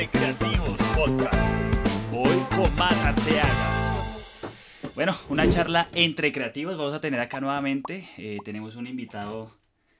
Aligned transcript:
Entre 0.00 0.18
Creativos 0.18 0.78
Podcast. 0.96 1.62
Hoy 2.14 2.38
con 2.56 2.74
Matt 2.76 2.94
Arteaga. 3.04 4.02
Bueno, 4.94 5.14
una 5.28 5.46
charla 5.46 5.90
entre 5.92 6.32
creativos. 6.32 6.78
Vamos 6.78 6.94
a 6.94 7.02
tener 7.02 7.20
acá 7.20 7.38
nuevamente. 7.38 8.08
Eh, 8.16 8.38
tenemos 8.42 8.76
un 8.76 8.86
invitado 8.86 9.54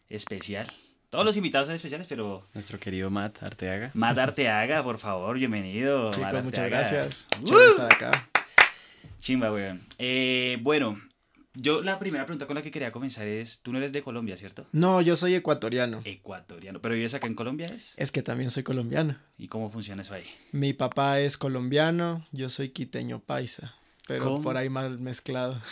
especial. 0.09 0.73
Todos 1.11 1.27
los 1.27 1.37
invitados 1.37 1.67
son 1.67 1.75
especiales, 1.75 2.07
pero 2.09 2.47
Nuestro 2.55 2.79
querido 2.79 3.11
Matt 3.11 3.43
Arteaga. 3.43 3.91
Matt 3.93 4.17
Arteaga, 4.19 4.83
por 4.83 4.99
favor, 4.99 5.37
bienvenido. 5.37 6.05
Matt 6.05 6.15
Chicos, 6.15 6.45
muchas 6.45 6.71
gracias. 6.71 7.29
Chévere 7.45 7.69
estar 7.69 7.93
acá. 7.93 8.29
Chimba, 9.19 9.53
weón. 9.53 9.83
Eh, 9.99 10.57
bueno, 10.63 10.99
yo 11.55 11.83
la 11.83 11.99
primera 11.99 12.27
pregunta 12.27 12.47
con 12.47 12.57
la 12.57 12.63
que 12.63 12.71
quería 12.71 12.93
comenzar 12.93 13.27
es, 13.27 13.61
tú 13.61 13.73
no 13.73 13.79
eres 13.79 13.93
de 13.93 14.03
Colombia, 14.03 14.37
¿cierto? 14.37 14.67
No, 14.73 15.01
yo 15.01 15.17
soy 15.17 15.35
ecuatoriano. 15.35 16.01
Ecuatoriano. 16.05 16.81
¿Pero 16.81 16.95
vives 16.95 17.15
acá 17.15 17.27
en 17.27 17.35
Colombia 17.35 17.67
es? 17.67 17.95
Es 17.97 18.13
que 18.13 18.23
también 18.23 18.51
soy 18.51 18.63
colombiano. 18.63 19.17
¿Y 19.37 19.49
cómo 19.49 19.71
funciona 19.71 20.03
eso 20.03 20.15
ahí? 20.15 20.25
Mi 20.53 20.73
papá 20.73 21.21
es 21.21 21.37
colombiano, 21.37 22.27
yo 22.33 22.49
soy 22.49 22.71
quiteño 22.71 23.21
paisa, 23.21 23.75
pero 24.11 24.25
¿Cómo? 24.25 24.43
por 24.43 24.57
ahí 24.57 24.69
mal 24.69 24.99
mezclado. 24.99 25.63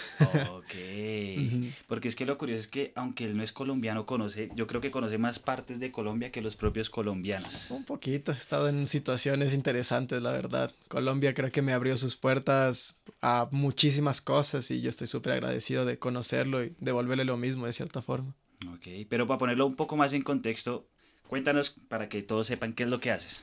Ok. 0.52 0.72
Porque 1.88 2.06
es 2.06 2.14
que 2.14 2.24
lo 2.24 2.38
curioso 2.38 2.60
es 2.60 2.68
que 2.68 2.92
aunque 2.94 3.24
él 3.24 3.36
no 3.36 3.42
es 3.42 3.50
colombiano, 3.50 4.06
conoce, 4.06 4.48
yo 4.54 4.68
creo 4.68 4.80
que 4.80 4.92
conoce 4.92 5.18
más 5.18 5.40
partes 5.40 5.80
de 5.80 5.90
Colombia 5.90 6.30
que 6.30 6.40
los 6.40 6.54
propios 6.54 6.88
colombianos. 6.88 7.68
Un 7.72 7.84
poquito, 7.84 8.30
he 8.30 8.36
estado 8.36 8.68
en 8.68 8.86
situaciones 8.86 9.54
interesantes, 9.54 10.22
la 10.22 10.30
verdad. 10.30 10.72
Colombia 10.86 11.34
creo 11.34 11.50
que 11.50 11.62
me 11.62 11.72
abrió 11.72 11.96
sus 11.96 12.16
puertas 12.16 12.96
a 13.20 13.48
muchísimas 13.50 14.20
cosas 14.20 14.70
y 14.70 14.82
yo 14.82 14.90
estoy 14.90 15.08
súper 15.08 15.32
agradecido 15.32 15.84
de 15.84 15.98
conocerlo 15.98 16.62
y 16.62 16.76
devolverle 16.78 17.24
lo 17.24 17.36
mismo 17.36 17.66
de 17.66 17.72
cierta 17.72 18.02
forma. 18.02 18.36
Ok, 18.72 18.86
pero 19.08 19.26
para 19.26 19.38
ponerlo 19.38 19.66
un 19.66 19.74
poco 19.74 19.96
más 19.96 20.12
en 20.12 20.22
contexto, 20.22 20.86
cuéntanos 21.26 21.70
para 21.88 22.08
que 22.08 22.22
todos 22.22 22.46
sepan 22.46 22.72
qué 22.72 22.84
es 22.84 22.88
lo 22.88 23.00
que 23.00 23.10
haces. 23.10 23.42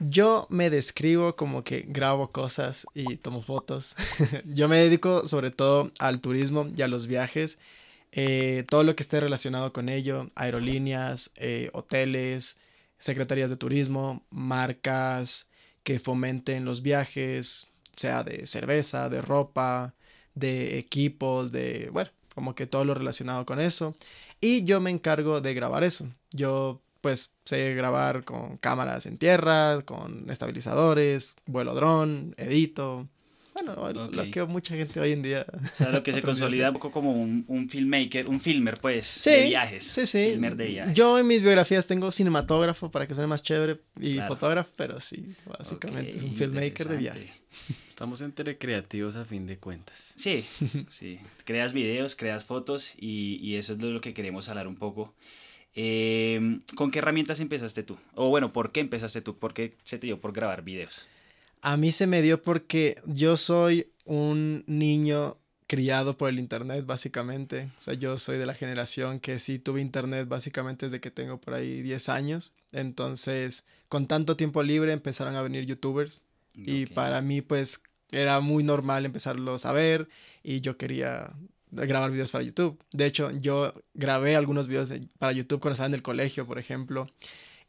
Yo 0.00 0.46
me 0.48 0.70
describo 0.70 1.36
como 1.36 1.62
que 1.62 1.84
grabo 1.86 2.32
cosas 2.32 2.86
y 2.94 3.16
tomo 3.16 3.42
fotos. 3.42 3.96
Yo 4.46 4.66
me 4.66 4.78
dedico 4.78 5.26
sobre 5.26 5.50
todo 5.50 5.92
al 5.98 6.20
turismo 6.22 6.68
y 6.74 6.80
a 6.80 6.88
los 6.88 7.06
viajes. 7.06 7.58
Eh, 8.12 8.64
todo 8.68 8.82
lo 8.82 8.96
que 8.96 9.02
esté 9.02 9.20
relacionado 9.20 9.74
con 9.74 9.90
ello, 9.90 10.30
aerolíneas, 10.34 11.32
eh, 11.36 11.68
hoteles, 11.74 12.56
secretarías 12.98 13.50
de 13.50 13.56
turismo, 13.56 14.24
marcas 14.30 15.48
que 15.82 15.98
fomenten 15.98 16.64
los 16.64 16.82
viajes, 16.82 17.68
sea 17.94 18.24
de 18.24 18.46
cerveza, 18.46 19.10
de 19.10 19.20
ropa, 19.20 19.94
de 20.34 20.78
equipos, 20.78 21.52
de, 21.52 21.90
bueno, 21.92 22.10
como 22.34 22.54
que 22.54 22.66
todo 22.66 22.86
lo 22.86 22.94
relacionado 22.94 23.44
con 23.44 23.60
eso. 23.60 23.94
Y 24.40 24.64
yo 24.64 24.80
me 24.80 24.90
encargo 24.90 25.42
de 25.42 25.52
grabar 25.52 25.84
eso. 25.84 26.08
Yo 26.30 26.80
pues 27.00 27.30
sé 27.44 27.74
grabar 27.74 28.24
con 28.24 28.56
cámaras 28.58 29.06
en 29.06 29.18
tierra, 29.18 29.80
con 29.82 30.28
estabilizadores, 30.30 31.36
vuelo 31.46 31.74
dron, 31.74 32.34
edito. 32.36 33.08
Bueno, 33.52 33.74
lo- 33.92 34.04
Ok. 34.06 34.14
lo 34.14 34.30
que 34.30 34.44
mucha 34.44 34.74
gente 34.76 35.00
hoy 35.00 35.12
en 35.12 35.22
día... 35.22 35.44
O 35.50 35.76
sea, 35.76 35.90
lo 35.90 36.02
que 36.02 36.12
se 36.14 36.22
consolida 36.22 36.68
un 36.68 36.74
poco 36.74 36.90
como 36.92 37.12
un, 37.12 37.44
un 37.48 37.68
filmmaker, 37.68 38.28
un 38.28 38.40
filmer, 38.40 38.74
pues, 38.80 39.06
Sí, 39.06 39.30
de 39.30 39.42
viajes. 39.46 39.84
Sí, 39.84 40.06
sí. 40.06 40.28
Filmer 40.30 40.56
de 40.56 40.66
viajes. 40.66 40.94
Yo 40.94 41.18
en 41.18 41.26
mis 41.26 41.42
biografías 41.42 41.84
tengo 41.84 42.10
cinematógrafo 42.12 42.90
para 42.90 43.06
que 43.06 43.14
suene 43.14 43.26
más 43.26 43.42
chévere 43.42 43.80
y 44.00 44.14
Claro. 44.14 44.34
fotógrafo, 44.34 44.70
pero 44.76 45.00
sí, 45.00 45.34
básicamente 45.58 46.16
es 46.18 46.22
un 46.22 46.36
filmmaker 46.36 46.88
de 46.88 46.96
viaje. 46.96 47.34
Estamos 47.88 48.20
entre 48.22 48.56
creativos 48.56 49.16
a 49.16 49.24
fin 49.26 49.46
de 49.46 49.58
cuentas. 49.58 50.14
Sí, 50.16 50.46
sí. 50.88 51.18
Creas 51.44 51.72
videos, 51.74 52.14
creas 52.16 52.44
fotos 52.44 52.94
y, 52.98 53.36
y 53.42 53.56
eso 53.56 53.72
es 53.74 53.78
lo 53.80 54.00
que 54.00 54.14
queremos 54.14 54.48
hablar 54.48 54.68
un 54.68 54.76
poco. 54.76 55.12
Eh, 55.74 56.60
¿Con 56.74 56.90
qué 56.90 56.98
herramientas 56.98 57.40
empezaste 57.40 57.82
tú? 57.82 57.98
O 58.14 58.28
bueno, 58.28 58.52
¿por 58.52 58.72
qué 58.72 58.80
empezaste 58.80 59.20
tú? 59.20 59.38
¿Por 59.38 59.54
qué 59.54 59.76
se 59.82 59.98
te 59.98 60.06
dio 60.06 60.20
por 60.20 60.32
grabar 60.32 60.62
videos? 60.62 61.08
A 61.62 61.76
mí 61.76 61.92
se 61.92 62.06
me 62.06 62.22
dio 62.22 62.42
porque 62.42 63.00
yo 63.06 63.36
soy 63.36 63.88
un 64.04 64.64
niño 64.66 65.36
criado 65.66 66.16
por 66.16 66.28
el 66.28 66.40
internet, 66.40 66.84
básicamente. 66.84 67.70
O 67.78 67.80
sea, 67.80 67.94
yo 67.94 68.18
soy 68.18 68.38
de 68.38 68.46
la 68.46 68.54
generación 68.54 69.20
que 69.20 69.38
sí 69.38 69.60
tuve 69.60 69.80
internet 69.80 70.26
básicamente 70.26 70.86
desde 70.86 71.00
que 71.00 71.12
tengo 71.12 71.40
por 71.40 71.54
ahí 71.54 71.82
10 71.82 72.08
años. 72.08 72.52
Entonces, 72.72 73.64
con 73.88 74.08
tanto 74.08 74.36
tiempo 74.36 74.64
libre 74.64 74.92
empezaron 74.92 75.36
a 75.36 75.42
venir 75.42 75.66
youtubers. 75.66 76.22
Y 76.52 76.86
para 76.86 77.22
mí, 77.22 77.40
pues, 77.40 77.80
era 78.10 78.40
muy 78.40 78.64
normal 78.64 79.06
empezarlos 79.06 79.64
a 79.64 79.72
ver 79.72 80.08
y 80.42 80.60
yo 80.60 80.76
quería 80.76 81.32
grabar 81.72 82.10
videos 82.10 82.30
para 82.30 82.44
YouTube. 82.44 82.78
De 82.92 83.06
hecho, 83.06 83.30
yo 83.32 83.74
grabé 83.94 84.36
algunos 84.36 84.68
videos 84.68 84.88
de- 84.88 85.06
para 85.18 85.32
YouTube 85.32 85.60
cuando 85.60 85.74
estaba 85.74 85.88
en 85.88 85.94
el 85.94 86.02
colegio, 86.02 86.46
por 86.46 86.58
ejemplo. 86.58 87.06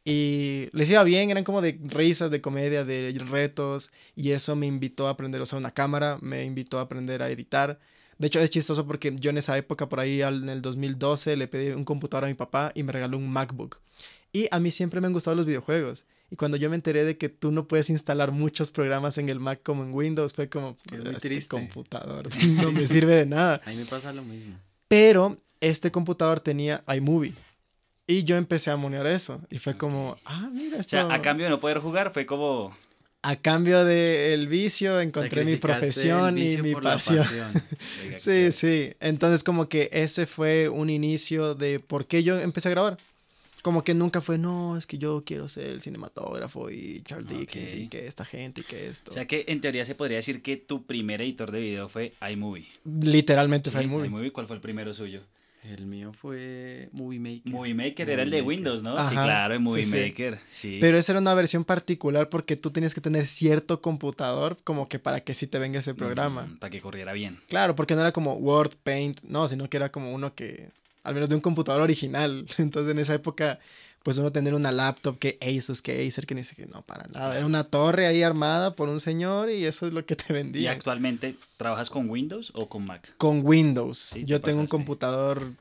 Y 0.04 0.68
les 0.74 0.90
iba 0.90 1.04
bien, 1.04 1.30
eran 1.30 1.44
como 1.44 1.62
de 1.62 1.80
risas, 1.84 2.32
de 2.32 2.42
comedia, 2.42 2.84
de 2.84 3.12
retos. 3.30 3.92
Y 4.16 4.32
eso 4.32 4.56
me 4.56 4.66
invitó 4.68 5.08
a 5.08 5.12
aprender 5.12 5.40
a 5.40 5.44
usar 5.44 5.60
una 5.60 5.72
cámara, 5.72 6.18
me 6.22 6.44
invitó 6.44 6.80
a 6.80 6.82
aprender 6.84 7.22
a 7.22 7.30
editar. 7.30 7.80
De 8.18 8.28
hecho, 8.28 8.40
es 8.40 8.50
chistoso 8.50 8.86
porque 8.88 9.14
yo 9.20 9.30
en 9.30 9.38
esa 9.38 9.58
época, 9.58 9.90
por 9.90 10.00
ahí 10.00 10.22
en 10.22 10.50
el 10.50 10.62
2012, 10.62 11.36
le 11.36 11.48
pedí 11.48 11.70
un 11.72 11.86
computador 11.86 12.26
a 12.26 12.28
mi 12.28 12.34
papá 12.36 12.72
y 12.76 12.84
me 12.84 12.92
regaló 12.92 13.18
un 13.18 13.30
MacBook. 13.30 13.80
Y 14.34 14.48
a 14.52 14.60
mí 14.60 14.72
siempre 14.72 15.02
me 15.02 15.08
han 15.08 15.14
gustado 15.14 15.36
los 15.36 15.46
videojuegos. 15.46 16.06
Y 16.31 16.38
cuando 16.38 16.56
yo 16.58 16.69
me 16.69 16.75
enteré 16.78 17.03
de 17.03 17.18
que 17.18 17.28
tú 17.30 17.52
no 17.52 17.68
puedes 17.68 17.90
instalar 17.90 18.31
muchos 18.31 18.72
programas 18.72 19.18
en 19.18 19.28
el 19.28 19.40
Mac 19.42 19.59
como 19.64 19.84
en 19.84 19.94
Windows, 19.94 20.31
fue 20.34 20.47
como, 20.50 20.78
Es 20.92 21.00
muy 21.00 21.09
este 21.09 21.30
triste. 21.30 21.50
computador 21.50 22.30
no 22.46 22.72
me 22.72 22.88
sirve 22.88 23.16
de 23.16 23.25
nada. 23.25 23.62
A 23.66 23.69
mí 23.69 23.75
me 23.75 23.86
pasa 23.86 24.14
lo 24.14 24.24
mismo. 24.24 24.56
Pero 24.88 25.38
este 25.59 25.91
computador 25.91 26.40
tenía 26.40 26.84
iMovie. 26.96 27.34
Y 28.08 28.24
yo 28.24 28.38
empecé 28.38 28.72
a 28.72 28.78
monear 28.78 29.06
eso. 29.08 29.41
Y 29.50 29.58
fue 29.59 29.78
como, 29.78 30.18
ah, 30.25 30.50
mira, 30.52 30.78
O 30.78 30.80
esto... 30.80 30.91
sea, 30.91 31.14
a 31.14 31.22
cambio 31.22 31.46
de 31.46 31.50
no 31.50 31.59
poder 31.59 31.80
jugar 31.80 32.12
fue 32.14 32.25
como... 32.25 32.75
A 33.24 33.36
cambio 33.36 33.86
del 33.86 34.47
vicio, 34.47 35.00
encontré 35.00 35.46
mi 35.46 35.58
profesión 35.58 36.40
y 36.40 36.58
mi 36.58 36.74
pasión. 36.74 37.20
pasión. 37.20 37.52
Sí, 38.18 38.52
sí. 38.52 38.94
Entonces 39.00 39.44
como 39.44 39.70
que 39.70 39.90
ese 39.91 40.25
fue 40.25 40.70
un 40.70 40.90
inicio 40.90 41.53
de 41.56 41.80
por 41.80 42.08
qué 42.08 42.24
yo 42.24 42.40
empecé 42.40 42.70
a 42.70 42.72
grabar. 42.72 42.97
Como 43.62 43.84
que 43.84 43.94
nunca 43.94 44.22
fue, 44.22 44.38
no, 44.38 44.76
es 44.78 44.86
que 44.88 44.98
yo 44.98 45.24
quiero 45.26 45.48
ser 45.48 45.70
el 45.70 45.82
cinematógrafo 45.82 46.70
y 46.72 47.02
Charles 47.04 47.28
Dickens 47.28 47.74
y 47.76 47.88
que 47.88 48.08
esta 48.08 48.26
gente 48.26 48.62
y 48.62 48.64
que 48.64 48.88
esto. 48.88 49.12
O 49.12 49.14
sea 49.14 49.28
que 49.28 49.46
en 49.48 49.62
teoría 49.62 49.86
se 49.86 49.96
podría 49.96 50.18
decir 50.18 50.42
que 50.42 50.58
tu 50.58 50.86
primer 50.86 51.22
editor 51.22 51.52
de 51.52 51.60
video 51.60 51.88
fue 51.90 52.14
iMovie. 52.32 52.68
Literalmente 52.86 53.70
Sí, 53.70 53.74
fue 53.76 53.84
iMovie. 53.84 54.08
iMovie, 54.08 54.32
¿cuál 54.32 54.48
fue 54.48 54.56
el 54.56 54.62
primero 54.62 54.94
suyo? 54.94 55.22
El 55.64 55.86
mío 55.86 56.12
fue 56.12 56.90
Movie 56.92 57.20
Maker. 57.20 57.54
Movie 57.54 57.76
Maker 57.76 58.10
era 58.10 58.24
el 58.24 58.32
de 58.32 58.38
Maker. 58.38 58.48
Windows, 58.48 58.82
¿no? 58.82 58.98
sí, 59.08 59.14
claro, 59.14 59.54
el 59.54 59.60
Movie 59.60 59.84
sí, 59.84 59.92
sí. 59.92 60.00
Maker. 60.00 60.40
Sí. 60.52 60.78
Pero 60.82 60.98
esa 60.98 61.12
era 61.12 61.20
una 61.22 61.36
versión 61.36 61.64
particular 61.66 62.30
porque 62.30 62.56
tú 62.56 62.72
tenías 62.72 62.96
que 62.96 63.02
tener 63.02 63.28
cierto 63.28 63.80
computador 63.80 64.58
como 64.64 64.90
que 64.90 64.98
para 64.98 65.20
que 65.20 65.36
sí 65.36 65.46
te 65.46 65.60
venga 65.60 65.78
ese 65.78 65.94
programa. 65.94 66.48
Mm, 66.48 66.58
para 66.58 66.72
que 66.72 66.82
corriera 66.82 67.14
bien. 67.14 67.40
Claro, 67.48 67.76
porque 67.76 67.94
no 67.94 68.02
era 68.02 68.12
como 68.12 68.34
Word, 68.34 68.72
Paint, 68.84 69.22
no, 69.22 69.48
sino 69.48 69.70
que 69.70 69.78
era 69.78 69.92
como 69.92 70.12
uno 70.12 70.34
que, 70.34 70.72
al 71.04 71.14
menos 71.14 71.30
de 71.30 71.36
un 71.36 71.42
computador 71.42 71.82
original. 71.82 72.46
Entonces 72.58 72.92
en 72.92 73.00
esa 73.00 73.14
época, 73.14 73.60
pues 74.04 74.18
uno 74.18 74.32
tener 74.32 74.54
una 74.54 74.72
laptop 74.72 75.20
que 75.20 75.38
Asus, 75.42 75.82
que 75.82 76.08
Acer, 76.08 76.26
que 76.26 76.34
ni 76.36 76.44
siquiera, 76.44 76.72
no, 76.74 76.82
para 76.82 77.08
nada. 77.08 77.38
Era 77.38 77.46
una 77.46 77.64
torre 77.66 78.08
ahí 78.08 78.24
armada 78.24 78.76
por 78.76 78.90
un 78.90 79.00
señor 79.00 79.50
y 79.52 79.66
eso 79.66 79.88
es 79.88 79.94
lo 79.94 80.06
que 80.06 80.16
te 80.16 80.26
¿Y 80.30 80.34
vendía. 80.34 80.72
actualmente 80.72 81.36
trabajas 81.58 81.90
con 81.90 82.10
Windows 82.10 82.52
o 82.56 82.68
con 82.68 82.86
Mac? 82.86 83.14
Con 83.18 83.42
Windows. 83.46 83.98
Sí, 84.14 84.24
Yo 84.26 84.42
tengo 84.42 84.60
un 84.62 84.68
computador 84.68 85.52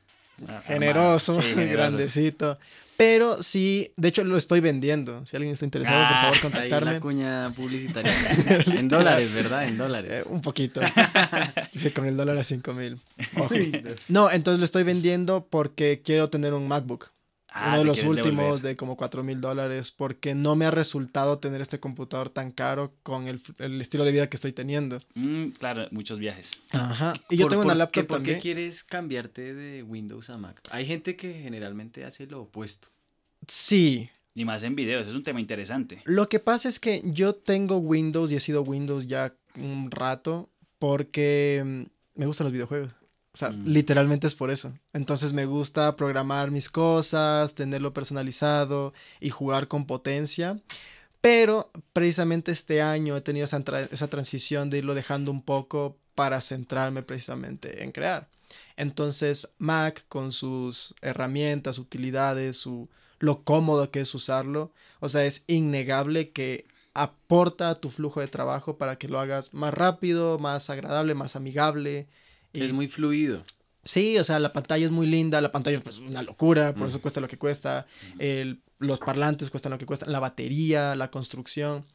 Ah, 0.47 0.61
generoso. 0.65 1.39
Sí, 1.39 1.49
generoso. 1.53 1.71
grandecito. 1.91 2.57
Pero 3.03 3.41
sí, 3.41 3.91
de 3.97 4.09
hecho 4.09 4.23
lo 4.23 4.37
estoy 4.37 4.59
vendiendo. 4.59 5.25
Si 5.25 5.35
alguien 5.35 5.53
está 5.53 5.65
interesado, 5.65 5.97
por 5.97 6.05
Ah, 6.05 6.19
favor, 6.21 6.35
Ahí 6.35 6.39
contactarme. 6.41 6.91
la 6.93 6.99
cuña 6.99 7.49
publicitaria. 7.49 8.13
en 8.79 8.87
dólares, 8.87 9.33
¿verdad? 9.33 9.67
En 9.67 9.75
dólares. 9.75 10.13
Eh, 10.13 10.23
un 10.29 10.41
poquito. 10.41 10.81
Sí, 11.71 11.89
con 11.89 12.05
el 12.05 12.15
dólar 12.15 12.37
a 12.37 12.43
5 12.43 12.73
mil. 12.73 12.99
No, 14.07 14.29
entonces 14.29 14.59
lo 14.59 14.65
estoy 14.65 14.83
vendiendo 14.83 15.47
porque 15.49 16.01
quiero 16.05 16.29
tener 16.29 16.53
un 16.53 16.67
MacBook. 16.67 17.09
Ah, 17.53 17.69
uno 17.71 17.79
de 17.79 17.83
los 17.85 18.03
últimos 18.03 18.37
devolver. 18.45 18.61
de 18.61 18.75
como 18.77 18.95
4 18.95 19.23
mil 19.23 19.41
dólares 19.41 19.91
porque 19.91 20.33
no 20.35 20.55
me 20.55 20.63
ha 20.65 20.71
resultado 20.71 21.37
tener 21.39 21.59
este 21.59 21.81
computador 21.81 22.29
tan 22.29 22.51
caro 22.51 22.93
con 23.03 23.27
el, 23.27 23.41
el 23.57 23.81
estilo 23.81 24.05
de 24.05 24.13
vida 24.13 24.29
que 24.29 24.37
estoy 24.37 24.53
teniendo. 24.53 24.99
Mm, 25.15 25.47
claro, 25.59 25.85
muchos 25.91 26.17
viajes. 26.17 26.51
Ajá. 26.69 27.13
Y 27.29 27.35
yo 27.35 27.45
¿Por- 27.45 27.49
tengo 27.51 27.63
una 27.63 27.75
laptop 27.75 28.03
qué, 28.03 28.07
¿Por 28.07 28.17
también. 28.19 28.37
qué 28.37 28.41
quieres 28.41 28.85
cambiarte 28.85 29.53
de 29.53 29.83
Windows 29.83 30.29
a 30.29 30.37
Mac? 30.37 30.61
Hay 30.69 30.85
gente 30.85 31.17
que 31.17 31.33
generalmente 31.33 32.05
hace 32.05 32.25
lo 32.25 32.43
opuesto. 32.43 32.87
Sí. 33.47 34.09
Y 34.33 34.45
más 34.45 34.63
en 34.63 34.75
videos, 34.75 35.07
es 35.07 35.15
un 35.15 35.23
tema 35.23 35.41
interesante. 35.41 36.01
Lo 36.05 36.29
que 36.29 36.39
pasa 36.39 36.69
es 36.69 36.79
que 36.79 37.01
yo 37.05 37.35
tengo 37.35 37.77
Windows 37.77 38.31
y 38.31 38.35
he 38.37 38.39
sido 38.39 38.61
Windows 38.61 39.07
ya 39.07 39.35
un 39.55 39.91
rato 39.91 40.49
porque 40.79 41.61
mm, 41.65 42.19
me 42.19 42.25
gustan 42.25 42.45
los 42.45 42.53
videojuegos. 42.53 42.93
O 43.33 43.37
sea, 43.37 43.49
Mm. 43.51 43.67
literalmente 43.67 44.27
es 44.27 44.35
por 44.35 44.51
eso. 44.51 44.73
Entonces 44.93 45.33
me 45.33 45.45
gusta 45.45 45.95
programar 45.95 46.51
mis 46.51 46.69
cosas, 46.69 47.55
tenerlo 47.55 47.93
personalizado 47.93 48.93
y 49.19 49.29
jugar 49.29 49.67
con 49.67 49.85
potencia. 49.85 50.59
Pero 51.21 51.71
precisamente 51.93 52.51
este 52.51 52.81
año 52.81 53.15
he 53.15 53.21
tenido 53.21 53.43
esa, 53.45 53.59
tra- 53.63 53.87
esa 53.91 54.07
transición 54.09 54.69
de 54.69 54.79
irlo 54.79 54.95
dejando 54.95 55.29
un 55.31 55.43
poco 55.43 55.97
para 56.15 56.41
centrarme 56.41 57.03
precisamente 57.03 57.83
en 57.83 57.91
crear. 57.91 58.27
Entonces 58.75 59.49
Mac 59.59 60.05
con 60.09 60.31
sus 60.31 60.95
herramientas, 61.01 61.77
utilidades, 61.77 62.57
su, 62.57 62.89
lo 63.21 63.43
cómodo 63.43 63.89
que 63.91 64.01
es 64.01 64.13
usarlo, 64.13 64.71
o 64.99 65.07
sea, 65.07 65.23
es 65.25 65.45
innegable 65.47 66.31
que 66.31 66.65
aporta 66.93 67.69
a 67.69 67.75
tu 67.75 67.89
flujo 67.89 68.19
de 68.19 68.27
trabajo 68.27 68.77
para 68.77 68.97
que 68.97 69.07
lo 69.07 69.19
hagas 69.19 69.53
más 69.53 69.73
rápido, 69.73 70.37
más 70.39 70.69
agradable, 70.69 71.15
más 71.15 71.35
amigable. 71.37 72.07
Y 72.51 72.63
Es 72.63 72.73
muy 72.73 72.87
fluido. 72.89 73.43
Sí, 73.83 74.17
o 74.17 74.23
sea, 74.23 74.37
la 74.39 74.53
pantalla 74.53 74.85
es 74.85 74.91
muy 74.91 75.07
linda, 75.07 75.39
la 75.41 75.51
pantalla 75.51 75.77
es 75.77 75.83
pues, 75.83 75.97
una 75.99 76.21
locura, 76.21 76.75
por 76.75 76.87
eso 76.87 77.01
cuesta 77.01 77.21
lo 77.21 77.27
que 77.27 77.37
cuesta, 77.37 77.87
el- 78.19 78.61
los 78.77 78.99
parlantes 78.99 79.49
cuestan 79.49 79.71
lo 79.71 79.77
que 79.77 79.85
cuestan, 79.85 80.11
la 80.11 80.19
batería, 80.19 80.93
la 80.95 81.09
construcción. 81.09 81.85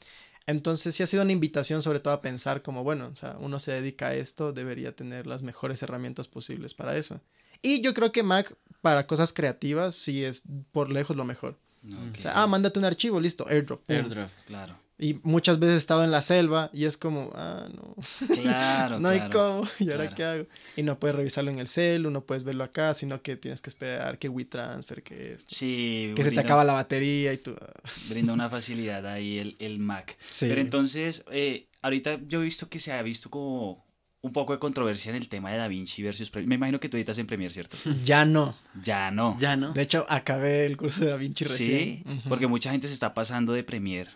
Entonces 0.46 0.94
sí 0.94 1.02
ha 1.02 1.06
sido 1.06 1.22
una 1.22 1.32
invitación 1.32 1.82
sobre 1.82 2.00
todo 2.00 2.14
a 2.14 2.22
pensar 2.22 2.62
como, 2.62 2.82
bueno, 2.84 3.10
o 3.12 3.16
sea, 3.16 3.36
uno 3.40 3.58
se 3.58 3.72
dedica 3.72 4.08
a 4.08 4.14
esto, 4.14 4.52
debería 4.52 4.94
tener 4.94 5.26
las 5.26 5.42
mejores 5.42 5.82
herramientas 5.82 6.28
posibles 6.28 6.74
para 6.74 6.96
eso. 6.96 7.20
Y 7.62 7.80
yo 7.82 7.94
creo 7.94 8.12
que 8.12 8.22
Mac 8.22 8.54
para 8.86 9.04
cosas 9.08 9.32
creativas 9.32 9.96
sí 9.96 10.22
es 10.22 10.44
por 10.70 10.92
lejos 10.92 11.16
lo 11.16 11.24
mejor. 11.24 11.58
Ok. 11.86 12.18
O 12.18 12.22
sea, 12.22 12.40
ah, 12.40 12.46
mándate 12.46 12.78
un 12.78 12.84
archivo, 12.84 13.18
listo, 13.18 13.44
airdrop. 13.48 13.82
AirDrop. 13.90 14.30
Claro. 14.46 14.76
Y 14.98 15.18
muchas 15.24 15.58
veces 15.58 15.74
he 15.74 15.78
estado 15.78 16.04
en 16.04 16.10
la 16.12 16.22
selva 16.22 16.70
y 16.72 16.84
es 16.84 16.96
como, 16.96 17.32
ah, 17.34 17.66
no, 17.74 17.96
Claro, 18.32 18.98
no 19.00 19.08
hay 19.08 19.28
cómo, 19.30 19.64
¿y 19.80 19.90
ahora 19.90 20.04
claro. 20.04 20.16
qué 20.16 20.24
hago? 20.24 20.46
Y 20.76 20.82
no 20.84 20.98
puedes 21.00 21.16
revisarlo 21.16 21.50
en 21.50 21.58
el 21.58 21.66
cel, 21.68 22.10
no 22.12 22.20
puedes 22.24 22.44
verlo 22.44 22.62
acá, 22.64 22.94
sino 22.94 23.20
que 23.22 23.36
tienes 23.36 23.60
que 23.60 23.68
esperar 23.70 24.18
que 24.18 24.28
WeTransfer, 24.28 25.02
que 25.02 25.34
esto, 25.34 25.52
Sí, 25.54 26.12
que 26.14 26.22
se 26.22 26.30
te 26.30 26.36
brinda- 26.36 26.42
acaba 26.42 26.64
la 26.64 26.72
batería 26.74 27.32
y 27.32 27.38
tú... 27.38 27.56
ah, 27.60 27.72
Brinda 28.08 28.32
una 28.32 28.48
facilidad 28.56 29.04
ahí 29.06 29.38
el, 29.38 29.56
el 29.58 29.78
Mac. 29.80 30.16
Sí. 30.30 30.46
Pero 30.48 30.60
entonces, 30.60 31.24
eh, 31.32 31.66
ahorita 31.82 32.20
yo 32.28 32.40
he 32.40 32.44
visto 32.44 32.68
que 32.68 32.78
se 32.78 32.92
ha 32.92 33.02
visto 33.02 33.30
como 33.30 33.84
un 34.26 34.32
poco 34.32 34.52
de 34.52 34.58
controversia 34.58 35.10
en 35.10 35.16
el 35.16 35.28
tema 35.28 35.50
de 35.52 35.58
DaVinci 35.58 36.02
versus 36.02 36.28
Premiere. 36.30 36.48
Me 36.48 36.54
imagino 36.56 36.78
que 36.80 36.88
tú 36.88 36.96
editas 36.96 37.16
en 37.18 37.26
Premiere, 37.26 37.52
¿cierto? 37.54 37.76
Ya 38.04 38.24
no. 38.24 38.56
Ya 38.82 39.10
no. 39.10 39.36
Ya 39.38 39.56
no. 39.56 39.72
De 39.72 39.82
hecho, 39.82 40.04
acabé 40.08 40.66
el 40.66 40.76
curso 40.76 41.04
de 41.04 41.10
DaVinci 41.10 41.44
Sí, 41.44 41.48
recién. 41.48 42.04
Ujú. 42.18 42.28
porque 42.28 42.46
mucha 42.46 42.70
gente 42.70 42.88
se 42.88 42.94
está 42.94 43.14
pasando 43.14 43.52
de 43.52 43.62
Premiere, 43.64 44.10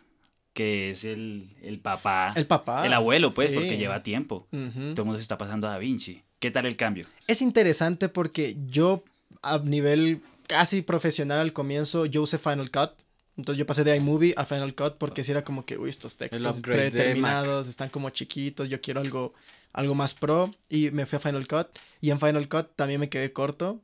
que 0.53 0.91
es 0.91 1.05
el, 1.05 1.49
el 1.63 1.79
papá, 1.79 2.33
El 2.37 2.47
papá. 2.47 2.85
el 2.87 2.93
abuelo, 2.93 3.33
pues, 3.33 3.51
sí. 3.51 3.55
porque 3.55 3.77
lleva 3.79 4.03
tiempo. 4.03 4.47
Todo 4.51 4.61
el 5.03 5.05
mundo 5.05 5.17
se 5.17 5.23
está 5.23 5.39
pasando 5.39 5.67
a 5.69 5.71
DaVinci. 5.71 6.23
¿Qué 6.39 6.51
tal 6.51 6.67
el 6.67 6.77
cambio? 6.77 7.05
Es 7.27 7.43
interesante 7.43 8.09
porque 8.09 8.57
yo 8.67 9.05
a 9.43 9.59
nivel 9.59 10.21
casi 10.47 10.83
profesional 10.83 11.39
al 11.39 11.53
comienzo, 11.53 12.07
yo 12.07 12.23
usé 12.23 12.37
Final 12.39 12.71
Cut. 12.71 12.91
Entonces 13.37 13.59
yo 13.59 13.65
pasé 13.67 13.85
de 13.85 13.97
iMovie 13.97 14.35
a 14.37 14.45
Final 14.45 14.75
Cut 14.75 14.95
porque 14.99 15.23
si 15.25 15.31
era 15.31 15.45
como 15.45 15.65
que, 15.65 15.79
uy, 15.79 15.89
estos 15.89 16.17
textos 16.17 16.61
predeterminados 16.61 17.69
están 17.69 17.89
como 17.89 18.11
chiquitos, 18.11 18.69
yo 18.69 18.81
quiero 18.81 19.01
algo, 19.01 19.33
algo 19.73 19.95
más 19.95 20.15
pro 20.15 20.55
y 20.69 20.91
me 20.91 21.07
fui 21.07 21.17
a 21.17 21.21
Final 21.21 21.47
Cut 21.47 21.69
y 22.01 22.11
en 22.11 22.19
Final 22.21 22.49
Cut 22.49 22.69
también 22.77 23.01
me 23.01 23.09
quedé 23.09 23.33
corto 23.33 23.81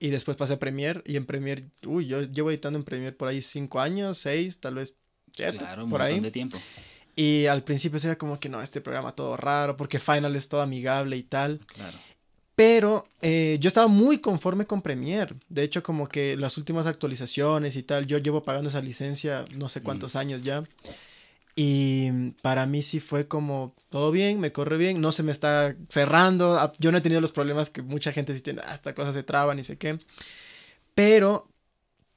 y 0.00 0.08
después 0.10 0.36
pasé 0.36 0.54
a 0.54 0.58
Premiere 0.58 1.02
y 1.04 1.16
en 1.16 1.26
Premiere, 1.26 1.64
uy, 1.84 2.06
yo 2.06 2.22
llevo 2.22 2.50
editando 2.50 2.78
en 2.78 2.84
Premiere 2.84 3.14
por 3.14 3.28
ahí 3.28 3.42
cinco 3.42 3.80
años, 3.80 4.18
seis, 4.18 4.58
tal 4.58 4.76
vez 4.76 4.94
siete, 5.34 5.58
Claro, 5.58 5.84
un 5.84 5.90
por 5.90 6.00
montón 6.00 6.16
ahí. 6.16 6.20
de 6.20 6.30
tiempo. 6.30 6.58
Y 7.14 7.46
al 7.46 7.62
principio 7.62 7.98
era 8.02 8.16
como 8.16 8.38
que 8.40 8.48
no, 8.48 8.60
este 8.60 8.80
programa 8.80 9.12
todo 9.12 9.36
raro 9.36 9.76
porque 9.76 9.98
Final 9.98 10.36
es 10.36 10.48
todo 10.48 10.60
amigable 10.62 11.16
y 11.16 11.22
tal. 11.22 11.60
Claro. 11.66 11.96
Pero 12.54 13.06
eh, 13.20 13.58
yo 13.60 13.68
estaba 13.68 13.86
muy 13.86 14.18
conforme 14.18 14.66
con 14.66 14.80
Premiere. 14.80 15.34
De 15.50 15.62
hecho, 15.62 15.82
como 15.82 16.08
que 16.08 16.36
las 16.38 16.56
últimas 16.56 16.86
actualizaciones 16.86 17.76
y 17.76 17.82
tal, 17.82 18.06
yo 18.06 18.16
llevo 18.16 18.42
pagando 18.42 18.70
esa 18.70 18.80
licencia 18.80 19.44
no 19.54 19.68
sé 19.68 19.82
cuántos 19.82 20.16
años 20.16 20.42
ya. 20.42 20.64
Y 21.58 22.32
para 22.42 22.66
mí 22.66 22.82
sí 22.82 23.00
fue 23.00 23.28
como, 23.28 23.74
todo 23.88 24.10
bien, 24.10 24.40
me 24.40 24.52
corre 24.52 24.76
bien, 24.76 25.00
no 25.00 25.10
se 25.10 25.22
me 25.22 25.32
está 25.32 25.74
cerrando. 25.88 26.58
ah, 26.58 26.70
Yo 26.78 26.92
no 26.92 26.98
he 26.98 27.00
tenido 27.00 27.22
los 27.22 27.32
problemas 27.32 27.70
que 27.70 27.80
mucha 27.82 28.12
gente 28.12 28.34
sí 28.34 28.42
tiene, 28.42 28.60
ah, 28.64 28.74
esta 28.74 28.94
cosa 28.94 29.12
se 29.12 29.22
traba, 29.22 29.54
ni 29.54 29.64
sé 29.64 29.78
qué. 29.78 29.98
Pero 30.94 31.48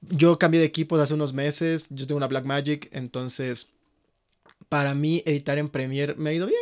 yo 0.01 0.39
cambié 0.39 0.59
de 0.59 0.67
equipos 0.67 0.99
hace 0.99 1.13
unos 1.13 1.33
meses, 1.33 1.87
yo 1.89 2.07
tengo 2.07 2.17
una 2.17 2.27
Blackmagic, 2.27 2.89
entonces 2.91 3.69
para 4.69 4.93
mí 4.95 5.23
editar 5.25 5.57
en 5.57 5.69
Premiere 5.69 6.15
me 6.15 6.29
ha 6.29 6.33
ido 6.33 6.47
bien, 6.47 6.59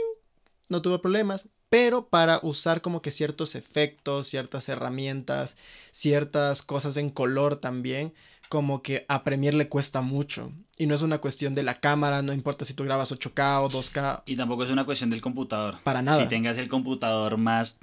no 0.70 0.82
tuve 0.82 1.00
problemas, 1.00 1.48
pero 1.70 2.08
para 2.08 2.40
usar 2.44 2.82
como 2.82 3.02
que 3.02 3.12
ciertos 3.12 3.56
efectos, 3.56 4.28
ciertas 4.28 4.70
herramientas, 4.70 5.58
ciertas 5.92 6.62
cosas 6.62 6.98
en 6.98 7.10
color 7.10 7.58
también, 7.58 8.14
como 8.50 8.82
que 8.82 9.06
a 9.08 9.24
Premiere 9.24 9.58
le 9.58 9.68
cuesta 9.70 10.02
mucho. 10.02 10.52
Y 10.80 10.86
no 10.86 10.94
es 10.94 11.02
una 11.02 11.18
cuestión 11.18 11.56
de 11.56 11.64
la 11.64 11.80
cámara, 11.80 12.22
no 12.22 12.34
importa 12.34 12.64
si 12.64 12.74
tú 12.76 12.84
grabas 12.84 13.12
8K 13.12 13.62
o 13.64 13.70
2K, 13.70 14.24
Y 14.28 14.36
tampoco 14.36 14.64
es 14.64 14.70
una 14.70 14.86
cuestión 14.86 15.10
del 15.10 15.22
computador. 15.22 15.78
para 15.84 16.02
nada. 16.04 16.22
Si 16.22 16.28
tengas 16.30 16.58
el 16.58 16.68
computador 16.68 17.38
más... 17.38 17.80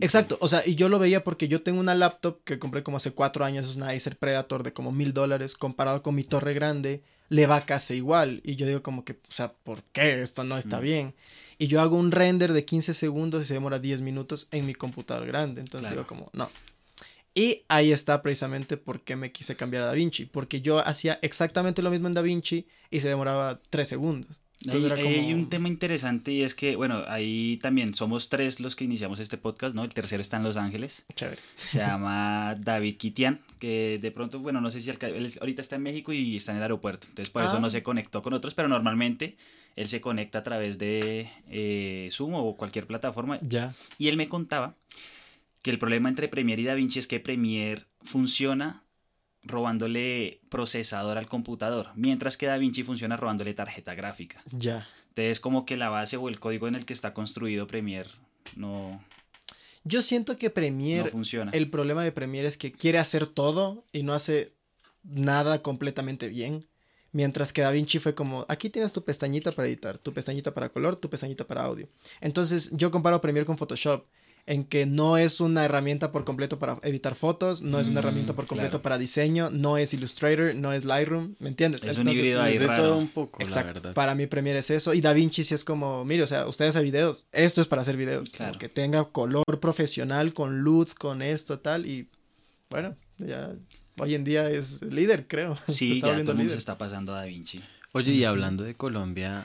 Exacto, 0.00 0.38
o 0.40 0.48
sea, 0.48 0.62
y 0.64 0.76
yo 0.76 0.88
lo 0.88 0.98
veía 0.98 1.24
porque 1.24 1.48
yo 1.48 1.62
tengo 1.62 1.80
una 1.80 1.94
laptop 1.94 2.38
que 2.44 2.58
compré 2.58 2.82
como 2.82 2.98
hace 2.98 3.10
cuatro 3.12 3.44
años, 3.44 3.68
es 3.68 3.76
una 3.76 3.88
Acer 3.90 4.16
Predator 4.16 4.62
de 4.62 4.72
como 4.72 4.92
mil 4.92 5.12
dólares, 5.12 5.54
comparado 5.54 6.02
con 6.02 6.14
mi 6.14 6.22
torre 6.24 6.54
grande, 6.54 7.02
le 7.28 7.46
va 7.46 7.66
casi 7.66 7.94
igual. 7.94 8.40
Y 8.44 8.56
yo 8.56 8.66
digo 8.66 8.82
como 8.82 9.04
que, 9.04 9.12
o 9.14 9.32
sea, 9.32 9.52
¿por 9.52 9.82
qué 9.92 10.22
esto 10.22 10.44
no 10.44 10.56
está 10.56 10.78
Mm. 10.78 10.82
bien? 10.82 11.14
Y 11.58 11.66
yo 11.66 11.80
hago 11.80 11.96
un 11.96 12.10
render 12.12 12.52
de 12.54 12.64
15 12.64 12.94
segundos 12.94 13.42
y 13.42 13.46
se 13.46 13.54
demora 13.54 13.78
10 13.78 14.00
minutos 14.02 14.48
en 14.52 14.64
mi 14.66 14.74
computador 14.74 15.26
grande, 15.26 15.60
entonces 15.60 15.88
Claro. 15.88 15.96
digo 15.96 16.06
como, 16.06 16.30
no. 16.32 16.48
Y 17.34 17.62
ahí 17.68 17.92
está 17.92 18.22
precisamente 18.22 18.76
por 18.76 19.02
qué 19.02 19.14
me 19.16 19.30
quise 19.32 19.54
cambiar 19.56 19.84
a 19.84 19.86
DaVinci, 19.86 20.26
porque 20.26 20.60
yo 20.60 20.78
hacía 20.80 21.18
exactamente 21.22 21.80
lo 21.82 21.90
mismo 21.90 22.08
en 22.08 22.14
DaVinci 22.14 22.66
y 22.90 23.00
se 23.00 23.08
demoraba 23.08 23.60
3 23.70 23.88
segundos. 23.88 24.40
Hay 24.70 24.82
como- 24.90 25.28
un 25.38 25.48
tema 25.48 25.68
interesante 25.68 26.32
y 26.32 26.42
es 26.42 26.54
que, 26.54 26.76
bueno, 26.76 27.02
ahí 27.08 27.58
también 27.62 27.94
somos 27.94 28.28
tres 28.28 28.60
los 28.60 28.76
que 28.76 28.84
iniciamos 28.84 29.18
este 29.18 29.38
podcast, 29.38 29.74
¿no? 29.74 29.84
El 29.84 29.94
tercero 29.94 30.20
está 30.20 30.36
en 30.36 30.42
Los 30.42 30.58
Ángeles. 30.58 31.02
Chévere. 31.14 31.40
Se 31.54 31.78
llama 31.78 32.56
David 32.60 32.98
Kitian, 32.98 33.40
que 33.58 33.98
de 34.02 34.10
pronto, 34.10 34.38
bueno, 34.40 34.60
no 34.60 34.70
sé 34.70 34.82
si 34.82 34.90
él 34.90 34.98
ahorita 35.40 35.62
está 35.62 35.76
en 35.76 35.82
México 35.82 36.12
y 36.12 36.36
está 36.36 36.52
en 36.52 36.58
el 36.58 36.62
aeropuerto. 36.64 37.06
Entonces, 37.08 37.30
por 37.32 37.42
eso 37.42 37.56
Ah. 37.56 37.60
no 37.60 37.70
se 37.70 37.82
conectó 37.82 38.20
con 38.20 38.34
otros, 38.34 38.52
pero 38.52 38.68
normalmente 38.68 39.38
él 39.76 39.88
se 39.88 40.02
conecta 40.02 40.40
a 40.40 40.42
través 40.42 40.76
de 40.76 41.30
eh, 41.48 42.08
Zoom 42.12 42.34
o 42.34 42.54
cualquier 42.58 42.86
plataforma. 42.86 43.38
Ya. 43.40 43.74
Y 43.96 44.08
él 44.08 44.18
me 44.18 44.28
contaba 44.28 44.74
que 45.62 45.70
el 45.70 45.78
problema 45.78 46.08
entre 46.08 46.28
Premiere 46.28 46.62
y 46.62 46.64
DaVinci 46.64 46.98
es 46.98 47.06
que 47.06 47.20
Premiere 47.20 47.84
funciona 48.02 48.84
robándole 49.42 50.40
procesador 50.48 51.18
al 51.18 51.26
computador, 51.26 51.90
mientras 51.94 52.36
que 52.36 52.46
DaVinci 52.46 52.82
funciona 52.82 53.16
robándole 53.16 53.54
tarjeta 53.54 53.94
gráfica. 53.94 54.42
Ya. 54.50 54.88
Entonces, 55.08 55.40
como 55.40 55.64
que 55.66 55.76
la 55.76 55.88
base 55.88 56.16
o 56.16 56.28
el 56.28 56.38
código 56.38 56.68
en 56.68 56.74
el 56.74 56.84
que 56.84 56.92
está 56.92 57.14
construido 57.14 57.66
Premiere 57.66 58.10
no, 58.56 59.02
Yo 59.84 60.02
siento 60.02 60.36
que 60.36 60.48
no 60.48 60.54
Premiere 60.54 61.10
funciona. 61.10 61.50
El 61.52 61.70
problema 61.70 62.04
de 62.04 62.12
Premiere 62.12 62.48
es 62.48 62.56
que 62.56 62.72
quiere 62.72 62.98
hacer 62.98 63.26
todo 63.26 63.84
y 63.92 64.02
no 64.02 64.12
hace 64.12 64.52
nada 65.02 65.62
completamente 65.62 66.28
bien. 66.28 66.66
Mientras 67.12 67.52
que 67.52 67.62
DaVinci 67.62 67.98
fue 67.98 68.14
como, 68.14 68.46
aquí 68.48 68.70
tienes 68.70 68.92
tu 68.92 69.02
pestañita 69.04 69.50
para 69.50 69.66
editar, 69.66 69.98
tu 69.98 70.12
pestañita 70.12 70.54
para 70.54 70.68
color, 70.68 70.94
tu 70.94 71.10
pestañita 71.10 71.44
para 71.44 71.64
audio. 71.64 71.88
Entonces 72.20 72.70
yo 72.72 72.92
comparo 72.92 73.20
Premiere 73.20 73.44
con 73.44 73.58
Photoshop, 73.58 74.06
en 74.50 74.64
que 74.64 74.84
no 74.84 75.16
es 75.16 75.40
una 75.40 75.64
herramienta 75.64 76.10
por 76.10 76.24
completo 76.24 76.58
para 76.58 76.78
editar 76.82 77.14
fotos, 77.14 77.62
no 77.62 77.78
es 77.78 77.86
una 77.88 78.00
Mm, 78.00 78.04
herramienta 78.04 78.32
por 78.34 78.46
completo 78.46 78.70
claro. 78.72 78.82
para 78.82 78.98
diseño, 78.98 79.48
no 79.50 79.76
es 79.78 79.94
Illustrator, 79.94 80.54
no 80.56 80.72
es 80.72 80.84
Lightroom, 80.84 81.36
¿me 81.38 81.50
entiendes? 81.50 81.84
Es 81.84 81.96
un 81.98 82.08
híbrido 82.08 82.42
ahí 82.42 82.58
raro. 82.58 82.82
todo 82.82 82.96
un 82.98 83.06
poco, 83.08 83.38
la 83.38 83.44
Exacto. 83.44 83.74
verdad. 83.74 83.94
Para 83.94 84.16
mí 84.16 84.26
Premiere 84.26 84.58
es 84.58 84.70
eso. 84.70 84.92
Y 84.92 85.00
DaVinci 85.00 85.44
sí 85.44 85.54
es 85.54 85.62
como, 85.64 86.04
mire, 86.04 86.24
o 86.24 86.26
sea, 86.26 86.48
usted 86.48 86.66
hace 86.66 86.80
videos. 86.82 87.24
Esto 87.30 87.60
es 87.60 87.68
para 87.68 87.82
hacer 87.82 87.96
videos. 87.96 88.28
Claro. 88.30 88.58
que 88.58 88.68
tenga 88.68 89.04
color 89.04 89.44
profesional, 89.60 90.34
con 90.34 90.62
LUTs, 90.62 90.94
con 90.96 91.22
esto, 91.22 91.60
tal. 91.60 91.86
Y 91.86 92.08
bueno, 92.70 92.96
ya 93.18 93.52
hoy 93.98 94.16
en 94.16 94.24
día 94.24 94.50
es 94.50 94.82
líder, 94.82 95.28
creo. 95.28 95.54
Se 95.68 95.72
Sí, 95.74 95.92
está 95.92 96.08
ya 96.08 96.12
todo 96.12 96.20
el 96.22 96.26
mundo 96.26 96.32
líder. 96.42 96.50
se 96.56 96.58
está 96.58 96.76
pasando 96.76 97.14
a 97.14 97.18
DaVinci. 97.20 97.60
Oye, 97.92 98.10
y 98.12 98.24
hablando 98.24 98.64
de 98.64 98.74
Colombia, 98.74 99.44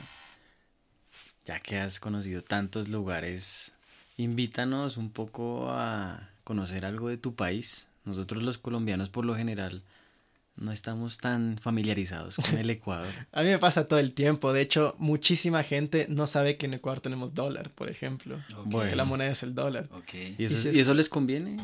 ya 1.45 1.59
que 1.59 1.77
has 1.77 1.99
conocido 1.99 2.41
tantos 2.41 2.89
lugares, 2.89 3.71
invítanos 4.17 4.97
un 4.97 5.09
poco 5.09 5.69
a 5.69 6.29
conocer 6.43 6.85
algo 6.85 7.09
de 7.09 7.17
tu 7.17 7.35
país. 7.35 7.87
Nosotros 8.05 8.43
los 8.43 8.57
colombianos 8.57 9.09
por 9.09 9.25
lo 9.25 9.35
general 9.35 9.81
no 10.57 10.71
estamos 10.71 11.17
tan 11.17 11.57
familiarizados 11.59 12.37
con 12.37 12.57
el 12.57 12.69
Ecuador. 12.69 13.09
A 13.33 13.41
mí 13.43 13.49
me 13.49 13.57
pasa 13.59 13.87
todo 13.87 13.99
el 13.99 14.13
tiempo. 14.13 14.53
De 14.53 14.61
hecho, 14.61 14.95
muchísima 14.99 15.63
gente 15.63 16.05
no 16.09 16.27
sabe 16.27 16.55
que 16.55 16.65
en 16.67 16.75
Ecuador 16.75 17.01
tenemos 17.01 17.33
dólar, 17.33 17.71
por 17.71 17.89
ejemplo. 17.89 18.37
Ok, 18.57 18.65
Bueno. 18.67 18.89
Que 18.89 18.95
la 18.95 19.05
moneda 19.05 19.31
es 19.31 19.43
el 19.43 19.53
dólar. 19.53 19.89
¿Y 20.37 20.45
eso, 20.45 20.55
si 20.57 20.69
es- 20.69 20.75
¿y 20.75 20.79
eso 20.79 20.93
les 20.93 21.09
conviene? 21.09 21.57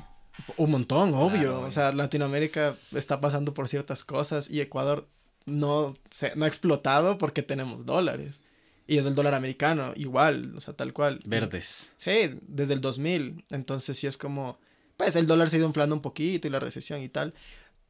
Un 0.58 0.72
montón, 0.72 1.13
obvio. 1.13 1.41
Claro, 1.41 1.62
o 1.62 1.72
sea, 1.72 1.91
Latinoamérica 1.93 2.75
está 2.93 3.22
pasando 3.22 3.53
por 3.53 3.67
ciertas 3.70 4.03
cosas 4.03 4.50
y 4.50 4.60
Ecuador 4.62 5.08
no, 5.46 5.93
se, 6.10 6.36
no 6.36 6.46
ha 6.46 6.48
explotado 6.48 7.17
porque 7.17 7.43
tenemos 7.43 7.86
dólares. 7.86 8.41
Y 8.88 8.97
es 8.97 9.05
el 9.05 9.15
dólar 9.15 9.33
americano, 9.35 9.93
igual, 9.95 10.53
o 10.55 10.61
sea, 10.61 10.73
tal 10.73 10.93
cual. 10.93 11.21
Verdes. 11.25 11.93
Sí, 11.95 12.39
desde 12.41 12.73
el 12.73 12.81
2000. 12.81 13.45
Entonces 13.51 13.97
sí 13.97 14.07
es 14.07 14.17
como, 14.17 14.59
pues 14.97 15.15
el 15.15 15.27
dólar 15.27 15.50
se 15.50 15.55
ha 15.55 15.59
ido 15.59 15.67
inflando 15.67 15.95
un 15.95 16.01
poquito 16.01 16.47
y 16.47 16.51
la 16.51 16.59
recesión 16.59 17.01
y 17.01 17.09
tal. 17.09 17.33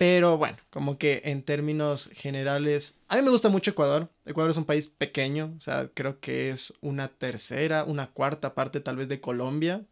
Pero 0.01 0.38
bueno, 0.39 0.57
como 0.71 0.98
que 0.98 1.21
en 1.25 1.43
términos 1.43 2.10
generales, 2.13 2.98
a 3.07 3.17
mí 3.17 3.21
me 3.21 3.29
gusta 3.29 3.50
mucho 3.50 3.69
Ecuador. 3.69 4.10
Ecuador 4.25 4.50
es 4.50 4.57
un 4.57 4.65
país 4.65 4.88
pequeño, 4.88 5.53
o 5.55 5.60
sea, 5.60 5.91
creo 5.93 6.19
que 6.19 6.50
es 6.50 6.74
una 6.81 7.07
tercera, 7.07 7.83
una 7.83 8.07
cuarta 8.07 8.55
parte 8.55 8.79
tal 8.79 8.95
vez 8.95 9.10
de 9.10 9.21
Colombia. 9.21 9.83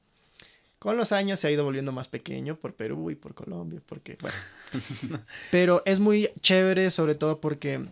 Con 0.79 0.97
los 0.97 1.11
años 1.11 1.39
se 1.39 1.47
ha 1.47 1.51
ido 1.51 1.63
volviendo 1.63 1.91
más 1.91 2.07
pequeño 2.07 2.55
por 2.55 2.73
Perú 2.73 3.11
y 3.11 3.15
por 3.15 3.35
Colombia, 3.35 3.83
porque, 3.85 4.17
bueno. 4.19 4.35
Pero 5.51 5.83
es 5.85 5.99
muy 5.99 6.31
chévere, 6.41 6.89
sobre 6.89 7.13
todo 7.13 7.39
porque 7.39 7.85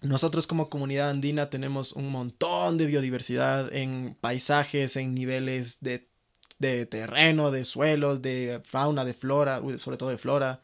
nosotros 0.00 0.46
como 0.46 0.70
comunidad 0.70 1.10
andina 1.10 1.50
tenemos 1.50 1.92
un 1.92 2.10
montón 2.10 2.76
de 2.76 2.86
biodiversidad 2.86 3.72
en 3.72 4.16
paisajes, 4.20 4.96
en 4.96 5.14
niveles 5.14 5.80
de, 5.80 6.08
de 6.58 6.86
terreno, 6.86 7.50
de 7.50 7.64
suelos, 7.64 8.22
de 8.22 8.60
fauna, 8.64 9.04
de 9.04 9.14
flora, 9.14 9.60
sobre 9.76 9.96
todo 9.96 10.10
de 10.10 10.18
flora, 10.18 10.60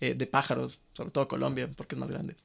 eh, 0.00 0.14
de 0.14 0.26
pájaros, 0.26 0.80
sobre 0.92 1.10
todo 1.10 1.28
Colombia, 1.28 1.70
porque 1.74 1.94
es 1.94 1.98
más 1.98 2.10
grande. 2.10 2.36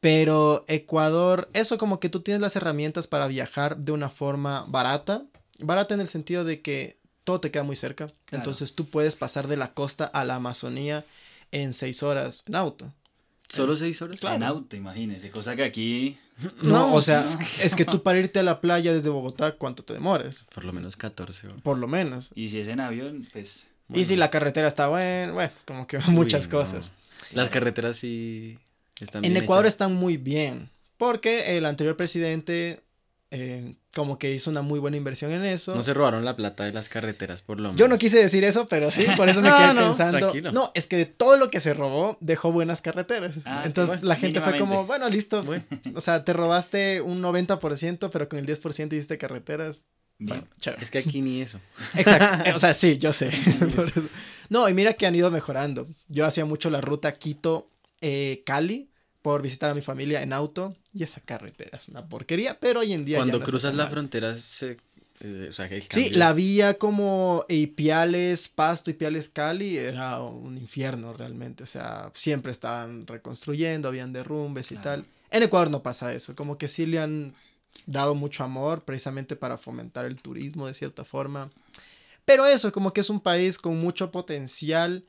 Pero 0.00 0.64
Ecuador, 0.66 1.48
eso 1.52 1.78
como 1.78 2.00
que 2.00 2.08
tú 2.08 2.20
tienes 2.20 2.40
las 2.40 2.56
herramientas 2.56 3.06
para 3.06 3.28
viajar 3.28 3.76
de 3.76 3.92
una 3.92 4.10
forma 4.10 4.64
barata. 4.68 5.22
Barata 5.60 5.94
en 5.94 6.00
el 6.00 6.08
sentido 6.08 6.44
de 6.44 6.60
que 6.60 6.98
todo 7.24 7.40
te 7.40 7.50
queda 7.50 7.62
muy 7.62 7.76
cerca. 7.76 8.08
Entonces 8.30 8.74
tú 8.74 8.90
puedes 8.90 9.16
pasar 9.16 9.46
de 9.46 9.56
la 9.56 9.74
costa 9.74 10.04
a 10.04 10.24
la 10.24 10.34
Amazonía 10.34 11.06
en 11.52 11.72
seis 11.72 12.02
horas 12.02 12.42
en 12.46 12.56
auto. 12.56 12.92
¿Solo 13.48 13.76
seis 13.76 14.00
horas? 14.00 14.18
Claro. 14.18 14.36
En 14.36 14.42
auto, 14.44 14.76
imagínese. 14.76 15.30
Cosa 15.30 15.54
que 15.56 15.62
aquí. 15.64 16.16
No, 16.62 16.94
o 16.94 17.00
sea, 17.02 17.22
es 17.62 17.74
que 17.74 17.84
tú 17.84 18.02
para 18.02 18.18
irte 18.18 18.38
a 18.38 18.42
la 18.42 18.60
playa 18.60 18.92
desde 18.94 19.10
Bogotá, 19.10 19.52
¿cuánto 19.56 19.84
te 19.84 19.92
demores? 19.92 20.44
Por 20.54 20.64
lo 20.64 20.72
menos 20.72 20.96
14 20.96 21.48
horas. 21.48 21.60
Por 21.62 21.78
lo 21.78 21.86
menos. 21.86 22.30
Y 22.34 22.48
si 22.48 22.60
es 22.60 22.68
en 22.68 22.80
avión, 22.80 23.26
pues. 23.32 23.68
Y 23.92 24.04
si 24.04 24.16
la 24.16 24.30
carretera 24.30 24.68
está 24.68 24.88
buena, 24.88 25.32
bueno, 25.32 25.52
como 25.66 25.86
que 25.86 25.98
muchas 26.08 26.46
Uy, 26.46 26.52
no. 26.52 26.58
cosas. 26.58 26.92
Las 27.32 27.50
carreteras 27.50 27.96
sí 27.96 28.58
están 29.00 29.24
En 29.24 29.32
bien 29.32 29.44
Ecuador 29.44 29.64
hechas. 29.66 29.74
están 29.74 29.94
muy 29.94 30.16
bien, 30.16 30.70
porque 30.96 31.56
el 31.58 31.66
anterior 31.66 31.96
presidente 31.96 32.82
eh, 33.34 33.76
como 33.94 34.18
que 34.18 34.30
hizo 34.30 34.50
una 34.50 34.60
muy 34.60 34.78
buena 34.78 34.98
inversión 34.98 35.32
en 35.32 35.44
eso. 35.46 35.74
No 35.74 35.82
se 35.82 35.94
robaron 35.94 36.22
la 36.24 36.36
plata 36.36 36.64
de 36.64 36.72
las 36.72 36.90
carreteras, 36.90 37.40
por 37.40 37.56
lo 37.58 37.70
menos. 37.70 37.78
Yo 37.78 37.88
no 37.88 37.96
quise 37.96 38.18
decir 38.18 38.44
eso, 38.44 38.68
pero 38.68 38.90
sí, 38.90 39.06
por 39.16 39.28
eso 39.30 39.40
me 39.42 39.48
No, 39.48 39.56
quedé 39.56 39.74
no, 39.74 39.80
pensando. 39.80 40.18
tranquilo. 40.18 40.52
No, 40.52 40.70
es 40.74 40.86
que 40.86 40.96
de 40.96 41.06
todo 41.06 41.38
lo 41.38 41.50
que 41.50 41.60
se 41.60 41.72
robó, 41.72 42.18
dejó 42.20 42.52
buenas 42.52 42.82
carreteras. 42.82 43.40
Ah, 43.46 43.62
Entonces 43.64 43.88
bueno, 43.96 44.06
la 44.06 44.16
gente 44.16 44.40
fue 44.42 44.58
como, 44.58 44.84
bueno, 44.86 45.08
listo. 45.08 45.42
Bueno. 45.42 45.64
O 45.94 46.00
sea, 46.02 46.24
te 46.24 46.32
robaste 46.34 47.00
un 47.00 47.22
90%, 47.22 48.10
pero 48.12 48.28
con 48.28 48.38
el 48.38 48.46
10% 48.46 48.92
hiciste 48.92 49.16
carreteras. 49.18 49.80
Bien. 50.18 50.46
Bueno. 50.62 50.76
Es 50.80 50.90
que 50.90 50.98
aquí 50.98 51.22
ni 51.22 51.40
eso. 51.40 51.58
Exacto. 51.96 52.50
Eh, 52.50 52.52
O 52.54 52.58
sea, 52.58 52.74
sí, 52.74 52.98
yo 52.98 53.12
sé. 53.12 53.30
No, 54.50 54.68
y 54.68 54.74
mira 54.74 54.92
que 54.92 55.06
han 55.06 55.14
ido 55.14 55.30
mejorando. 55.30 55.88
Yo 56.08 56.26
hacía 56.26 56.44
mucho 56.44 56.68
la 56.68 56.82
ruta 56.82 57.12
Quito-Cali 57.14 58.90
por 59.22 59.40
visitar 59.40 59.70
a 59.70 59.74
mi 59.74 59.80
familia 59.80 60.22
en 60.22 60.32
auto. 60.32 60.76
Y 60.92 61.02
esa 61.04 61.20
carretera 61.20 61.76
es 61.76 61.88
una 61.88 62.06
porquería, 62.06 62.58
pero 62.60 62.80
hoy 62.80 62.92
en 62.92 63.04
día. 63.04 63.18
Cuando 63.18 63.38
no 63.38 63.44
cruzas 63.44 63.74
la 63.74 63.84
mal. 63.84 63.92
frontera, 63.92 64.34
se, 64.34 64.76
eh, 65.20 65.46
o 65.48 65.52
sea, 65.52 65.68
que 65.68 65.80
Sí, 65.80 66.10
la 66.10 66.32
vía 66.32 66.74
como 66.74 67.44
Ipiales, 67.48 68.48
Pasto, 68.48 68.90
Ipiales, 68.90 69.28
Cali 69.28 69.78
era 69.78 70.20
un 70.20 70.58
infierno 70.58 71.12
realmente. 71.12 71.62
O 71.62 71.66
sea, 71.66 72.10
siempre 72.12 72.50
estaban 72.50 73.06
reconstruyendo, 73.06 73.88
habían 73.88 74.12
derrumbes 74.12 74.72
y 74.72 74.76
tal. 74.76 75.06
En 75.30 75.44
Ecuador 75.44 75.70
no 75.70 75.82
pasa 75.82 76.12
eso. 76.12 76.34
Como 76.34 76.58
que 76.58 76.68
sí 76.68 76.86
le 76.86 76.98
han 76.98 77.34
dado 77.86 78.14
mucho 78.14 78.44
amor 78.44 78.84
precisamente 78.84 79.36
para 79.36 79.58
fomentar 79.58 80.04
el 80.04 80.16
turismo 80.16 80.66
de 80.66 80.74
cierta 80.74 81.04
forma. 81.04 81.50
Pero 82.24 82.46
eso, 82.46 82.72
como 82.72 82.92
que 82.92 83.00
es 83.00 83.10
un 83.10 83.20
país 83.20 83.58
con 83.58 83.80
mucho 83.80 84.10
potencial, 84.10 85.04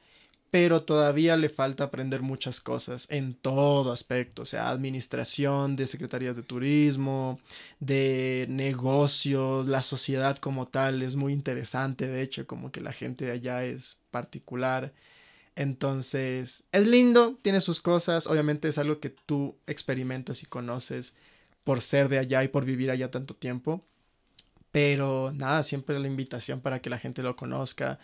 pero 0.54 0.84
todavía 0.84 1.36
le 1.36 1.50
falta 1.50 1.86
aprender 1.86 2.22
muchas 2.22 2.62
cosas 2.62 3.08
en 3.10 3.34
todo 3.34 3.92
aspecto, 3.92 4.44
o 4.44 4.46
sea, 4.46 4.70
administración 4.70 5.76
de 5.76 5.88
secretarías 5.88 6.36
de 6.36 6.44
turismo, 6.44 7.40
de 7.80 8.46
negocios, 8.50 9.66
la 9.66 9.82
sociedad 9.82 10.38
como 10.38 10.68
tal 10.68 11.02
es 11.02 11.16
muy 11.16 11.34
interesante, 11.34 12.06
de 12.06 12.22
hecho, 12.22 12.46
como 12.46 12.72
que 12.72 12.82
la 12.82 12.94
gente 12.94 13.26
de 13.26 13.32
allá 13.32 13.64
es 13.64 13.98
particular. 14.12 14.94
Entonces, 15.56 16.66
es 16.72 16.86
lindo, 16.88 17.36
tiene 17.42 17.60
sus 17.60 17.82
cosas, 17.82 18.28
obviamente 18.28 18.68
es 18.68 18.78
algo 18.78 19.00
que 19.00 19.10
tú 19.10 19.58
experimentas 19.66 20.44
y 20.44 20.46
conoces 20.46 21.16
por 21.64 21.82
ser 21.82 22.10
de 22.10 22.20
allá 22.20 22.44
y 22.44 22.50
por 22.50 22.64
vivir 22.64 22.92
allá 22.92 23.10
tanto 23.10 23.36
tiempo. 23.36 23.84
Pero 24.72 25.32
nada, 25.34 25.64
siempre 25.64 26.00
la 26.00 26.08
invitación 26.08 26.62
para 26.62 26.80
que 26.80 26.92
la 26.92 27.00
gente 27.00 27.24
lo 27.24 27.36
conozca. 27.36 27.98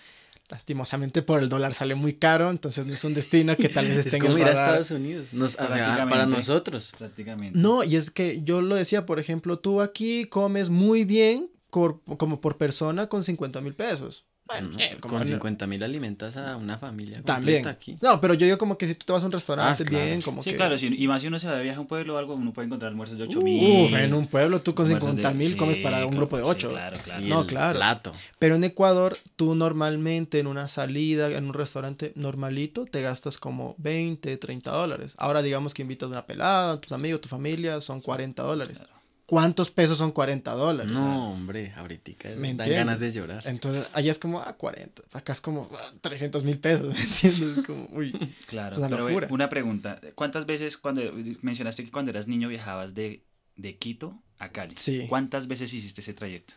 Lastimosamente 0.49 1.21
por 1.21 1.41
el 1.41 1.47
dólar 1.49 1.73
sale 1.75 1.93
muy 1.95 2.13
caro, 2.15 2.49
entonces 2.49 2.87
no 2.87 2.93
es 2.93 3.03
un 3.03 3.13
destino 3.13 3.55
que 3.55 3.69
tal 3.69 3.85
vez 3.87 3.97
Es 3.99 4.05
esté 4.07 4.17
en 4.17 4.23
como 4.23 4.35
el 4.35 4.41
ir 4.41 4.47
a. 4.47 4.51
Estados 4.51 4.91
Unidos. 4.91 5.31
Nos- 5.33 5.53
o 5.55 5.57
sea, 5.57 5.67
Prácticamente. 5.67 6.09
para 6.09 6.25
nosotros. 6.25 6.93
Prácticamente. 6.97 7.57
No, 7.59 7.83
y 7.83 7.95
es 7.95 8.09
que 8.09 8.41
yo 8.43 8.61
lo 8.61 8.75
decía, 8.75 9.05
por 9.05 9.19
ejemplo, 9.19 9.59
tú 9.59 9.79
aquí 9.81 10.25
comes 10.25 10.69
muy 10.69 11.05
bien 11.05 11.49
como 11.69 12.41
por 12.41 12.57
persona 12.57 13.07
con 13.07 13.21
50 13.21 13.61
mil 13.61 13.75
pesos. 13.75 14.25
Bueno, 14.49 14.69
No, 14.73 14.79
eh, 14.79 14.97
como 14.99 15.11
con 15.13 15.19
no- 15.19 15.25
50 15.27 15.67
mil 15.67 15.83
alimentas 15.83 16.35
a 16.35 16.57
una 16.57 16.79
familia 16.79 17.21
También. 17.23 17.67
aquí. 17.67 17.99
No, 18.01 18.19
pero 18.19 18.33
yo 18.33 18.45
digo 18.47 18.57
como 18.57 18.79
que 18.79 18.87
si 18.87 18.95
tú 18.95 19.05
te 19.05 19.13
vas 19.13 19.21
a 19.21 19.27
un 19.27 19.31
restaurante 19.31 19.83
Ah, 19.83 19.85
claro. 19.87 20.05
bien, 20.05 20.21
como 20.23 20.41
Sí, 20.41 20.49
que... 20.49 20.55
claro, 20.55 20.75
si- 20.75 20.87
y 20.87 21.07
más 21.07 21.21
si 21.21 21.27
uno 21.27 21.37
se 21.37 21.47
va 21.47 21.55
de 21.55 21.61
viaje 21.63 21.77
a 21.77 21.81
un 21.81 21.85
pueblo 21.87 22.15
o 22.15 22.17
algo, 22.17 22.33
uno 22.33 22.51
puede 22.51 22.65
encontrar 22.65 22.89
almuerzos 22.89 23.19
de 23.19 23.25
8 23.25 23.37
Uf, 23.37 23.43
mil. 23.43 23.93
en 23.93 24.13
un 24.15 24.25
pueblo 24.25 24.61
tú 24.61 24.73
con 24.73 24.87
almuerzos 24.87 25.09
50 25.11 25.29
de- 25.31 25.35
mil 25.37 25.51
sí, 25.51 25.55
comes 25.57 25.77
para 25.77 26.03
un 26.05 26.15
grupo 26.15 26.37
de 26.37 26.45
sí, 26.45 26.49
8. 26.49 26.69
claro, 26.69 26.97
claro. 27.03 27.23
Y 27.23 27.29
No, 27.29 27.41
el 27.41 27.47
claro. 27.47 27.77
plato. 27.77 28.11
Pero 28.39 28.55
en 28.55 28.63
Ecuador, 28.63 29.17
tú 29.35 29.53
normalmente 29.53 30.39
en 30.39 30.47
una 30.47 30.67
salida, 30.67 31.27
en 31.31 31.45
un 31.45 31.53
restaurante 31.53 32.11
normalito, 32.15 32.85
te 32.85 33.03
gastas 33.03 33.37
como 33.37 33.75
20, 33.77 34.35
30 34.37 34.71
dólares. 34.71 35.13
Ahora 35.19 35.43
digamos 35.43 35.75
que 35.75 35.83
invitas 35.83 36.07
a 36.07 36.09
una 36.11 36.25
pelada, 36.25 36.73
a 36.73 36.77
tus 36.81 36.91
amigos, 36.91 37.21
tu 37.21 37.29
familia, 37.29 37.79
son 37.81 38.01
40 38.01 38.41
dólares. 38.41 38.79
Claro. 38.79 38.98
¿Cuántos 39.29 39.69
pesos 39.69 39.99
son 39.99 40.11
40 40.11 40.51
dólares? 40.53 40.91
No, 40.91 41.33
hombre, 41.33 41.71
ahorita 41.77 42.11
¿Me 42.37 42.55
dan 42.55 42.67
ganas 42.67 42.99
de 42.99 43.11
llorar. 43.11 43.43
Entonces, 43.45 43.87
allá 43.93 44.09
es 44.09 44.17
como, 44.17 44.39
ah, 44.39 44.53
40. 44.57 45.03
Acá 45.13 45.33
es 45.33 45.39
como, 45.39 45.69
ah, 45.71 45.91
300 46.01 46.43
mil 46.43 46.57
pesos, 46.57 46.87
¿me 46.97 46.99
entiendes? 46.99 47.63
Como, 47.65 47.87
uy. 47.91 48.11
Claro, 48.47 48.71
Es 48.71 48.79
una 48.79 48.89
pero 48.89 49.07
locura. 49.07 49.27
una 49.29 49.47
pregunta. 49.47 50.01
¿Cuántas 50.15 50.47
veces 50.47 50.77
cuando 50.77 51.03
mencionaste 51.43 51.85
que 51.85 51.91
cuando 51.91 52.09
eras 52.09 52.27
niño 52.27 52.49
viajabas 52.49 52.95
de, 52.95 53.23
de 53.55 53.77
Quito 53.77 54.19
a 54.39 54.49
Cali? 54.49 54.73
Sí. 54.77 55.05
¿Cuántas 55.07 55.47
veces 55.47 55.71
hiciste 55.75 56.01
ese 56.01 56.15
trayecto? 56.15 56.55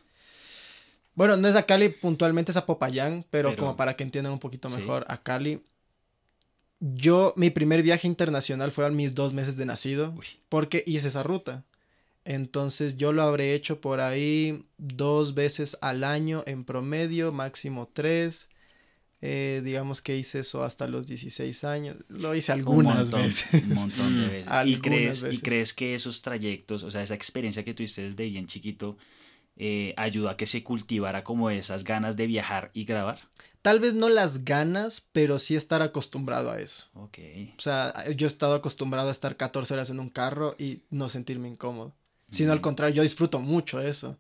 Bueno, 1.14 1.36
no 1.36 1.46
es 1.48 1.56
a 1.56 1.64
Cali, 1.66 1.90
puntualmente 1.90 2.52
es 2.52 2.56
a 2.56 2.64
Popayán, 2.64 3.26
pero, 3.28 3.50
Pero- 3.50 3.60
como 3.60 3.76
para 3.76 3.96
que 3.96 4.02
entiendan 4.04 4.32
un 4.32 4.38
poquito 4.38 4.70
Sí. 4.70 4.76
mejor, 4.78 5.04
a 5.08 5.22
Cali. 5.22 5.60
Yo, 6.80 7.34
mi 7.36 7.50
primer 7.50 7.82
viaje 7.82 8.08
internacional 8.08 8.72
fue 8.72 8.86
a 8.86 8.88
mis 8.90 9.14
dos 9.14 9.32
meses 9.34 9.56
de 9.58 9.66
nacido, 9.66 10.14
Uy. 10.16 10.24
porque 10.48 10.82
hice 10.86 11.08
esa 11.08 11.22
ruta. 11.22 11.64
Entonces 12.24 12.96
yo 12.96 13.12
lo 13.12 13.22
habré 13.22 13.54
hecho 13.54 13.80
por 13.80 14.00
ahí 14.00 14.64
dos 14.78 15.34
veces 15.34 15.76
al 15.80 16.04
año 16.04 16.44
en 16.46 16.64
promedio, 16.64 17.32
máximo 17.32 17.90
tres. 17.92 18.48
Eh, 19.24 19.60
digamos 19.64 20.02
que 20.02 20.16
hice 20.16 20.40
eso 20.40 20.64
hasta 20.64 20.88
los 20.88 21.06
16 21.06 21.62
años. 21.64 21.96
Lo 22.08 22.34
hice 22.34 22.52
algunas 22.52 23.06
un 23.06 23.12
montón, 23.12 23.22
veces. 23.22 23.62
Un 23.62 23.74
montón 23.74 24.20
de 24.20 24.28
veces. 24.28 24.52
¿Y 24.66 24.80
crees, 24.80 25.24
¿Y 25.30 25.38
crees 25.38 25.72
que 25.72 25.94
esos 25.94 26.22
trayectos, 26.22 26.82
o 26.82 26.90
sea, 26.90 27.02
esa 27.02 27.14
experiencia 27.14 27.64
que 27.64 27.72
tuviste 27.72 28.02
desde 28.02 28.26
bien 28.26 28.46
chiquito, 28.46 28.96
eh, 29.56 29.94
ayudó 29.96 30.28
a 30.28 30.36
que 30.36 30.46
se 30.46 30.64
cultivara 30.64 31.22
como 31.22 31.50
esas 31.50 31.84
ganas 31.84 32.16
de 32.16 32.26
viajar 32.26 32.72
y 32.74 32.84
grabar? 32.84 33.20
Tal 33.62 33.78
vez 33.78 33.94
no 33.94 34.08
las 34.08 34.44
ganas, 34.44 35.08
pero 35.12 35.38
sí 35.38 35.54
estar 35.54 35.82
acostumbrado 35.82 36.50
a 36.50 36.60
eso. 36.60 36.88
Ok. 36.94 37.18
O 37.56 37.60
sea, 37.60 38.10
yo 38.16 38.26
he 38.26 38.28
estado 38.28 38.54
acostumbrado 38.54 39.08
a 39.08 39.12
estar 39.12 39.36
14 39.36 39.74
horas 39.74 39.90
en 39.90 40.00
un 40.00 40.10
carro 40.10 40.56
y 40.58 40.82
no 40.90 41.08
sentirme 41.08 41.46
incómodo. 41.46 41.94
Sino 42.32 42.50
al 42.50 42.60
contrario, 42.60 42.96
yo 42.96 43.02
disfruto 43.02 43.38
mucho 43.38 43.80
eso. 43.80 44.16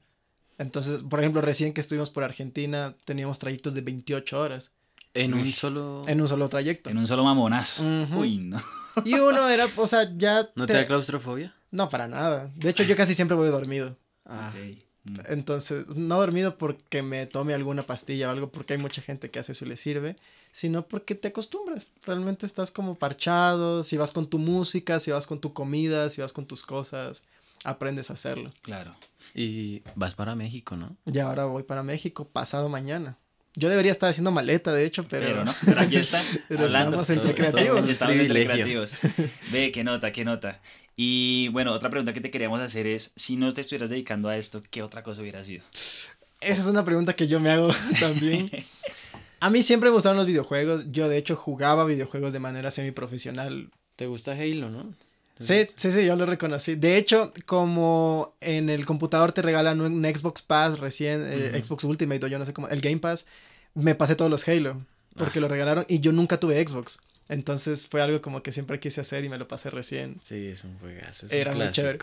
Entonces, 0.58 1.02
por 1.02 1.18
ejemplo, 1.18 1.40
recién 1.40 1.72
que 1.72 1.80
estuvimos 1.80 2.10
por 2.10 2.22
Argentina, 2.24 2.94
teníamos 3.04 3.38
trayectos 3.38 3.74
de 3.74 3.80
28 3.80 4.38
horas 4.38 4.70
En 5.14 5.34
Uy. 5.34 5.40
un 5.40 5.52
solo... 5.52 6.02
en 6.06 6.20
un 6.20 6.28
solo 6.28 6.48
trayecto. 6.48 6.90
En 6.90 6.98
un 6.98 7.06
solo 7.06 7.24
mamonazo. 7.24 7.82
Uy, 8.16 8.38
no. 8.38 8.62
Y 9.04 9.14
uno 9.14 9.48
era, 9.48 9.66
o 9.76 9.86
sea, 9.86 10.12
ya... 10.16 10.50
¿No 10.54 10.66
te 10.66 10.74
da 10.74 10.86
claustrofobia? 10.86 11.54
No, 11.70 11.88
para 11.88 12.06
nada. 12.06 12.50
De 12.54 12.68
hecho, 12.68 12.82
yo 12.82 12.94
casi 12.94 13.14
siempre 13.14 13.36
voy 13.36 13.48
dormido. 13.48 13.96
Ah. 14.26 14.52
Mm. 15.04 15.14
Entonces, 15.28 15.86
no 15.96 16.18
dormido 16.18 16.58
porque 16.58 17.02
me 17.02 17.26
tome 17.26 17.54
alguna 17.54 17.82
pastilla 17.82 18.28
o 18.28 18.30
algo, 18.30 18.52
porque 18.52 18.74
hay 18.74 18.78
mucha 18.78 19.02
gente 19.02 19.30
que 19.30 19.38
hace 19.38 19.52
eso 19.52 19.64
y 19.64 19.68
le 19.68 19.76
sirve, 19.76 20.16
sino 20.52 20.86
porque 20.86 21.14
te 21.14 21.28
acostumbras. 21.28 21.88
Realmente 22.04 22.46
estás 22.46 22.70
como 22.70 22.94
parchado, 22.94 23.82
si 23.82 23.96
vas 23.96 24.12
con 24.12 24.28
tu 24.28 24.38
música, 24.38 25.00
si 25.00 25.10
vas 25.10 25.26
con 25.26 25.40
tu 25.40 25.52
comida, 25.52 26.08
si 26.10 26.20
vas 26.20 26.32
con 26.32 26.46
tus 26.46 26.62
cosas, 26.62 27.24
aprendes 27.64 28.10
a 28.10 28.14
hacerlo. 28.14 28.50
Claro. 28.62 28.94
Y 29.34 29.82
vas 29.94 30.14
para 30.14 30.34
México, 30.34 30.76
¿no? 30.76 30.96
Y 31.06 31.18
ahora 31.18 31.44
voy 31.46 31.62
para 31.62 31.82
México 31.82 32.28
pasado 32.28 32.68
mañana. 32.68 33.18
Yo 33.54 33.68
debería 33.68 33.92
estar 33.92 34.08
haciendo 34.08 34.30
maleta, 34.30 34.72
de 34.72 34.86
hecho, 34.86 35.06
pero, 35.06 35.26
Pero, 35.26 35.44
no, 35.44 35.54
pero 35.64 35.80
aquí 35.82 35.96
está. 35.96 36.20
pero 36.48 36.64
hablando. 36.64 37.00
estamos 37.02 37.10
entre 37.10 37.32
Todo- 37.34 37.50
todo 37.50 37.50
creativos. 37.52 37.84
es 37.84 37.90
Estamos 37.90 38.16
entre 38.16 38.44
creativos. 38.46 38.92
Ve, 39.50 39.70
qué 39.72 39.84
nota, 39.84 40.10
qué 40.12 40.24
nota. 40.24 40.60
Y 40.96 41.48
bueno, 41.48 41.72
otra 41.72 41.90
pregunta 41.90 42.12
que 42.12 42.20
te 42.20 42.30
queríamos 42.30 42.60
hacer 42.60 42.86
es, 42.86 43.10
si 43.16 43.36
no 43.36 43.52
te 43.52 43.60
estuvieras 43.60 43.90
dedicando 43.90 44.28
a 44.28 44.36
esto, 44.36 44.62
¿qué 44.70 44.82
otra 44.82 45.02
cosa 45.02 45.20
hubiera 45.20 45.44
sido? 45.44 45.64
Esa 46.40 46.60
es 46.62 46.66
una 46.66 46.84
pregunta 46.84 47.14
que 47.14 47.28
yo 47.28 47.40
me 47.40 47.50
hago 47.50 47.70
también. 48.00 48.50
A 49.40 49.50
mí 49.50 49.62
siempre 49.62 49.90
me 49.90 49.94
gustaron 49.94 50.16
los 50.16 50.26
videojuegos. 50.26 50.90
Yo, 50.90 51.08
de 51.08 51.18
hecho, 51.18 51.36
jugaba 51.36 51.84
videojuegos 51.84 52.32
de 52.32 52.38
manera 52.40 52.70
semiprofesional 52.70 53.70
¿Te 53.96 54.06
gusta 54.06 54.32
Halo, 54.32 54.70
no? 54.70 54.94
Sí, 55.42 55.66
sí, 55.76 55.92
sí, 55.92 56.04
yo 56.04 56.16
lo 56.16 56.26
reconocí. 56.26 56.74
De 56.74 56.96
hecho, 56.96 57.32
como 57.46 58.34
en 58.40 58.70
el 58.70 58.86
computador 58.86 59.32
te 59.32 59.42
regalan 59.42 59.80
un, 59.80 60.02
Xbox 60.02 60.42
Pass 60.42 60.78
recién, 60.78 61.26
eh. 61.28 61.62
Xbox 61.62 61.84
Ultimate 61.84 62.24
o 62.26 62.28
yo 62.28 62.38
no 62.38 62.46
sé 62.46 62.52
cómo, 62.52 62.68
el 62.68 62.80
Game 62.80 62.98
Pass, 62.98 63.26
me 63.74 63.94
pasé 63.94 64.16
todos 64.16 64.30
los 64.30 64.46
Halo, 64.48 64.78
porque 65.16 65.38
Ah. 65.38 65.42
lo 65.42 65.48
regalaron 65.48 65.84
y 65.88 66.00
yo 66.00 66.12
nunca 66.12 66.38
tuve 66.38 66.66
Xbox. 66.66 66.98
Entonces 67.28 67.86
fue 67.86 68.02
algo 68.02 68.20
como 68.20 68.42
que 68.42 68.52
siempre 68.52 68.78
quise 68.80 69.00
hacer 69.00 69.24
y 69.24 69.28
me 69.28 69.38
lo 69.38 69.48
pasé 69.48 69.70
recién. 69.70 70.16
Sí, 70.22 70.48
es 70.48 70.64
un 70.64 70.78
juegazo. 70.78 71.26
Es 71.26 71.32
Era 71.32 71.52
un 71.52 71.58
muy 71.58 71.70
chévere. 71.70 72.00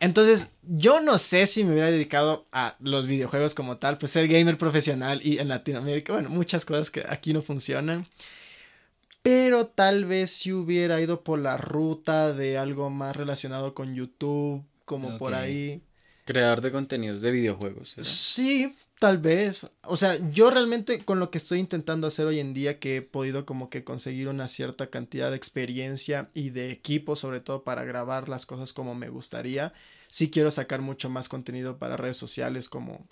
Entonces, 0.00 0.50
yo 0.62 1.00
no 1.00 1.18
sé 1.18 1.46
si 1.46 1.64
me 1.64 1.72
hubiera 1.72 1.90
dedicado 1.90 2.46
a 2.52 2.76
los 2.80 3.06
videojuegos 3.06 3.54
como 3.54 3.76
tal, 3.76 3.98
pues 3.98 4.12
ser 4.12 4.26
gamer 4.28 4.58
profesional 4.58 5.20
y 5.24 5.38
en 5.38 5.48
Latinoamérica, 5.48 6.12
bueno, 6.12 6.28
muchas 6.28 6.64
cosas 6.64 6.90
que 6.90 7.04
aquí 7.08 7.32
no 7.32 7.40
funcionan. 7.40 8.06
Pero 9.22 9.66
tal 9.66 10.06
vez 10.06 10.30
si 10.30 10.52
hubiera 10.52 11.00
ido 11.00 11.22
por 11.22 11.38
la 11.38 11.56
ruta 11.56 12.32
de 12.32 12.56
algo 12.56 12.88
más 12.90 13.16
relacionado 13.16 13.74
con 13.74 13.94
YouTube, 13.94 14.64
como 14.84 15.18
por 15.18 15.34
ahí. 15.34 15.82
Creador 16.24 16.60
de 16.60 16.70
contenidos 16.70 17.22
de 17.22 17.30
videojuegos. 17.30 17.96
¿verdad? 17.96 18.10
Sí, 18.10 18.74
tal 18.98 19.18
vez. 19.18 19.68
O 19.82 19.96
sea, 19.96 20.16
yo 20.30 20.50
realmente 20.50 21.04
con 21.04 21.18
lo 21.18 21.30
que 21.30 21.38
estoy 21.38 21.58
intentando 21.58 22.06
hacer 22.06 22.26
hoy 22.26 22.40
en 22.40 22.54
día, 22.54 22.78
que 22.78 22.96
he 22.96 23.02
podido 23.02 23.44
como 23.44 23.68
que 23.68 23.84
conseguir 23.84 24.28
una 24.28 24.48
cierta 24.48 24.88
cantidad 24.88 25.30
de 25.30 25.36
experiencia 25.36 26.30
y 26.34 26.50
de 26.50 26.70
equipo, 26.70 27.14
sobre 27.14 27.40
todo 27.40 27.62
para 27.62 27.84
grabar 27.84 28.28
las 28.28 28.46
cosas 28.46 28.72
como 28.72 28.94
me 28.94 29.08
gustaría, 29.08 29.72
sí 30.08 30.30
quiero 30.30 30.50
sacar 30.50 30.80
mucho 30.80 31.10
más 31.10 31.28
contenido 31.28 31.78
para 31.78 31.96
redes 31.96 32.16
sociales 32.16 32.68
como 32.68 33.06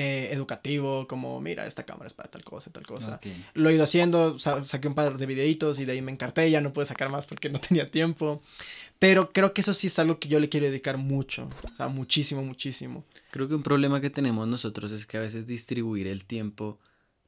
eh, 0.00 0.32
educativo, 0.32 1.06
como 1.06 1.40
mira, 1.40 1.66
esta 1.66 1.84
cámara 1.84 2.06
es 2.06 2.14
para 2.14 2.30
tal 2.30 2.42
cosa, 2.42 2.70
tal 2.72 2.86
cosa. 2.86 3.20
Lo 3.54 3.68
he 3.68 3.74
ido 3.74 3.84
haciendo, 3.84 4.38
sa- 4.38 4.62
saqué 4.62 4.88
un 4.88 4.94
par 4.94 5.16
de 5.18 5.26
videitos 5.26 5.78
y 5.78 5.84
de 5.84 5.92
ahí 5.92 6.00
me 6.02 6.10
encarté, 6.12 6.50
ya 6.50 6.60
no 6.60 6.72
pude 6.72 6.86
sacar 6.86 7.10
más 7.10 7.26
porque 7.26 7.50
no 7.50 7.60
tenía 7.68 7.90
tiempo. 7.90 8.42
Pero 8.98 9.32
creo 9.32 9.52
que 9.54 9.60
eso 9.60 9.72
sí 9.74 9.86
es 9.88 9.98
algo 9.98 10.18
que 10.18 10.28
yo 10.28 10.40
le 10.40 10.48
quiero 10.48 10.66
dedicar 10.66 10.96
mucho, 10.96 11.48
o 11.64 11.76
sea, 11.76 11.88
muchísimo, 11.88 12.42
muchísimo. 12.42 13.04
Creo 13.30 13.48
que 13.48 13.54
un 13.54 13.62
problema 13.62 14.00
que 14.00 14.10
tenemos 14.10 14.46
nosotros 14.48 14.92
es 14.92 15.06
que 15.06 15.16
a 15.16 15.20
veces 15.20 15.46
distribuir 15.46 16.06
el 16.06 16.26
tiempo 16.26 16.78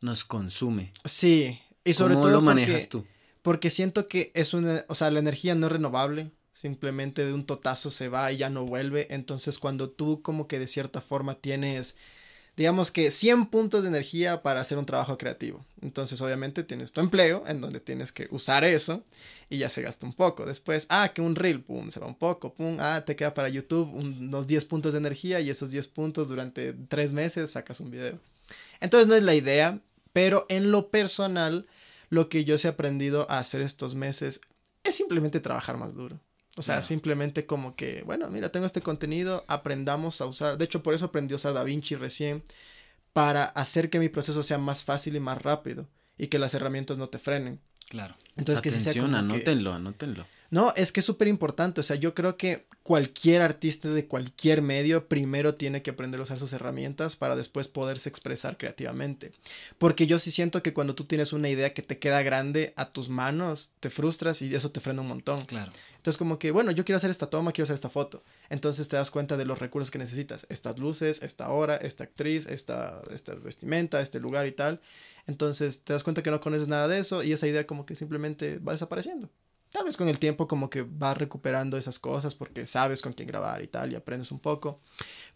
nos 0.00 0.24
consume. 0.24 0.92
Sí, 1.04 1.58
y 1.84 1.92
sobre 1.94 2.14
¿Cómo 2.14 2.24
todo 2.24 2.32
lo 2.32 2.40
manejas 2.42 2.88
porque, 2.88 3.04
tú? 3.04 3.06
porque 3.42 3.70
siento 3.70 4.08
que 4.08 4.32
es 4.34 4.54
una, 4.54 4.84
o 4.88 4.94
sea, 4.94 5.10
la 5.10 5.18
energía 5.20 5.54
no 5.54 5.66
es 5.66 5.72
renovable, 5.72 6.30
simplemente 6.52 7.24
de 7.24 7.32
un 7.32 7.44
totazo 7.46 7.90
se 7.90 8.08
va 8.08 8.30
y 8.32 8.36
ya 8.36 8.50
no 8.50 8.64
vuelve, 8.66 9.06
entonces 9.10 9.58
cuando 9.58 9.88
tú 9.90 10.20
como 10.22 10.46
que 10.48 10.58
de 10.58 10.66
cierta 10.66 11.00
forma 11.00 11.36
tienes, 11.36 11.96
digamos 12.56 12.90
que 12.90 13.10
100 13.10 13.46
puntos 13.46 13.82
de 13.82 13.88
energía 13.88 14.42
para 14.42 14.60
hacer 14.60 14.78
un 14.78 14.86
trabajo 14.86 15.16
creativo, 15.18 15.64
entonces 15.80 16.20
obviamente 16.20 16.62
tienes 16.64 16.92
tu 16.92 17.00
empleo 17.00 17.44
en 17.46 17.60
donde 17.60 17.80
tienes 17.80 18.12
que 18.12 18.28
usar 18.30 18.64
eso 18.64 19.02
y 19.48 19.58
ya 19.58 19.68
se 19.68 19.82
gasta 19.82 20.06
un 20.06 20.12
poco, 20.12 20.44
después, 20.46 20.86
ah, 20.88 21.12
que 21.14 21.20
un 21.22 21.34
reel, 21.34 21.60
pum, 21.62 21.90
se 21.90 22.00
va 22.00 22.06
un 22.06 22.14
poco, 22.14 22.54
pum, 22.54 22.76
ah, 22.80 23.02
te 23.04 23.16
queda 23.16 23.34
para 23.34 23.48
YouTube 23.48 23.92
un- 23.94 24.28
unos 24.28 24.46
10 24.46 24.64
puntos 24.64 24.92
de 24.92 24.98
energía 24.98 25.40
y 25.40 25.50
esos 25.50 25.70
10 25.70 25.88
puntos 25.88 26.28
durante 26.28 26.72
3 26.88 27.12
meses 27.12 27.50
sacas 27.52 27.80
un 27.80 27.90
video. 27.90 28.18
Entonces 28.80 29.08
no 29.08 29.14
es 29.14 29.22
la 29.22 29.34
idea, 29.34 29.78
pero 30.12 30.46
en 30.48 30.70
lo 30.70 30.90
personal, 30.90 31.66
lo 32.10 32.28
que 32.28 32.44
yo 32.44 32.56
he 32.62 32.66
aprendido 32.68 33.26
a 33.30 33.38
hacer 33.38 33.62
estos 33.62 33.94
meses 33.94 34.40
es 34.84 34.94
simplemente 34.94 35.40
trabajar 35.40 35.78
más 35.78 35.94
duro. 35.94 36.18
O 36.56 36.62
sea, 36.62 36.82
simplemente 36.82 37.46
como 37.46 37.76
que, 37.76 38.02
bueno, 38.04 38.28
mira, 38.28 38.50
tengo 38.52 38.66
este 38.66 38.82
contenido, 38.82 39.44
aprendamos 39.48 40.20
a 40.20 40.26
usar. 40.26 40.58
De 40.58 40.64
hecho, 40.66 40.82
por 40.82 40.92
eso 40.92 41.06
aprendí 41.06 41.32
a 41.32 41.36
usar 41.36 41.54
DaVinci 41.54 41.94
recién, 41.94 42.42
para 43.14 43.44
hacer 43.44 43.88
que 43.90 43.98
mi 43.98 44.08
proceso 44.08 44.42
sea 44.42 44.58
más 44.58 44.84
fácil 44.84 45.16
y 45.16 45.20
más 45.20 45.40
rápido 45.40 45.88
y 46.18 46.26
que 46.28 46.38
las 46.38 46.52
herramientas 46.54 46.98
no 46.98 47.08
te 47.08 47.18
frenen. 47.18 47.60
Claro. 47.88 48.16
Entonces, 48.36 48.62
que 48.62 48.70
sí 48.70 48.80
sea 48.80 48.92
como 49.00 49.12
que- 49.12 49.18
anótenlo, 49.18 49.72
anótenlo. 49.72 50.26
No, 50.52 50.74
es 50.76 50.92
que 50.92 51.00
es 51.00 51.06
súper 51.06 51.28
importante. 51.28 51.80
O 51.80 51.82
sea, 51.82 51.96
yo 51.96 52.14
creo 52.14 52.36
que 52.36 52.66
cualquier 52.82 53.40
artista 53.40 53.88
de 53.88 54.06
cualquier 54.06 54.60
medio 54.60 55.08
primero 55.08 55.54
tiene 55.54 55.80
que 55.80 55.92
aprender 55.92 56.20
a 56.20 56.24
usar 56.24 56.38
sus 56.38 56.52
herramientas 56.52 57.16
para 57.16 57.36
después 57.36 57.68
poderse 57.68 58.10
expresar 58.10 58.58
creativamente. 58.58 59.32
Porque 59.78 60.06
yo 60.06 60.18
sí 60.18 60.30
siento 60.30 60.62
que 60.62 60.74
cuando 60.74 60.94
tú 60.94 61.06
tienes 61.06 61.32
una 61.32 61.48
idea 61.48 61.72
que 61.72 61.80
te 61.80 61.98
queda 61.98 62.22
grande 62.22 62.74
a 62.76 62.90
tus 62.90 63.08
manos, 63.08 63.72
te 63.80 63.88
frustras 63.88 64.42
y 64.42 64.54
eso 64.54 64.70
te 64.70 64.80
frena 64.80 65.00
un 65.00 65.08
montón. 65.08 65.42
Claro. 65.46 65.72
Entonces, 65.96 66.18
como 66.18 66.38
que, 66.38 66.50
bueno, 66.50 66.70
yo 66.70 66.84
quiero 66.84 66.98
hacer 66.98 67.10
esta 67.10 67.30
toma, 67.30 67.52
quiero 67.52 67.64
hacer 67.64 67.76
esta 67.76 67.88
foto. 67.88 68.22
Entonces 68.50 68.88
te 68.88 68.96
das 68.96 69.10
cuenta 69.10 69.38
de 69.38 69.46
los 69.46 69.58
recursos 69.58 69.90
que 69.90 69.98
necesitas. 69.98 70.44
Estas 70.50 70.78
luces, 70.78 71.22
esta 71.22 71.48
hora, 71.48 71.76
esta 71.76 72.04
actriz, 72.04 72.46
esta, 72.46 73.00
esta 73.10 73.34
vestimenta, 73.36 74.02
este 74.02 74.20
lugar 74.20 74.46
y 74.46 74.52
tal. 74.52 74.82
Entonces 75.26 75.82
te 75.82 75.94
das 75.94 76.02
cuenta 76.02 76.22
que 76.22 76.30
no 76.30 76.40
conoces 76.40 76.68
nada 76.68 76.88
de 76.88 76.98
eso 76.98 77.22
y 77.22 77.32
esa 77.32 77.46
idea 77.46 77.66
como 77.66 77.86
que 77.86 77.94
simplemente 77.94 78.58
va 78.58 78.72
desapareciendo. 78.72 79.30
Tal 79.72 79.84
vez 79.84 79.96
con 79.96 80.08
el 80.08 80.18
tiempo 80.18 80.46
como 80.46 80.68
que 80.68 80.82
vas 80.82 81.16
recuperando 81.16 81.78
esas 81.78 81.98
cosas 81.98 82.34
porque 82.34 82.66
sabes 82.66 83.00
con 83.00 83.14
quién 83.14 83.26
grabar 83.26 83.62
y 83.62 83.68
tal 83.68 83.90
y 83.90 83.96
aprendes 83.96 84.30
un 84.30 84.38
poco. 84.38 84.80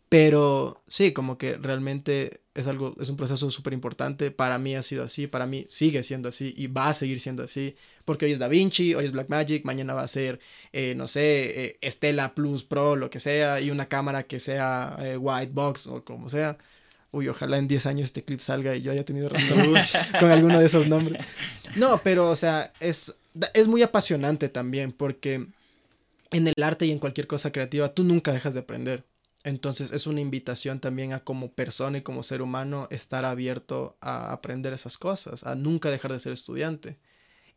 Pero 0.09 0.85
sí, 0.87 1.13
como 1.13 1.37
que 1.37 1.57
realmente 1.57 2.43
es 2.55 2.69
algo, 2.69 2.95
es 3.01 3.09
un 3.09 3.17
proceso 3.17 3.51
súper 3.51 3.73
importante. 3.73 4.31
Para 4.31 4.59
mí 4.59 4.77
ha 4.77 4.83
sido 4.83 5.03
así, 5.03 5.27
para 5.27 5.47
mí 5.47 5.67
sigue 5.69 6.03
siendo 6.05 6.29
así 6.29 6.55
y 6.57 6.69
va 6.69 6.91
a 6.91 6.95
seguir 6.95 7.19
siendo 7.19 7.43
así. 7.43 7.75
Porque 8.05 8.27
hoy 8.27 8.33
es 8.33 8.39
DaVinci, 8.39 8.95
hoy 8.95 9.05
es 9.05 9.13
Blackmagic, 9.13 9.65
mañana 9.65 9.95
va 9.95 10.03
a 10.03 10.09
ser, 10.09 10.39
eh, 10.73 10.95
no 10.95 11.09
sé, 11.09 11.79
eh, 11.83 11.91
Stella 11.91 12.35
Plus 12.35 12.63
Pro, 12.63 12.95
lo 12.95 13.11
que 13.11 13.19
sea, 13.19 13.61
y 13.61 13.71
una 13.71 13.89
cámara 13.89 14.25
que 14.25 14.39
sea 14.39 14.97
eh, 15.01 15.17
White 15.17 15.53
Box 15.53 15.89
o 15.89 16.05
como 16.05 16.29
sea. 16.29 16.57
Uy, 17.11 17.29
ojalá 17.29 17.59
en 17.59 17.67
10 17.67 17.87
años 17.87 18.05
este 18.07 18.23
clip 18.23 18.41
salga 18.41 18.77
y 18.77 18.83
yo 18.83 18.93
haya 18.93 19.05
tenido 19.05 19.29
razón 19.29 19.75
con 20.21 20.31
alguno 20.31 20.61
de 20.61 20.67
esos 20.67 20.87
nombres. 20.87 21.25
No, 21.75 21.99
pero, 22.05 22.31
o 22.31 22.37
sea, 22.37 22.73
es, 22.79 23.17
es 23.55 23.69
muy 23.69 23.83
apasionante 23.83 24.49
también 24.49 24.93
porque 24.93 25.47
en 26.31 26.47
el 26.47 26.63
arte 26.63 26.87
y 26.87 26.93
en 26.93 26.99
cualquier 26.99 27.27
cosa 27.27 27.53
creativa 27.53 27.95
tú 27.95 28.05
nunca 28.05 28.33
dejas 28.33 28.55
de 28.55 28.61
aprender. 28.61 29.05
Entonces 29.45 29.93
es 29.93 30.09
una 30.09 30.21
invitación 30.21 30.81
también 30.81 31.13
a 31.13 31.21
como 31.21 31.53
persona 31.53 31.99
y 31.99 32.03
como 32.03 32.25
ser 32.25 32.43
humano 32.43 32.89
estar 32.91 33.25
abierto 33.25 33.97
a 34.01 34.33
aprender 34.33 34.73
esas 34.73 34.99
cosas, 34.99 35.45
a 35.45 35.55
nunca 35.55 35.91
dejar 35.91 36.13
de 36.13 36.19
ser 36.19 36.33
estudiante. 36.33 36.99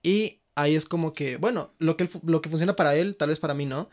Y 0.04 0.42
ahí 0.56 0.76
es 0.76 0.86
como 0.86 1.14
que, 1.14 1.38
bueno, 1.38 1.74
lo 1.80 1.98
que, 1.98 2.08
lo 2.26 2.42
que 2.42 2.50
funciona 2.50 2.76
para 2.76 2.96
él, 2.96 3.18
tal 3.18 3.30
vez 3.30 3.40
para 3.40 3.56
mí 3.56 3.66
no, 3.66 3.90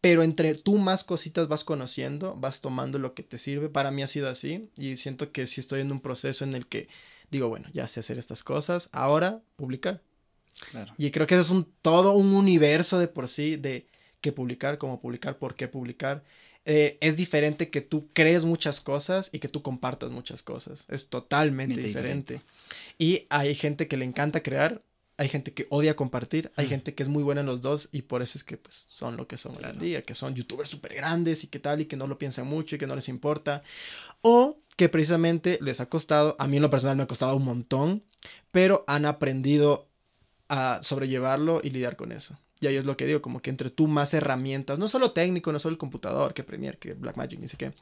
pero 0.00 0.22
entre 0.22 0.54
tú 0.54 0.78
más 0.78 1.04
cositas 1.04 1.48
vas 1.48 1.64
conociendo, 1.64 2.34
vas 2.36 2.60
tomando 2.60 2.98
lo 2.98 3.14
que 3.14 3.22
te 3.22 3.36
sirve. 3.36 3.68
Para 3.68 3.90
mí 3.90 4.02
ha 4.02 4.06
sido 4.06 4.28
así 4.30 4.70
y 4.76 4.96
siento 4.96 5.32
que 5.32 5.46
si 5.46 5.60
estoy 5.60 5.80
en 5.80 5.92
un 5.92 6.00
proceso 6.00 6.44
en 6.44 6.54
el 6.54 6.66
que 6.66 6.88
digo, 7.30 7.48
bueno, 7.48 7.68
ya 7.72 7.88
sé 7.88 8.00
hacer 8.00 8.18
estas 8.18 8.42
cosas, 8.42 8.88
ahora 8.92 9.42
publicar. 9.56 10.02
Claro. 10.70 10.92
Y 10.98 11.10
creo 11.10 11.26
que 11.26 11.34
eso 11.34 11.42
es 11.42 11.50
un, 11.50 11.66
todo 11.82 12.12
un 12.12 12.34
universo 12.34 12.98
de 12.98 13.08
por 13.08 13.28
sí 13.28 13.56
de 13.56 13.86
qué 14.20 14.32
publicar, 14.32 14.78
cómo 14.78 15.00
publicar, 15.00 15.38
por 15.38 15.54
qué 15.54 15.68
publicar. 15.68 16.22
Eh, 16.66 16.98
es 17.00 17.16
diferente 17.16 17.70
que 17.70 17.80
tú 17.80 18.08
crees 18.12 18.44
muchas 18.44 18.80
cosas 18.80 19.30
y 19.32 19.38
que 19.38 19.48
tú 19.48 19.62
compartas 19.62 20.10
muchas 20.10 20.42
cosas. 20.42 20.84
Es 20.88 21.08
totalmente 21.08 21.74
Mente 21.76 21.88
diferente. 21.88 22.42
Y 22.98 23.26
hay 23.30 23.54
gente 23.54 23.88
que 23.88 23.96
le 23.96 24.04
encanta 24.04 24.42
crear, 24.42 24.82
hay 25.16 25.28
gente 25.28 25.52
que 25.54 25.66
odia 25.70 25.96
compartir, 25.96 26.50
hay 26.56 26.66
Mm. 26.66 26.68
gente 26.68 26.94
que 26.94 27.02
es 27.02 27.08
muy 27.08 27.22
buena 27.22 27.40
en 27.40 27.46
los 27.46 27.62
dos 27.62 27.88
y 27.92 28.02
por 28.02 28.20
eso 28.22 28.36
es 28.36 28.44
que 28.44 28.58
pues, 28.58 28.86
son 28.90 29.16
lo 29.16 29.26
que 29.26 29.38
son 29.38 29.52
hoy 29.52 29.58
Claro. 29.58 29.74
en 29.74 29.80
día, 29.80 30.02
que 30.02 30.14
son 30.14 30.34
youtubers 30.34 30.68
súper 30.68 30.94
grandes 30.94 31.44
y 31.44 31.46
que 31.46 31.58
tal 31.58 31.80
y 31.80 31.86
que 31.86 31.96
no 31.96 32.06
lo 32.06 32.18
piensan 32.18 32.46
mucho 32.46 32.76
y 32.76 32.78
que 32.78 32.86
no 32.86 32.94
les 32.94 33.08
importa. 33.08 33.62
O 34.22 34.58
que 34.76 34.88
precisamente 34.90 35.58
les 35.62 35.80
ha 35.80 35.88
costado, 35.88 36.36
a 36.38 36.46
mí 36.46 36.56
en 36.56 36.62
lo 36.62 36.70
personal 36.70 36.96
me 36.96 37.02
ha 37.04 37.06
costado 37.06 37.36
un 37.36 37.44
montón, 37.44 38.02
pero 38.50 38.84
han 38.86 39.04
aprendido 39.06 39.88
a 40.50 40.80
sobrellevarlo 40.82 41.60
y 41.62 41.70
lidiar 41.70 41.96
con 41.96 42.10
eso. 42.12 42.38
Y 42.60 42.66
ahí 42.66 42.76
es 42.76 42.84
lo 42.84 42.96
que 42.96 43.06
digo, 43.06 43.22
como 43.22 43.40
que 43.40 43.48
entre 43.48 43.70
tú 43.70 43.86
más 43.86 44.12
herramientas, 44.12 44.78
no 44.78 44.88
solo 44.88 45.12
técnico, 45.12 45.52
no 45.52 45.58
solo 45.58 45.72
el 45.72 45.78
computador, 45.78 46.34
que 46.34 46.44
Premiere, 46.44 46.76
que 46.76 46.92
Blackmagic, 46.92 47.38
ni 47.38 47.48
sé 47.48 47.56
qué, 47.56 47.72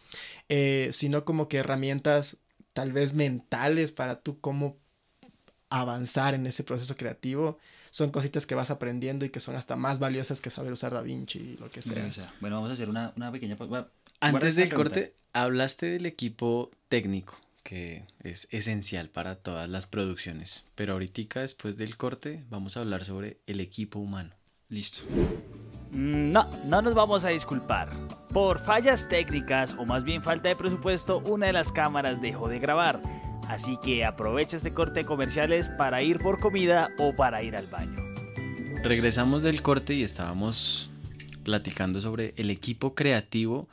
eh, 0.49 0.91
sino 0.93 1.25
como 1.25 1.49
que 1.49 1.57
herramientas 1.57 2.37
tal 2.75 2.93
vez 2.93 3.15
mentales 3.15 3.91
para 3.91 4.21
tú 4.21 4.39
cómo 4.41 4.77
avanzar 5.71 6.35
en 6.35 6.47
ese 6.47 6.63
proceso 6.63 6.95
creativo, 6.95 7.59
son 7.91 8.11
cositas 8.11 8.47
que 8.47 8.55
vas 8.55 8.71
aprendiendo 8.71 9.25
y 9.25 9.31
que 9.31 9.41
son 9.41 9.57
hasta 9.57 9.75
más 9.75 9.99
valiosas 9.99 10.41
que 10.41 10.51
saber 10.51 10.73
usar 10.73 10.93
DaVinci 10.93 11.39
y 11.39 11.57
lo 11.57 11.71
que 11.71 11.83
sea. 11.83 12.07
O 12.07 12.13
sea, 12.13 12.29
bueno, 12.41 12.57
vamos 12.57 12.71
a 12.71 12.75
hacer 12.75 12.89
una, 12.89 13.13
una 13.17 13.33
pequeña... 13.33 13.57
Antes 14.21 14.55
del 14.55 14.69
pregunta. 14.69 14.91
corte, 14.91 15.15
hablaste 15.33 15.87
del 15.87 16.07
equipo 16.07 16.71
técnico, 16.89 17.39
que 17.69 18.07
es 18.25 18.49
esencial 18.51 19.11
para 19.11 19.35
todas 19.35 19.69
las 19.69 19.85
producciones. 19.85 20.65
Pero 20.75 20.95
ahorita, 20.95 21.41
después 21.41 21.77
del 21.77 21.99
corte, 21.99 22.43
vamos 22.49 22.79
a 22.79 22.81
hablar 22.81 23.05
sobre 23.05 23.41
el 23.47 23.61
equipo 23.61 23.99
humano. 23.99 24.31
Listo. 24.71 25.03
Mm, 25.91 26.33
No, 26.33 26.47
no 26.65 26.81
nos 26.81 26.95
vamos 26.95 27.25
a 27.25 27.29
disculpar. 27.29 27.91
Por 28.33 28.59
fallas 28.59 29.07
técnicas 29.11 29.77
o 29.79 29.85
más 29.85 30.03
bien 30.03 30.23
falta 30.23 30.49
de 30.49 30.57
presupuesto, 30.57 31.19
una 31.19 31.45
de 31.45 31.53
las 31.53 31.71
cámaras 31.71 32.23
dejó 32.23 32.49
de 32.49 32.59
grabar. 32.59 33.03
Así 33.49 33.77
que 33.85 34.03
aprovecha 34.03 34.57
este 34.57 34.73
corte 34.73 35.01
de 35.01 35.05
comerciales 35.05 35.69
para 35.69 36.03
ir 36.03 36.21
por 36.21 36.41
comida 36.41 36.89
o 36.99 37.15
para 37.15 37.43
ir 37.43 37.55
al 37.55 37.67
baño. 37.67 38.03
Regresamos 38.83 39.43
del 39.43 39.61
corte 39.61 39.93
y 39.93 40.05
estábamos 40.05 40.89
platicando 41.45 42.01
sobre 42.01 42.33
el 42.39 42.49
equipo 42.49 42.95
creativo, 42.95 43.69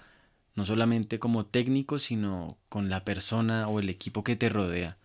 no 0.55 0.65
solamente 0.65 1.19
como 1.19 1.45
técnico, 1.45 1.99
sino 1.99 2.57
con 2.69 2.89
la 2.89 3.03
persona 3.03 3.67
o 3.67 3.79
el 3.79 3.89
equipo 3.89 4.23
que 4.23 4.35
te 4.35 4.49
rodea. 4.49 4.97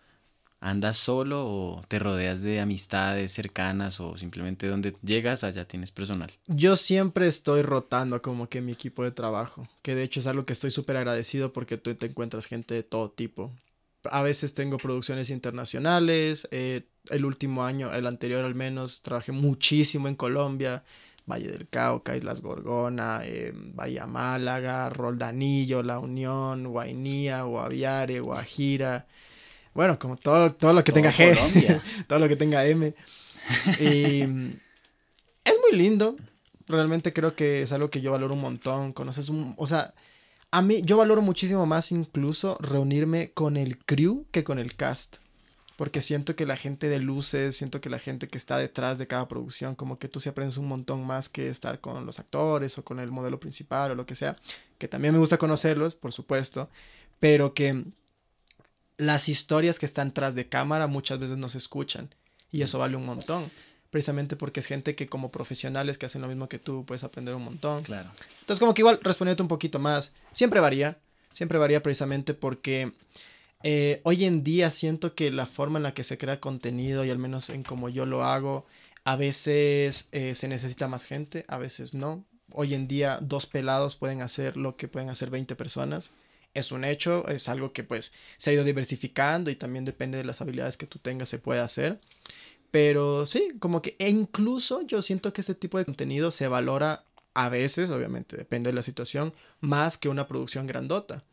¿Andas 0.63 0.97
solo 0.97 1.47
o 1.47 1.81
te 1.87 1.97
rodeas 1.97 2.43
de 2.43 2.59
amistades 2.59 3.33
cercanas 3.33 3.99
o 3.99 4.15
simplemente 4.15 4.67
donde 4.67 4.95
llegas 5.01 5.43
allá 5.43 5.65
tienes 5.65 5.91
personal? 5.91 6.31
Yo 6.45 6.75
siempre 6.75 7.25
estoy 7.25 7.63
rotando 7.63 8.21
como 8.21 8.47
que 8.47 8.61
mi 8.61 8.71
equipo 8.71 9.03
de 9.03 9.09
trabajo, 9.11 9.67
que 9.81 9.95
de 9.95 10.03
hecho 10.03 10.19
es 10.19 10.27
algo 10.27 10.45
que 10.45 10.53
estoy 10.53 10.69
súper 10.69 10.97
agradecido 10.97 11.51
porque 11.51 11.77
tú 11.77 11.95
te 11.95 12.05
encuentras 12.05 12.45
gente 12.45 12.75
de 12.75 12.83
todo 12.83 13.09
tipo. 13.09 13.51
a 14.03 14.21
veces 14.21 14.53
tengo 14.53 14.77
producciones 14.77 15.31
internacionales. 15.31 16.47
eh, 16.51 16.83
el 17.09 17.25
último 17.25 17.63
año, 17.63 17.91
el 17.91 18.05
anterior 18.05 18.45
al 18.45 18.55
menos, 18.55 19.01
trabajé 19.01 19.31
muchísimo 19.31 20.07
en 20.07 20.15
Colombia. 20.15 20.83
Valle 21.25 21.49
del 21.49 21.67
Cauca, 21.67 22.15
Islas 22.15 22.41
Gorgona, 22.41 23.21
eh, 23.23 23.51
Bahía 23.53 24.07
Málaga, 24.07 24.89
Roldanillo, 24.89 25.83
La 25.83 25.99
Unión, 25.99 26.67
Guainía, 26.67 27.43
Guaviare, 27.43 28.19
Guajira. 28.19 29.07
Bueno, 29.73 29.97
como 29.97 30.17
todo, 30.17 30.53
todo 30.53 30.73
lo 30.73 30.83
que 30.83 30.91
tenga 30.91 31.13
G, 31.13 31.81
todo 32.07 32.19
lo 32.19 32.27
que 32.27 32.35
tenga 32.35 32.65
M. 32.65 32.93
Y 33.79 34.25
mm, 34.25 34.53
es 35.43 35.53
muy 35.61 35.77
lindo. 35.77 36.17
Realmente 36.67 37.13
creo 37.13 37.35
que 37.35 37.61
es 37.63 37.71
algo 37.71 37.89
que 37.89 38.01
yo 38.01 38.11
valoro 38.11 38.33
un 38.33 38.41
montón. 38.41 38.93
Conoces 38.93 39.29
un... 39.29 39.53
O 39.57 39.67
sea, 39.67 39.93
a 40.51 40.61
mí 40.61 40.81
yo 40.83 40.97
valoro 40.97 41.21
muchísimo 41.21 41.65
más 41.65 41.91
incluso 41.91 42.57
reunirme 42.59 43.31
con 43.31 43.57
el 43.57 43.77
crew 43.77 44.25
que 44.31 44.43
con 44.43 44.59
el 44.59 44.75
cast. 44.75 45.17
Porque 45.81 46.03
siento 46.03 46.35
que 46.35 46.45
la 46.45 46.57
gente 46.57 46.89
de 46.89 46.99
luces, 46.99 47.57
siento 47.57 47.81
que 47.81 47.89
la 47.89 47.97
gente 47.97 48.27
que 48.27 48.37
está 48.37 48.59
detrás 48.59 48.99
de 48.99 49.07
cada 49.07 49.27
producción, 49.27 49.73
como 49.73 49.97
que 49.97 50.07
tú 50.07 50.19
sí 50.19 50.29
aprendes 50.29 50.57
un 50.57 50.67
montón 50.67 51.03
más 51.03 51.27
que 51.27 51.49
estar 51.49 51.79
con 51.79 52.05
los 52.05 52.19
actores 52.19 52.77
o 52.77 52.83
con 52.83 52.99
el 52.99 53.09
modelo 53.09 53.39
principal 53.39 53.89
o 53.89 53.95
lo 53.95 54.05
que 54.05 54.13
sea. 54.13 54.37
Que 54.77 54.87
también 54.87 55.11
me 55.11 55.19
gusta 55.19 55.39
conocerlos, 55.39 55.95
por 55.95 56.13
supuesto. 56.13 56.69
Pero 57.19 57.55
que 57.55 57.83
las 58.97 59.27
historias 59.27 59.79
que 59.79 59.87
están 59.87 60.13
tras 60.13 60.35
de 60.35 60.47
cámara 60.47 60.85
muchas 60.85 61.17
veces 61.17 61.39
no 61.39 61.49
se 61.49 61.57
escuchan. 61.57 62.13
Y 62.51 62.61
eso 62.61 62.77
vale 62.77 62.95
un 62.95 63.07
montón. 63.07 63.49
Precisamente 63.89 64.35
porque 64.35 64.59
es 64.59 64.67
gente 64.67 64.93
que 64.93 65.07
como 65.07 65.31
profesionales 65.31 65.97
que 65.97 66.05
hacen 66.05 66.21
lo 66.21 66.27
mismo 66.27 66.47
que 66.47 66.59
tú 66.59 66.85
puedes 66.85 67.03
aprender 67.03 67.33
un 67.33 67.43
montón. 67.43 67.81
Claro. 67.81 68.11
Entonces, 68.41 68.59
como 68.59 68.75
que 68.75 68.81
igual 68.81 68.99
respondiéndote 69.01 69.41
un 69.41 69.49
poquito 69.49 69.79
más, 69.79 70.11
siempre 70.29 70.59
varía, 70.59 70.99
siempre 71.31 71.57
varía 71.57 71.81
precisamente 71.81 72.35
porque 72.35 72.93
eh, 73.63 74.01
hoy 74.03 74.25
en 74.25 74.43
día 74.43 74.71
siento 74.71 75.15
que 75.15 75.31
la 75.31 75.45
forma 75.45 75.79
en 75.79 75.83
la 75.83 75.93
que 75.93 76.03
se 76.03 76.17
crea 76.17 76.39
contenido, 76.39 77.05
y 77.05 77.09
al 77.09 77.17
menos 77.17 77.49
en 77.49 77.63
como 77.63 77.89
yo 77.89 78.05
lo 78.05 78.23
hago, 78.23 78.65
a 79.03 79.15
veces 79.15 80.07
eh, 80.11 80.35
se 80.35 80.47
necesita 80.47 80.87
más 80.87 81.05
gente, 81.05 81.45
a 81.47 81.57
veces 81.57 81.93
no. 81.93 82.25
Hoy 82.53 82.73
en 82.73 82.87
día 82.87 83.19
dos 83.21 83.45
pelados 83.47 83.95
pueden 83.95 84.21
hacer 84.21 84.57
lo 84.57 84.75
que 84.75 84.87
pueden 84.87 85.09
hacer 85.09 85.29
20 85.29 85.55
personas. 85.55 86.11
Es 86.53 86.71
un 86.71 86.83
hecho, 86.83 87.27
es 87.29 87.47
algo 87.49 87.71
que 87.71 87.83
pues 87.83 88.11
se 88.37 88.49
ha 88.49 88.53
ido 88.53 88.63
diversificando 88.63 89.49
y 89.49 89.55
también 89.55 89.85
depende 89.85 90.17
de 90.17 90.25
las 90.25 90.41
habilidades 90.41 90.77
que 90.77 90.87
tú 90.87 90.99
tengas 90.99 91.29
se 91.29 91.39
puede 91.39 91.61
hacer. 91.61 92.01
Pero 92.71 93.25
sí, 93.25 93.53
como 93.59 93.81
que 93.81 93.95
e 93.99 94.09
incluso 94.09 94.81
yo 94.81 95.01
siento 95.01 95.33
que 95.33 95.41
este 95.41 95.55
tipo 95.55 95.77
de 95.77 95.85
contenido 95.85 96.31
se 96.31 96.47
valora 96.47 97.05
a 97.33 97.49
veces, 97.49 97.89
obviamente, 97.91 98.37
depende 98.37 98.69
de 98.69 98.75
la 98.75 98.83
situación, 98.83 99.33
más 99.61 99.97
que 99.97 100.09
una 100.09 100.27
producción 100.27 100.67
grandota. 100.67 101.23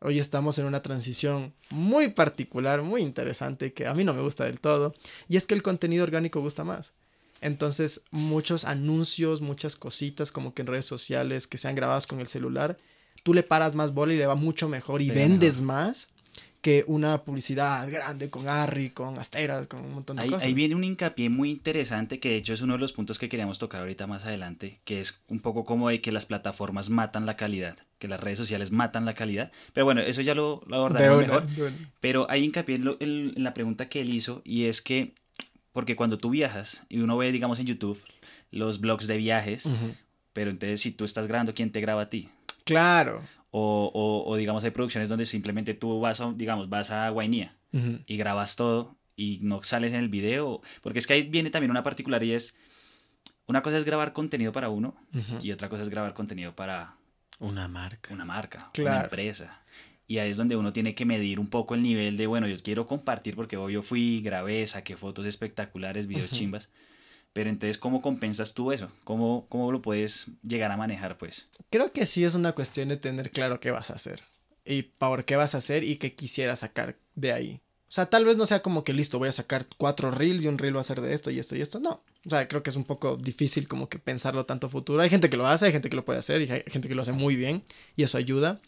Hoy 0.00 0.18
estamos 0.20 0.58
en 0.58 0.66
una 0.66 0.80
transición 0.82 1.52
muy 1.70 2.08
particular, 2.08 2.82
muy 2.82 3.02
interesante, 3.02 3.72
que 3.72 3.86
a 3.86 3.94
mí 3.94 4.04
no 4.04 4.14
me 4.14 4.22
gusta 4.22 4.44
del 4.44 4.60
todo, 4.60 4.94
y 5.28 5.36
es 5.36 5.46
que 5.46 5.54
el 5.54 5.62
contenido 5.62 6.04
orgánico 6.04 6.40
gusta 6.40 6.62
más. 6.64 6.92
Entonces, 7.40 8.02
muchos 8.10 8.64
anuncios, 8.64 9.40
muchas 9.40 9.76
cositas 9.76 10.32
como 10.32 10.54
que 10.54 10.62
en 10.62 10.68
redes 10.68 10.86
sociales 10.86 11.46
que 11.46 11.58
sean 11.58 11.74
grabadas 11.74 12.06
con 12.06 12.20
el 12.20 12.26
celular, 12.28 12.78
tú 13.22 13.34
le 13.34 13.42
paras 13.42 13.74
más 13.74 13.94
bola 13.94 14.12
y 14.14 14.18
le 14.18 14.26
va 14.26 14.34
mucho 14.34 14.68
mejor 14.68 15.02
y 15.02 15.10
vendes 15.10 15.60
más 15.60 16.08
que 16.60 16.84
una 16.88 17.22
publicidad 17.22 17.88
grande 17.90 18.30
con 18.30 18.48
Harry, 18.48 18.90
con 18.90 19.18
Asteras, 19.18 19.68
con 19.68 19.84
un 19.84 19.94
montón 19.94 20.16
de 20.16 20.24
Ahí, 20.24 20.30
cosas. 20.30 20.44
ahí 20.44 20.54
viene 20.54 20.74
un 20.74 20.82
hincapié 20.82 21.28
muy 21.28 21.50
interesante 21.50 22.18
que 22.18 22.30
de 22.30 22.36
hecho 22.36 22.52
es 22.52 22.62
uno 22.62 22.72
de 22.72 22.80
los 22.80 22.92
puntos 22.92 23.18
que 23.18 23.28
queríamos 23.28 23.58
tocar 23.58 23.80
ahorita 23.82 24.08
más 24.08 24.24
adelante, 24.24 24.80
que 24.84 25.00
es 25.00 25.20
un 25.28 25.38
poco 25.38 25.64
como 25.64 25.88
de 25.88 26.00
que 26.00 26.10
las 26.10 26.26
plataformas 26.26 26.90
matan 26.90 27.26
la 27.26 27.36
calidad, 27.36 27.78
que 27.98 28.08
las 28.08 28.20
redes 28.20 28.38
sociales 28.38 28.70
matan 28.70 29.04
la 29.04 29.14
calidad. 29.14 29.50
Pero 29.72 29.84
bueno, 29.84 30.00
eso 30.00 30.20
ya 30.22 30.34
lo, 30.34 30.62
lo 30.66 30.76
abordaremos 30.76 31.18
mejor. 31.26 31.42
una. 31.44 31.88
Pero 32.00 32.26
hay 32.30 32.44
hincapié 32.44 32.76
en, 32.76 32.84
lo- 32.84 32.96
en- 33.00 33.32
en 33.36 33.42
la 33.44 33.54
pregunta 33.54 33.88
que 33.88 34.00
él 34.00 34.12
hizo 34.14 34.40
y 34.44 34.64
es 34.64 34.80
que, 34.82 35.14
porque 35.72 35.96
cuando 35.96 36.18
tú 36.18 36.30
viajas 36.30 36.84
y 36.88 37.00
uno 37.00 37.16
ve, 37.16 37.32
digamos, 37.32 37.58
en 37.60 37.66
YouTube 37.66 38.00
los 38.50 38.80
blogs 38.80 39.06
de 39.06 39.16
viajes, 39.16 39.68
pero 40.32 40.50
entonces 40.50 40.80
si 40.80 40.92
tú 40.92 41.04
estás 41.04 41.26
grabando, 41.26 41.54
¿quién 41.54 41.72
te 41.72 41.80
graba 41.80 42.02
a 42.02 42.08
ti? 42.10 42.28
Claro. 42.64 43.22
O, 43.50 43.90
o, 43.94 44.30
o, 44.30 44.36
digamos 44.36 44.62
hay 44.64 44.70
producciones 44.70 45.08
donde 45.08 45.24
simplemente 45.24 45.74
tú 45.74 46.00
vas 46.00 46.20
a, 46.20 46.32
digamos, 46.34 46.68
vas 46.68 46.90
a 46.90 47.08
Guainía 47.10 47.56
y 48.06 48.16
grabas 48.16 48.56
todo 48.56 48.96
y 49.16 49.38
no 49.42 49.62
sales 49.64 49.92
en 49.92 50.00
el 50.00 50.08
video. 50.08 50.60
Porque 50.82 50.98
es 51.00 51.06
que 51.06 51.14
ahí 51.14 51.22
viene 51.22 51.50
también 51.50 51.70
una 51.70 51.82
particularidad 51.82 52.32
y 52.32 52.36
es, 52.36 52.54
una 53.46 53.62
cosa 53.62 53.78
es 53.78 53.84
grabar 53.84 54.12
contenido 54.12 54.52
para 54.52 54.68
uno 54.68 54.94
y 55.42 55.50
otra 55.52 55.68
cosa 55.68 55.82
es 55.82 55.88
grabar 55.88 56.12
contenido 56.14 56.54
para 56.54 56.96
Una 57.38 57.68
marca. 57.68 58.12
una 58.12 58.24
marca, 58.24 58.58
una 58.58 58.72
Claro. 58.72 59.04
empresa. 59.04 59.62
Y 60.06 60.18
ahí 60.18 60.30
es 60.30 60.36
donde 60.36 60.56
uno 60.56 60.72
tiene 60.72 60.94
que 60.94 61.04
medir 61.04 61.38
un 61.38 61.48
poco 61.50 61.74
el 61.74 61.82
nivel 61.82 62.16
de, 62.16 62.26
bueno, 62.26 62.48
yo 62.48 62.56
quiero 62.62 62.86
compartir 62.86 63.36
porque 63.36 63.56
hoy 63.56 63.74
yo 63.74 63.82
fui, 63.82 64.20
grabé, 64.22 64.66
saqué 64.66 64.96
fotos 64.96 65.26
espectaculares, 65.26 66.06
videos 66.06 66.30
chimbas. 66.30 66.70
Pero 67.34 67.50
entonces, 67.50 67.76
¿cómo 67.78 68.00
compensas 68.00 68.54
tú 68.54 68.72
eso? 68.72 68.90
¿Cómo, 69.04 69.46
¿Cómo 69.50 69.70
lo 69.70 69.82
puedes 69.82 70.28
llegar 70.42 70.70
a 70.72 70.76
manejar, 70.78 71.18
pues? 71.18 71.48
Creo 71.70 71.92
que 71.92 72.06
sí 72.06 72.24
es 72.24 72.34
una 72.34 72.52
cuestión 72.52 72.88
de 72.88 72.96
tener 72.96 73.30
claro 73.30 73.60
qué 73.60 73.70
vas 73.70 73.90
a 73.90 73.94
hacer 73.94 74.22
y 74.64 74.82
por 74.82 75.24
qué 75.26 75.36
vas 75.36 75.54
a 75.54 75.58
hacer 75.58 75.84
y 75.84 75.96
qué 75.96 76.14
quisieras 76.14 76.60
sacar 76.60 76.96
de 77.14 77.32
ahí. 77.32 77.60
O 77.88 77.90
sea, 77.90 78.04
tal 78.06 78.26
vez 78.26 78.36
no 78.36 78.44
sea 78.44 78.60
como 78.60 78.84
que 78.84 78.92
listo, 78.92 79.18
voy 79.18 79.28
a 79.30 79.32
sacar 79.32 79.66
cuatro 79.78 80.10
reels 80.10 80.44
y 80.44 80.48
un 80.48 80.58
reel 80.58 80.76
va 80.76 80.82
a 80.82 80.84
ser 80.84 81.00
de 81.00 81.14
esto 81.14 81.30
y 81.30 81.38
esto 81.38 81.56
y 81.56 81.62
esto. 81.62 81.80
No. 81.80 82.02
O 82.26 82.30
sea, 82.30 82.46
creo 82.46 82.62
que 82.62 82.68
es 82.68 82.76
un 82.76 82.84
poco 82.84 83.16
difícil 83.16 83.66
como 83.66 83.88
que 83.88 83.98
pensarlo 83.98 84.44
tanto 84.44 84.66
a 84.66 84.70
futuro. 84.70 85.00
Hay 85.02 85.08
gente 85.08 85.30
que 85.30 85.38
lo 85.38 85.46
hace, 85.46 85.64
hay 85.66 85.72
gente 85.72 85.88
que 85.88 85.96
lo 85.96 86.04
puede 86.04 86.18
hacer 86.18 86.42
y 86.42 86.50
hay 86.52 86.62
gente 86.66 86.86
que 86.88 86.94
lo 86.94 87.00
hace 87.02 87.12
muy 87.12 87.34
bien 87.34 87.62
y 87.96 88.02
eso 88.02 88.18
ayuda. 88.18 88.60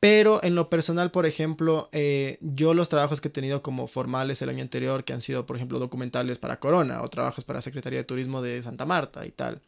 Pero 0.00 0.42
en 0.44 0.54
lo 0.54 0.68
personal, 0.68 1.10
por 1.10 1.24
ejemplo, 1.24 1.88
eh, 1.92 2.36
yo 2.40 2.74
los 2.74 2.90
trabajos 2.90 3.20
que 3.22 3.28
he 3.28 3.30
tenido 3.30 3.62
como 3.62 3.86
formales 3.86 4.42
el 4.42 4.50
año 4.50 4.60
anterior, 4.62 5.04
que 5.04 5.14
han 5.14 5.22
sido, 5.22 5.46
por 5.46 5.56
ejemplo, 5.56 5.78
documentales 5.78 6.38
para 6.38 6.60
Corona 6.60 7.02
o 7.02 7.08
trabajos 7.08 7.44
para 7.44 7.62
Secretaría 7.62 8.00
de 8.00 8.04
Turismo 8.04 8.42
de 8.42 8.62
Santa 8.62 8.84
Marta 8.84 9.24
y 9.26 9.30
tal, 9.30 9.60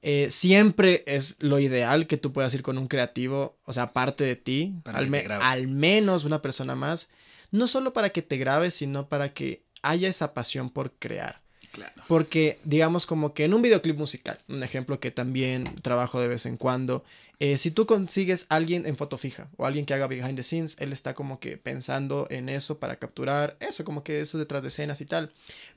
eh, 0.00 0.28
siempre 0.30 1.04
es 1.06 1.36
lo 1.38 1.58
ideal 1.58 2.06
que 2.06 2.16
tú 2.16 2.32
puedas 2.32 2.52
ir 2.54 2.62
con 2.62 2.78
un 2.78 2.86
creativo, 2.88 3.56
o 3.66 3.72
sea, 3.74 3.84
aparte 3.84 4.24
de 4.24 4.36
ti, 4.36 4.74
al, 4.98 5.10
me- 5.10 5.18
al 5.42 5.68
menos 5.68 6.24
una 6.24 6.40
persona 6.40 6.74
más, 6.74 7.08
no 7.52 7.68
solo 7.68 7.92
para 7.92 8.10
que 8.10 8.22
te 8.22 8.36
grabes, 8.36 8.74
sino 8.74 9.08
para 9.08 9.32
que 9.32 9.62
haya 9.82 10.08
esa 10.08 10.34
pasión 10.34 10.70
por 10.70 10.92
crear. 10.92 11.40
Claro. 11.70 12.02
Porque, 12.08 12.58
digamos, 12.64 13.06
como 13.06 13.32
que 13.32 13.44
en 13.44 13.54
un 13.54 13.62
videoclip 13.62 13.96
musical, 13.96 14.38
un 14.48 14.62
ejemplo 14.62 15.00
que 15.00 15.10
también 15.10 15.64
trabajo 15.82 16.20
de 16.20 16.28
vez 16.28 16.44
en 16.44 16.56
cuando, 16.56 17.04
eh, 17.44 17.58
si 17.58 17.70
tú 17.70 17.86
consigues 17.86 18.46
alguien 18.50 18.86
en 18.86 18.96
foto 18.96 19.18
fija 19.18 19.48
o 19.56 19.66
alguien 19.66 19.84
que 19.84 19.94
haga 19.94 20.06
behind 20.06 20.36
the 20.36 20.42
scenes, 20.42 20.76
él 20.78 20.92
está 20.92 21.14
como 21.14 21.40
que 21.40 21.56
pensando 21.56 22.26
en 22.30 22.48
eso 22.48 22.78
para 22.78 22.96
capturar 22.96 23.56
eso, 23.58 23.84
como 23.84 24.04
que 24.04 24.20
eso 24.20 24.38
detrás 24.38 24.62
de 24.62 24.68
escenas 24.68 25.00
y 25.00 25.06
tal. 25.06 25.32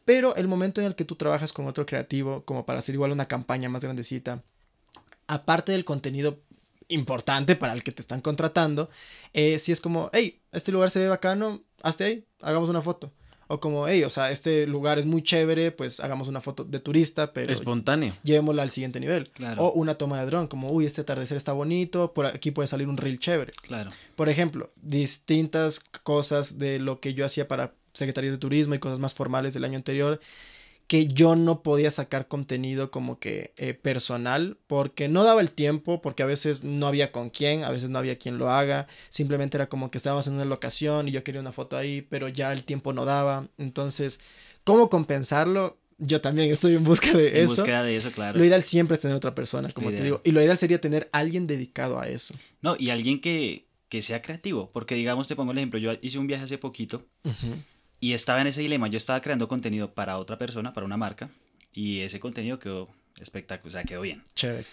Pero 0.05 0.35
el 0.35 0.47
momento 0.47 0.79
en 0.79 0.87
el 0.87 0.95
que 0.95 1.05
tú 1.05 1.15
trabajas 1.15 1.53
con 1.53 1.65
otro 1.65 1.85
creativo, 1.85 2.43
como 2.45 2.65
para 2.65 2.79
hacer 2.79 2.93
igual 2.93 3.11
una 3.11 3.27
campaña 3.27 3.67
más 3.67 3.83
grandecita, 3.83 4.43
aparte 5.27 5.71
del 5.71 5.85
contenido 5.85 6.39
importante 6.87 7.55
para 7.55 7.73
el 7.73 7.83
que 7.83 7.91
te 7.91 8.01
están 8.01 8.21
contratando, 8.21 8.89
eh, 9.33 9.57
si 9.57 9.71
es 9.71 9.81
como, 9.81 10.11
hey, 10.13 10.41
este 10.51 10.71
lugar 10.71 10.91
se 10.91 10.99
ve 10.99 11.07
bacano, 11.07 11.63
hazte 11.85 12.03
ahí, 12.03 12.25
hagamos 12.41 12.69
una 12.69 12.81
foto. 12.81 13.11
O 13.47 13.59
como, 13.59 13.87
hey, 13.87 14.03
o 14.03 14.09
sea, 14.09 14.31
este 14.31 14.65
lugar 14.65 14.97
es 14.97 15.05
muy 15.05 15.21
chévere, 15.21 15.71
pues 15.71 15.99
hagamos 15.99 16.27
una 16.27 16.41
foto 16.41 16.63
de 16.63 16.79
turista, 16.79 17.31
pero 17.31 17.53
Espontáneo. 17.53 18.17
llevémosla 18.23 18.63
al 18.63 18.71
siguiente 18.71 18.99
nivel. 18.99 19.29
Claro. 19.29 19.61
O 19.63 19.73
una 19.73 19.95
toma 19.99 20.19
de 20.19 20.25
dron, 20.25 20.47
como, 20.47 20.71
uy, 20.71 20.87
este 20.87 21.01
atardecer 21.01 21.37
está 21.37 21.53
bonito, 21.53 22.11
por 22.13 22.25
aquí 22.25 22.49
puede 22.49 22.65
salir 22.67 22.87
un 22.87 22.97
reel 22.97 23.19
chévere. 23.19 23.53
Claro. 23.61 23.91
Por 24.15 24.29
ejemplo, 24.29 24.71
distintas 24.81 25.79
cosas 25.79 26.57
de 26.57 26.79
lo 26.79 26.99
que 26.99 27.13
yo 27.13 27.23
hacía 27.23 27.47
para 27.47 27.75
Secretaría 27.93 28.31
de 28.31 28.39
Turismo 28.39 28.73
y 28.73 28.79
cosas 28.79 28.97
más 28.97 29.13
formales 29.13 29.53
del 29.53 29.63
año 29.63 29.77
anterior, 29.77 30.19
que 30.87 31.07
yo 31.07 31.35
no 31.35 31.63
podía 31.63 31.89
sacar 31.89 32.27
contenido 32.27 32.91
como 32.91 33.19
que 33.19 33.53
eh, 33.57 33.73
personal, 33.73 34.57
porque 34.67 35.07
no 35.07 35.23
daba 35.23 35.41
el 35.41 35.51
tiempo, 35.51 36.01
porque 36.01 36.21
a 36.21 36.27
veces 36.27 36.63
no 36.63 36.85
había 36.85 37.11
con 37.11 37.29
quién, 37.31 37.63
a 37.63 37.71
veces 37.71 37.89
no 37.89 37.97
había 37.97 38.17
quien 38.17 38.37
lo 38.37 38.51
haga, 38.51 38.87
simplemente 39.09 39.57
era 39.57 39.67
como 39.67 39.89
que 39.89 39.97
estábamos 39.97 40.27
en 40.27 40.33
una 40.35 40.45
locación 40.45 41.07
y 41.07 41.11
yo 41.11 41.23
quería 41.23 41.41
una 41.41 41.51
foto 41.51 41.75
ahí, 41.75 42.01
pero 42.01 42.27
ya 42.27 42.51
el 42.53 42.63
tiempo 42.63 42.93
no 42.93 43.05
daba. 43.05 43.47
Entonces, 43.57 44.19
¿cómo 44.63 44.89
compensarlo? 44.89 45.77
Yo 45.97 46.21
también 46.21 46.51
estoy 46.51 46.75
en 46.75 46.83
busca 46.83 47.11
de 47.13 47.29
En 47.29 47.45
eso. 47.45 47.55
búsqueda 47.55 47.81
de 47.81 47.95
eso, 47.95 48.11
claro. 48.11 48.37
Lo 48.37 48.43
ideal 48.45 48.61
siempre 48.61 48.95
es 48.95 49.01
tener 49.01 49.15
otra 49.15 49.33
persona, 49.33 49.69
como 49.69 49.91
te 49.91 50.03
digo. 50.03 50.21
Y 50.23 50.31
lo 50.31 50.41
ideal 50.41 50.57
sería 50.57 50.79
tener 50.81 51.09
alguien 51.13 51.47
dedicado 51.47 51.99
a 51.99 52.09
eso. 52.09 52.35
No, 52.61 52.75
y 52.77 52.89
alguien 52.89 53.21
que, 53.21 53.65
que 53.87 54.01
sea 54.01 54.21
creativo. 54.21 54.67
Porque, 54.73 54.93
digamos, 54.95 55.29
te 55.29 55.37
pongo 55.37 55.53
el 55.53 55.57
ejemplo. 55.57 55.79
Yo 55.79 55.93
hice 56.01 56.19
un 56.19 56.27
viaje 56.27 56.43
hace 56.43 56.57
poquito 56.57 57.05
y 58.05 58.13
estaba 58.13 58.39
en 58.39 58.45
ese 58.45 58.61
dilema. 58.61 58.87
Yo 58.87 58.97
estaba 58.97 59.19
creando 59.19 59.47
contenido 59.47 59.91
para 59.91 60.19
otra 60.19 60.37
persona, 60.37 60.73
para 60.73 60.85
una 60.85 60.95
marca. 60.95 61.31
Y 61.73 62.01
ese 62.01 62.19
contenido 62.19 62.59
quedó 62.59 62.87
espectacular, 63.19 63.67
o 63.67 63.71
sea, 63.71 63.83
quedó 63.83 64.01
bien. 64.01 64.21
Chévere. 64.35 64.67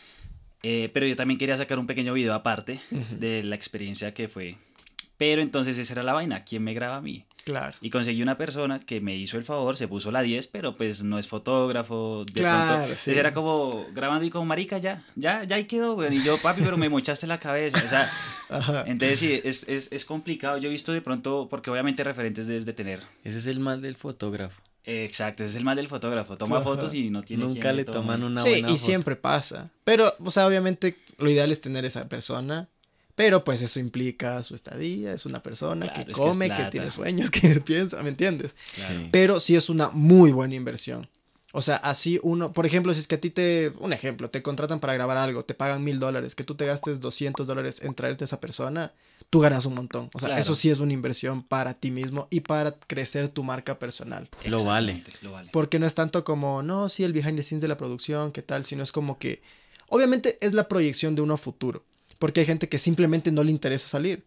Eh, 0.62 0.90
pero 0.92 1.06
yo 1.06 1.16
también 1.16 1.38
quería 1.38 1.56
sacar 1.56 1.78
un 1.78 1.86
pequeño 1.86 2.12
video 2.12 2.34
aparte 2.34 2.82
de 2.90 3.42
la 3.42 3.56
experiencia 3.56 4.12
que 4.12 4.28
fue. 4.28 4.56
Pero 5.22 5.40
entonces 5.40 5.78
esa 5.78 5.92
era 5.92 6.02
la 6.02 6.14
vaina. 6.14 6.42
¿Quién 6.42 6.64
me 6.64 6.74
graba 6.74 6.96
a 6.96 7.00
mí? 7.00 7.24
Claro. 7.44 7.76
Y 7.80 7.90
conseguí 7.90 8.22
una 8.22 8.36
persona 8.36 8.80
que 8.80 9.00
me 9.00 9.14
hizo 9.14 9.36
el 9.38 9.44
favor, 9.44 9.76
se 9.76 9.86
puso 9.86 10.10
la 10.10 10.20
10, 10.20 10.48
pero 10.48 10.74
pues 10.74 11.04
no 11.04 11.16
es 11.16 11.28
fotógrafo. 11.28 12.24
De 12.26 12.40
Claro, 12.40 12.66
pronto, 12.66 12.86
sí. 12.86 12.90
Entonces 13.10 13.16
era 13.18 13.32
como 13.32 13.86
grabando 13.94 14.24
y 14.26 14.30
como 14.30 14.46
marica, 14.46 14.78
ya, 14.78 15.04
ya, 15.14 15.44
ya 15.44 15.54
ahí 15.54 15.66
quedó, 15.66 15.94
güey. 15.94 16.12
Y 16.16 16.24
yo, 16.24 16.38
papi, 16.38 16.62
pero 16.64 16.76
me 16.76 16.88
mochaste 16.88 17.28
la 17.28 17.38
cabeza. 17.38 17.80
O 17.84 17.88
sea, 17.88 18.10
Ajá. 18.50 18.82
entonces 18.88 19.20
sí, 19.20 19.40
es, 19.44 19.64
es, 19.68 19.92
es 19.92 20.04
complicado. 20.04 20.58
Yo 20.58 20.68
he 20.68 20.72
visto 20.72 20.92
de 20.92 21.02
pronto, 21.02 21.46
porque 21.48 21.70
obviamente 21.70 22.02
referentes 22.02 22.48
debes 22.48 22.66
de 22.66 22.72
tener. 22.72 22.98
Ese 23.22 23.38
es 23.38 23.46
el 23.46 23.60
mal 23.60 23.80
del 23.80 23.94
fotógrafo. 23.94 24.60
Exacto, 24.84 25.44
ese 25.44 25.50
es 25.50 25.56
el 25.56 25.64
mal 25.64 25.76
del 25.76 25.86
fotógrafo. 25.86 26.36
Toma 26.36 26.56
Ajá. 26.56 26.64
fotos 26.64 26.92
y 26.94 27.10
no 27.10 27.22
tiene 27.22 27.44
Nunca 27.44 27.60
quien 27.60 27.76
le 27.76 27.84
toman 27.84 28.24
una 28.24 28.42
sí, 28.42 28.48
buena 28.50 28.68
y 28.68 28.72
foto. 28.72 28.84
siempre 28.84 29.14
pasa. 29.14 29.70
Pero, 29.84 30.12
o 30.18 30.30
sea, 30.32 30.48
obviamente 30.48 30.96
lo 31.18 31.30
ideal 31.30 31.52
es 31.52 31.60
tener 31.60 31.84
esa 31.84 32.08
persona. 32.08 32.68
Pero 33.14 33.44
pues 33.44 33.60
eso 33.62 33.78
implica 33.78 34.42
su 34.42 34.54
estadía, 34.54 35.12
es 35.12 35.26
una 35.26 35.42
persona 35.42 35.92
Claro, 35.92 36.06
que 36.06 36.12
come, 36.12 36.48
que, 36.54 36.64
tiene 36.70 36.90
sueños, 36.90 37.30
que 37.30 37.60
piensa, 37.60 38.02
¿me 38.02 38.08
entiendes? 38.08 38.54
Claro. 38.74 39.08
Pero 39.10 39.40
sí 39.40 39.54
es 39.54 39.68
una 39.68 39.90
muy 39.90 40.32
buena 40.32 40.54
inversión. 40.54 41.06
O 41.54 41.60
sea, 41.60 41.76
así 41.76 42.18
uno, 42.22 42.54
por 42.54 42.64
ejemplo, 42.64 42.94
si 42.94 43.00
es 43.00 43.06
que 43.06 43.16
a 43.16 43.20
ti 43.20 43.28
te, 43.28 43.74
un 43.78 43.92
ejemplo, 43.92 44.30
te 44.30 44.40
contratan 44.42 44.80
para 44.80 44.94
grabar 44.94 45.18
algo, 45.18 45.44
te 45.44 45.52
pagan 45.52 45.84
mil 45.84 45.98
dólares, 45.98 46.34
que 46.34 46.44
tú 46.44 46.54
te 46.54 46.64
gastes 46.64 46.98
200 47.00 47.46
dólares 47.46 47.82
en 47.82 47.94
traerte 47.94 48.24
a 48.24 48.26
esa 48.26 48.40
persona, 48.40 48.92
tú 49.28 49.40
ganas 49.40 49.66
un 49.66 49.74
montón. 49.74 50.08
O 50.14 50.18
sea, 50.18 50.28
Claro. 50.28 50.40
eso 50.40 50.54
sí 50.54 50.70
es 50.70 50.78
una 50.80 50.94
inversión 50.94 51.42
para 51.42 51.74
ti 51.74 51.90
mismo 51.90 52.26
y 52.30 52.40
para 52.40 52.72
crecer 52.72 53.28
tu 53.28 53.42
marca 53.44 53.78
personal. 53.78 54.30
Lo 54.46 54.64
vale. 54.64 55.04
Lo 55.20 55.32
vale. 55.32 55.50
Porque 55.52 55.78
no 55.78 55.84
es 55.86 55.94
tanto 55.94 56.24
como, 56.24 56.62
no, 56.62 56.88
sí, 56.88 57.04
el 57.04 57.12
behind 57.12 57.36
the 57.36 57.42
scenes 57.42 57.60
de 57.60 57.68
la 57.68 57.76
producción, 57.76 58.32
qué 58.32 58.40
tal, 58.40 58.64
sino 58.64 58.82
es 58.82 58.90
como 58.90 59.18
que, 59.18 59.42
obviamente 59.88 60.38
es 60.40 60.54
la 60.54 60.68
proyección 60.68 61.14
de 61.14 61.20
uno 61.20 61.34
a 61.34 61.38
futuro. 61.38 61.84
Porque 62.22 62.38
hay 62.40 62.46
gente 62.46 62.68
que 62.68 62.78
simplemente 62.78 63.32
no 63.32 63.42
le 63.42 63.50
interesa 63.50 63.88
salir. 63.88 64.22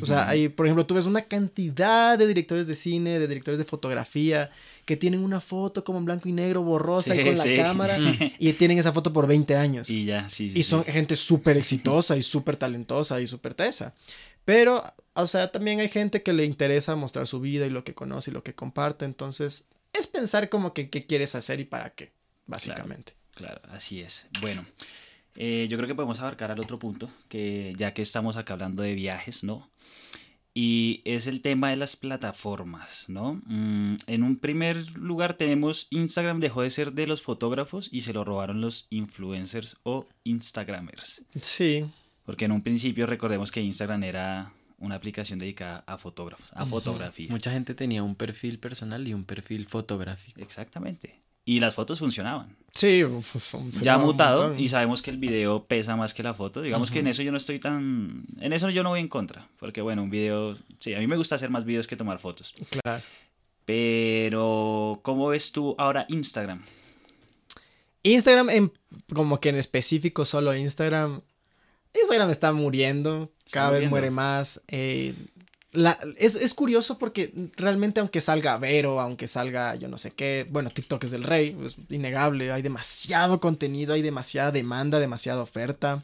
O 0.00 0.06
sea, 0.06 0.28
hay, 0.28 0.48
por 0.48 0.66
ejemplo, 0.66 0.86
tú 0.86 0.94
ves 0.94 1.06
una 1.06 1.22
cantidad 1.22 2.16
de 2.16 2.28
directores 2.28 2.68
de 2.68 2.76
cine, 2.76 3.18
de 3.18 3.26
directores 3.26 3.58
de 3.58 3.64
fotografía, 3.64 4.50
que 4.84 4.96
tienen 4.96 5.24
una 5.24 5.40
foto 5.40 5.82
como 5.82 5.98
en 5.98 6.04
blanco 6.04 6.28
y 6.28 6.32
negro, 6.32 6.62
borrosa 6.62 7.12
y 7.16 7.18
Sí, 7.18 7.24
con 7.24 7.36
sí. 7.36 7.56
la 7.56 7.62
cámara, 7.64 7.98
y 8.38 8.52
tienen 8.52 8.78
esa 8.78 8.92
foto 8.92 9.12
por 9.12 9.26
20 9.26 9.56
años. 9.56 9.90
Y, 9.90 10.02
Y 10.02 10.04
ya, 10.04 10.28
sí, 10.28 10.48
sí. 10.48 10.62
son 10.62 10.84
sí. 10.84 10.92
gente 10.92 11.16
súper 11.16 11.56
exitosa 11.56 12.16
y 12.16 12.22
súper 12.22 12.56
talentosa 12.56 13.20
y 13.20 13.26
súper 13.26 13.54
tesa. 13.54 13.92
Pero, 14.44 14.84
o 15.14 15.26
sea, 15.26 15.50
también 15.50 15.80
hay 15.80 15.88
gente 15.88 16.22
que 16.22 16.34
le 16.34 16.44
interesa 16.44 16.94
mostrar 16.94 17.26
su 17.26 17.40
vida 17.40 17.66
y 17.66 17.70
lo 17.70 17.82
que 17.82 17.94
conoce 17.94 18.30
y 18.30 18.34
lo 18.34 18.44
que 18.44 18.54
comparte. 18.54 19.06
Entonces, 19.06 19.64
es 19.92 20.06
pensar 20.06 20.50
como 20.50 20.72
que 20.72 20.88
qué 20.88 21.02
quieres 21.02 21.34
hacer 21.34 21.58
y 21.58 21.64
para 21.64 21.90
qué, 21.90 22.12
básicamente. 22.46 23.14
Claro, 23.34 23.60
así 23.70 24.00
es. 24.02 24.26
Bueno, 24.40 24.64
eh, 25.42 25.68
yo 25.68 25.78
creo 25.78 25.88
que 25.88 25.94
podemos 25.94 26.20
abarcar 26.20 26.50
al 26.50 26.60
otro 26.60 26.78
punto, 26.78 27.08
que 27.28 27.72
ya 27.78 27.94
que 27.94 28.02
estamos 28.02 28.36
acá 28.36 28.52
hablando 28.52 28.82
de 28.82 28.94
viajes, 28.94 29.42
¿no? 29.42 29.70
Y 30.52 31.00
es 31.06 31.26
el 31.26 31.40
tema 31.40 31.70
de 31.70 31.76
las 31.76 31.96
plataformas, 31.96 33.08
¿no? 33.08 33.40
Mm, 33.46 33.96
en 34.06 34.22
un 34.22 34.36
primer 34.36 34.90
lugar 34.98 35.38
tenemos 35.38 35.86
Instagram 35.88 36.40
dejó 36.40 36.60
de 36.60 36.68
ser 36.68 36.92
de 36.92 37.06
los 37.06 37.22
fotógrafos 37.22 37.88
y 37.90 38.02
se 38.02 38.12
lo 38.12 38.22
robaron 38.22 38.60
los 38.60 38.86
influencers 38.90 39.78
o 39.82 40.06
Instagramers. 40.24 41.22
Sí, 41.40 41.86
Porque 42.26 42.44
en 42.44 42.52
un 42.52 42.60
principio 42.60 43.06
recordemos 43.06 43.50
que 43.50 43.62
Instagram 43.62 44.02
era 44.02 44.52
una 44.76 44.96
aplicación 44.96 45.38
dedicada 45.38 45.84
a 45.86 45.96
fotógrafos, 45.96 46.50
a 46.52 46.66
fotografía. 46.66 47.28
Mucha 47.30 47.50
gente 47.50 47.74
tenía 47.74 48.02
un 48.02 48.14
perfil 48.14 48.58
personal 48.58 49.08
y 49.08 49.14
un 49.14 49.24
perfil 49.24 49.66
fotográfico. 49.66 50.38
Exactamente. 50.38 51.22
Y 51.44 51.60
las 51.60 51.74
fotos 51.74 51.98
funcionaban. 51.98 52.56
sí. 52.72 53.02
ya 53.82 53.98
mutado 53.98 54.56
y 54.56 54.68
sabemos 54.68 55.02
que 55.02 55.10
el 55.10 55.16
video 55.16 55.64
pesa 55.64 55.96
más 55.96 56.14
que 56.14 56.22
la 56.22 56.34
foto. 56.34 56.62
Digamos 56.62 56.90
que 56.90 57.00
en 57.00 57.08
eso 57.08 57.22
yo 57.22 57.32
no 57.32 57.38
estoy 57.38 57.58
tan... 57.58 58.24
En 58.40 58.52
eso 58.52 58.70
yo 58.70 58.82
no 58.82 58.90
voy 58.90 59.00
en 59.00 59.08
contra. 59.08 59.48
Porque 59.58 59.80
bueno, 59.80 60.02
un 60.02 60.10
video... 60.10 60.56
Sí, 60.78 60.94
a 60.94 60.98
mí 61.00 61.06
me 61.06 61.16
gusta 61.16 61.34
hacer 61.34 61.50
más 61.50 61.64
videos 61.64 61.86
que 61.86 61.96
tomar 61.96 62.18
fotos. 62.18 62.54
Claro. 62.82 63.02
Pero, 63.64 65.00
¿cómo 65.02 65.28
ves 65.28 65.52
tú 65.52 65.74
ahora 65.78 66.06
Instagram? 66.08 66.62
Instagram, 68.02 68.50
en, 68.50 68.72
como 69.12 69.40
que 69.40 69.50
en 69.50 69.56
específico 69.56 70.24
solo 70.24 70.54
Instagram. 70.54 71.20
Instagram 71.94 72.30
está 72.30 72.52
muriendo, 72.52 73.30
Está 73.44 73.60
cada 73.60 73.70
vez 73.72 73.90
muere 73.90 74.10
más. 74.10 74.62
eh, 74.68 75.14
la- 75.72 75.98
es, 76.16 76.36
es 76.36 76.54
curioso 76.54 76.98
porque 76.98 77.32
realmente 77.56 78.00
aunque 78.00 78.20
salga 78.20 78.58
Vero, 78.58 79.00
aunque 79.00 79.28
salga 79.28 79.74
yo 79.76 79.88
no 79.88 79.98
sé 79.98 80.10
qué, 80.12 80.46
bueno, 80.50 80.70
TikTok 80.70 81.04
es 81.04 81.12
el 81.12 81.22
rey, 81.24 81.56
es 81.64 81.76
innegable, 81.88 82.52
hay 82.52 82.62
demasiado 82.62 83.40
contenido, 83.40 83.94
hay 83.94 84.02
demasiada 84.02 84.50
demanda, 84.52 84.98
demasiada 84.98 85.42
oferta 85.42 86.02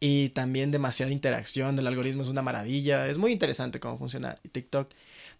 y 0.00 0.30
también 0.30 0.70
demasiada 0.70 1.12
interacción, 1.12 1.78
el 1.78 1.86
algoritmo 1.86 2.22
es 2.22 2.28
una 2.28 2.42
maravilla, 2.42 3.08
es 3.08 3.18
muy 3.18 3.32
interesante 3.32 3.80
cómo 3.80 3.98
funciona 3.98 4.38
TikTok, 4.52 4.90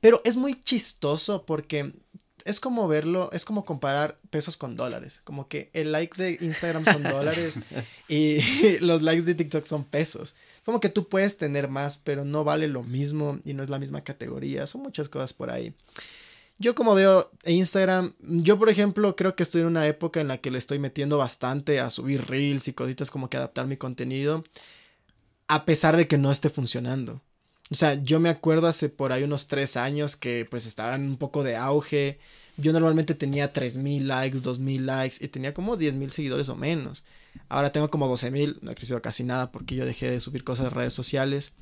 pero 0.01 0.21
es 0.25 0.37
muy 0.37 0.61
chistoso 0.61 1.44
porque 1.47 1.92
es 2.49 2.61
como 2.61 2.89
verlo, 2.89 3.29
es 3.33 3.45
como 3.45 3.67
comparar 3.67 4.19
pesos 4.31 4.57
con 4.57 4.75
dólares. 4.75 5.21
Como 5.23 5.49
que 5.49 5.71
el 5.75 5.93
like 5.93 6.21
de 6.21 6.39
Instagram 6.41 6.85
son 6.85 7.03
dólares 7.05 7.61
y 8.09 8.39
los 8.81 9.03
likes 9.03 9.25
de 9.25 9.35
TikTok 9.35 9.67
son 9.67 9.85
pesos. 9.85 10.35
Como 10.65 10.81
que 10.81 10.89
tú 10.89 11.09
puedes 11.09 11.37
tener 11.37 11.69
más, 11.69 11.99
pero 11.99 12.25
no 12.25 12.45
vale 12.45 12.67
lo 12.67 12.83
mismo 12.83 13.39
y 13.45 13.53
no 13.53 13.63
es 13.63 13.69
la 13.69 13.79
misma 13.79 14.03
categoría. 14.03 14.67
Son 14.67 14.83
muchas 14.83 15.11
cosas 15.11 15.35
por 15.35 15.51
ahí. 15.51 15.75
Yo 16.59 16.75
como 16.75 16.95
veo 16.95 17.31
Instagram, 17.45 18.15
yo 18.21 18.59
por 18.59 18.71
ejemplo 18.71 19.15
creo 19.15 19.37
que 19.37 19.43
estoy 19.43 19.61
en 19.61 19.69
una 19.69 19.87
época 19.87 20.21
en 20.21 20.29
la 20.29 20.39
que 20.39 20.51
le 20.51 20.59
estoy 20.59 20.79
metiendo 20.79 21.19
bastante 21.19 21.79
a 21.81 21.91
subir 21.91 22.27
reels 22.27 22.67
y 22.67 22.73
cositas 22.73 23.11
como 23.11 23.29
que 23.31 23.37
adaptar 23.37 23.67
mi 23.67 23.77
contenido, 23.77 24.43
a 25.47 25.65
pesar 25.67 25.97
de 25.97 26.09
que 26.09 26.19
no 26.19 26.33
esté 26.33 26.49
funcionando. 26.49 27.21
O 27.70 27.74
sea, 27.74 27.94
yo 27.94 28.18
me 28.18 28.28
acuerdo 28.28 28.66
hace 28.66 28.88
por 28.88 29.12
ahí 29.12 29.22
unos 29.22 29.46
tres 29.46 29.76
años 29.76 30.16
que 30.16 30.46
pues 30.48 30.66
estaban 30.66 31.02
un 31.02 31.16
poco 31.16 31.44
de 31.44 31.57
auge. 31.57 32.18
Yo 32.57 32.72
normalmente 32.72 33.14
tenía 33.14 33.52
3.000 33.52 34.02
likes, 34.02 34.38
2.000 34.38 34.81
likes 34.81 35.24
y 35.24 35.28
tenía 35.28 35.54
como 35.54 35.76
10.000 35.76 36.09
seguidores 36.09 36.48
o 36.48 36.57
menos. 36.57 37.04
Ahora 37.48 37.70
tengo 37.70 37.90
como 37.90 38.11
12.000, 38.12 38.59
no 38.62 38.70
he 38.70 38.74
crecido 38.74 39.00
casi 39.00 39.22
nada 39.22 39.52
porque 39.52 39.76
yo 39.76 39.87
dejé 39.87 40.11
de 40.11 40.20
subir 40.20 40.44
cosas 40.44 40.66
en 40.66 40.72
redes 40.72 40.92
sociales. 40.92 41.52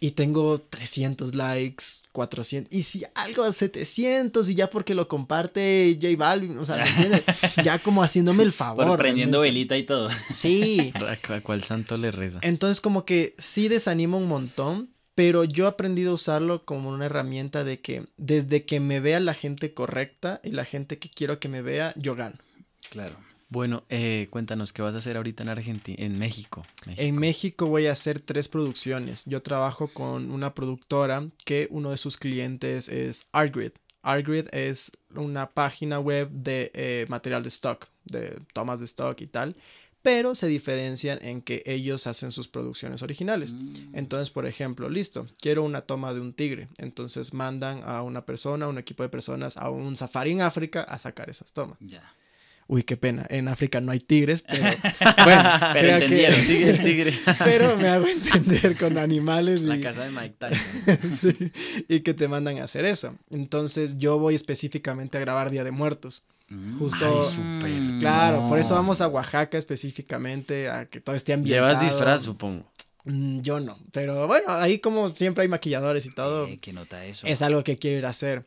Y 0.00 0.12
tengo 0.12 0.60
300 0.60 1.34
likes, 1.34 1.84
400, 2.12 2.72
y 2.72 2.84
si 2.84 3.04
algo 3.16 3.42
a 3.42 3.50
700 3.50 4.48
y 4.48 4.54
ya 4.54 4.70
porque 4.70 4.94
lo 4.94 5.08
comparte 5.08 5.98
J 6.00 6.14
Balvin, 6.16 6.56
o 6.56 6.64
sea, 6.64 6.76
¿me 6.76 6.88
entiendes? 6.88 7.24
Ya 7.64 7.80
como 7.80 8.04
haciéndome 8.04 8.44
el 8.44 8.52
favor. 8.52 8.86
Por 8.86 8.96
prendiendo 8.96 9.40
realmente. 9.40 9.72
velita 9.72 9.76
y 9.76 9.82
todo. 9.82 10.08
Sí. 10.32 10.92
¿A 11.28 11.34
a 11.34 11.40
cuál 11.40 11.64
santo 11.64 11.96
le 11.96 12.12
reza? 12.12 12.38
Entonces 12.42 12.80
como 12.80 13.04
que 13.04 13.34
sí 13.38 13.66
desanima 13.66 14.16
un 14.16 14.28
montón, 14.28 14.88
pero 15.18 15.42
yo 15.42 15.64
he 15.64 15.68
aprendido 15.68 16.12
a 16.12 16.14
usarlo 16.14 16.64
como 16.64 16.90
una 16.90 17.06
herramienta 17.06 17.64
de 17.64 17.80
que 17.80 18.06
desde 18.18 18.64
que 18.64 18.78
me 18.78 19.00
vea 19.00 19.18
la 19.18 19.34
gente 19.34 19.74
correcta 19.74 20.40
y 20.44 20.52
la 20.52 20.64
gente 20.64 21.00
que 21.00 21.10
quiero 21.10 21.40
que 21.40 21.48
me 21.48 21.60
vea, 21.60 21.92
yo 21.96 22.14
gano. 22.14 22.36
Claro. 22.88 23.16
Bueno, 23.48 23.82
eh, 23.88 24.28
cuéntanos, 24.30 24.72
¿qué 24.72 24.80
vas 24.80 24.94
a 24.94 24.98
hacer 24.98 25.16
ahorita 25.16 25.42
en 25.42 25.48
Argentina? 25.48 25.96
En 25.98 26.20
México. 26.20 26.64
En 26.86 27.16
México 27.16 27.66
voy 27.66 27.88
a 27.88 27.92
hacer 27.92 28.20
tres 28.20 28.46
producciones. 28.46 29.24
Yo 29.26 29.42
trabajo 29.42 29.88
con 29.92 30.30
una 30.30 30.54
productora 30.54 31.26
que 31.44 31.66
uno 31.72 31.90
de 31.90 31.96
sus 31.96 32.16
clientes 32.16 32.88
es 32.88 33.26
Artgrid. 33.32 33.72
Artgrid 34.02 34.46
es 34.52 34.92
una 35.16 35.50
página 35.50 35.98
web 35.98 36.30
de 36.30 36.70
eh, 36.74 37.06
material 37.08 37.42
de 37.42 37.48
stock, 37.48 37.88
de 38.04 38.40
tomas 38.52 38.78
de 38.78 38.84
stock 38.84 39.20
y 39.20 39.26
tal, 39.26 39.56
pero 40.02 40.34
se 40.34 40.46
diferencian 40.46 41.18
en 41.22 41.42
que 41.42 41.62
ellos 41.66 42.06
hacen 42.06 42.30
sus 42.30 42.48
producciones 42.48 43.02
originales. 43.02 43.52
Mm, 43.52 43.94
Entonces, 43.94 44.30
por 44.30 44.46
ejemplo, 44.46 44.88
listo, 44.88 45.26
quiero 45.40 45.64
una 45.64 45.82
toma 45.82 46.14
de 46.14 46.20
un 46.20 46.32
tigre. 46.32 46.68
Entonces 46.78 47.34
mandan 47.34 47.82
a 47.84 48.02
una 48.02 48.24
persona, 48.24 48.66
a 48.66 48.68
un 48.68 48.78
equipo 48.78 49.02
de 49.02 49.08
personas, 49.08 49.56
a 49.56 49.70
un 49.70 49.96
safari 49.96 50.32
en 50.32 50.42
África 50.42 50.82
a 50.82 50.98
sacar 50.98 51.28
esas 51.30 51.52
tomas. 51.52 51.78
Ya. 51.80 52.14
Uy, 52.70 52.82
qué 52.82 52.98
pena. 52.98 53.26
En 53.30 53.48
África 53.48 53.80
no 53.80 53.92
hay 53.92 53.98
tigres, 54.00 54.42
pero 54.46 54.62
bueno, 55.24 55.42
Pero 55.72 55.72
creo 55.72 55.98
que- 55.98 56.04
entendieron. 56.04 56.40
tigre, 56.46 56.70
el 56.70 56.82
tigre. 56.82 57.14
pero 57.44 57.76
me 57.78 57.88
hago 57.88 58.06
entender 58.06 58.76
con 58.76 58.98
animales 58.98 59.62
y, 59.62 59.66
La 59.66 59.80
casa 59.80 60.04
de 60.04 60.10
Mike 60.10 60.34
Tyson. 60.38 61.12
sí, 61.12 61.52
y 61.88 62.00
que 62.00 62.12
te 62.14 62.28
mandan 62.28 62.58
a 62.58 62.64
hacer 62.64 62.84
eso. 62.84 63.14
Entonces 63.30 63.96
yo 63.98 64.18
voy 64.18 64.34
específicamente 64.34 65.16
a 65.16 65.20
grabar 65.20 65.50
Día 65.50 65.64
de 65.64 65.70
Muertos. 65.70 66.24
Mm. 66.50 66.78
Justo- 66.78 67.06
Ay, 67.06 67.34
súper. 67.34 67.98
Claro, 68.00 68.46
por 68.46 68.58
eso 68.58 68.74
vamos 68.74 69.00
a 69.00 69.08
Oaxaca 69.08 69.56
específicamente, 69.56 70.68
a 70.68 70.84
que 70.86 71.00
todo 71.00 71.16
esté 71.16 71.32
ambientado. 71.32 71.68
Llevas 71.70 71.82
disfraz, 71.82 72.22
supongo. 72.22 72.70
Mm, 73.04 73.40
Yo 73.40 73.60
no, 73.60 73.78
pero 73.92 74.26
bueno, 74.26 74.52
ahí 74.52 74.78
como 74.78 75.08
siempre 75.10 75.42
hay 75.42 75.48
maquilladores 75.48 76.04
y 76.04 76.10
todo, 76.10 76.46
Eh, 76.46 76.58
¿Qué 76.60 76.74
nota 76.74 77.04
eso? 77.06 77.26
es 77.26 77.40
algo 77.40 77.64
que 77.64 77.76
quiero 77.78 77.96
ir 77.98 78.04
a 78.06 78.10
hacer. 78.10 78.44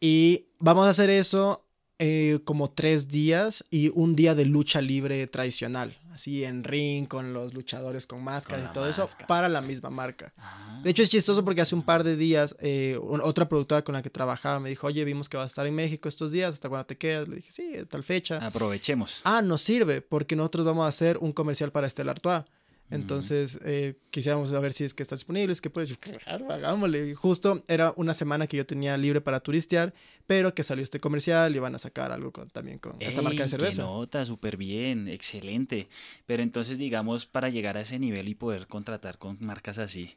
Y 0.00 0.44
vamos 0.58 0.86
a 0.86 0.90
hacer 0.90 1.08
eso 1.08 1.63
eh, 1.98 2.40
como 2.44 2.70
tres 2.70 3.08
días 3.08 3.64
y 3.70 3.90
un 3.94 4.16
día 4.16 4.34
de 4.34 4.46
lucha 4.46 4.80
libre 4.80 5.26
tradicional, 5.26 5.96
así 6.12 6.44
en 6.44 6.64
ring, 6.64 7.06
con 7.06 7.32
los 7.32 7.54
luchadores 7.54 8.06
con 8.06 8.22
máscaras 8.22 8.68
y 8.68 8.72
todo 8.72 8.88
eso, 8.88 9.08
para 9.28 9.48
la 9.48 9.60
misma 9.60 9.90
marca. 9.90 10.32
Ah. 10.38 10.80
De 10.82 10.90
hecho, 10.90 11.02
es 11.02 11.08
chistoso 11.08 11.44
porque 11.44 11.60
hace 11.60 11.74
un 11.74 11.82
par 11.82 12.02
de 12.02 12.16
días, 12.16 12.56
eh, 12.60 12.98
otra 13.00 13.48
productora 13.48 13.82
con 13.82 13.94
la 13.94 14.02
que 14.02 14.10
trabajaba 14.10 14.60
me 14.60 14.68
dijo, 14.68 14.86
oye, 14.86 15.04
vimos 15.04 15.28
que 15.28 15.36
vas 15.36 15.44
a 15.44 15.46
estar 15.52 15.66
en 15.66 15.74
México 15.74 16.08
estos 16.08 16.32
días, 16.32 16.54
¿hasta 16.54 16.68
cuándo 16.68 16.86
te 16.86 16.98
quedas? 16.98 17.28
Le 17.28 17.36
dije, 17.36 17.50
sí, 17.50 17.72
tal 17.88 18.02
fecha. 18.02 18.44
Aprovechemos. 18.44 19.20
Ah, 19.24 19.40
nos 19.40 19.62
sirve, 19.62 20.00
porque 20.02 20.36
nosotros 20.36 20.66
vamos 20.66 20.84
a 20.84 20.88
hacer 20.88 21.18
un 21.18 21.32
comercial 21.32 21.70
para 21.70 21.88
Stella 21.88 22.10
Artois. 22.10 22.44
Entonces, 22.90 23.58
eh, 23.64 23.94
quisiéramos 24.10 24.50
saber 24.50 24.72
si 24.72 24.84
es 24.84 24.94
que 24.94 25.02
está 25.02 25.16
disponible, 25.16 25.52
es 25.52 25.60
que 25.60 25.70
puedes, 25.70 25.88
yo, 25.88 25.96
claro, 25.98 26.50
hagámosle. 26.52 27.08
Y 27.08 27.14
justo 27.14 27.62
era 27.66 27.92
una 27.96 28.14
semana 28.14 28.46
que 28.46 28.56
yo 28.56 28.66
tenía 28.66 28.96
libre 28.96 29.20
para 29.20 29.40
turistear, 29.40 29.92
pero 30.26 30.54
que 30.54 30.62
salió 30.62 30.84
este 30.84 31.00
comercial 31.00 31.56
y 31.56 31.58
van 31.58 31.74
a 31.74 31.78
sacar 31.78 32.12
algo 32.12 32.30
con- 32.32 32.48
también 32.50 32.78
con 32.78 33.00
esta 33.00 33.22
marca 33.22 33.42
de 33.42 33.48
cerveza. 33.48 33.82
Qué 33.82 33.88
nota, 33.88 34.24
súper 34.24 34.56
bien, 34.56 35.08
excelente. 35.08 35.88
Pero 36.26 36.42
entonces, 36.42 36.78
digamos, 36.78 37.26
para 37.26 37.48
llegar 37.48 37.76
a 37.76 37.80
ese 37.80 37.98
nivel 37.98 38.28
y 38.28 38.34
poder 38.34 38.66
contratar 38.66 39.18
con 39.18 39.38
marcas 39.40 39.78
así, 39.78 40.16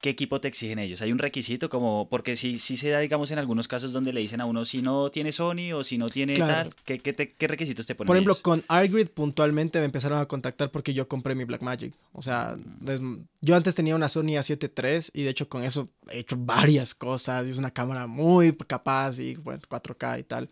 ¿qué 0.00 0.10
equipo 0.10 0.40
te 0.40 0.48
exigen 0.48 0.78
ellos? 0.78 1.00
¿Hay 1.02 1.12
un 1.12 1.18
requisito 1.18 1.68
como, 1.70 2.08
porque 2.10 2.36
si, 2.36 2.58
si 2.58 2.76
se 2.76 2.90
da, 2.90 3.00
digamos, 3.00 3.30
en 3.30 3.38
algunos 3.38 3.68
casos 3.68 3.92
donde 3.92 4.12
le 4.12 4.20
dicen 4.20 4.40
a 4.40 4.46
uno 4.46 4.64
si 4.66 4.82
no 4.82 5.10
tiene 5.10 5.32
Sony 5.32 5.72
o 5.74 5.82
si 5.82 5.96
no 5.96 6.06
tiene 6.06 6.34
Claro. 6.36 6.70
tal, 6.70 6.76
¿qué, 6.84 6.98
qué, 6.98 7.12
te- 7.14 7.32
qué 7.32 7.48
requisitos 7.48 7.86
te 7.86 7.94
ponen 7.94 8.08
Por 8.08 8.16
ejemplo, 8.16 8.32
ellos? 8.34 8.42
con 8.42 8.64
iGrid 8.84 9.08
puntualmente 9.08 9.78
me 9.78 9.86
empezaron 9.86 10.18
a 10.18 10.26
contactar 10.26 10.70
porque 10.70 10.92
yo 10.92 11.08
compré 11.08 11.34
mi 11.34 11.44
Blackmagic. 11.44 11.94
O 12.12 12.20
sea, 12.20 12.54
des- 12.80 13.00
yo 13.40 13.56
antes 13.56 13.74
tenía 13.74 13.96
una 13.96 14.08
Sony 14.10 14.36
A7 14.36 14.70
III 14.76 15.10
y 15.20 15.24
de 15.24 15.30
hecho 15.30 15.48
con 15.48 15.64
eso 15.64 15.88
he 16.10 16.18
hecho 16.18 16.36
varias 16.38 16.94
cosas. 16.94 17.46
Es 17.46 17.56
una 17.56 17.70
cámara 17.72 18.06
muy 18.06 18.54
capaz 18.56 19.18
y 19.20 19.36
bueno, 19.36 19.60
4K 19.68 20.18
y 20.18 20.22
tal. 20.24 20.50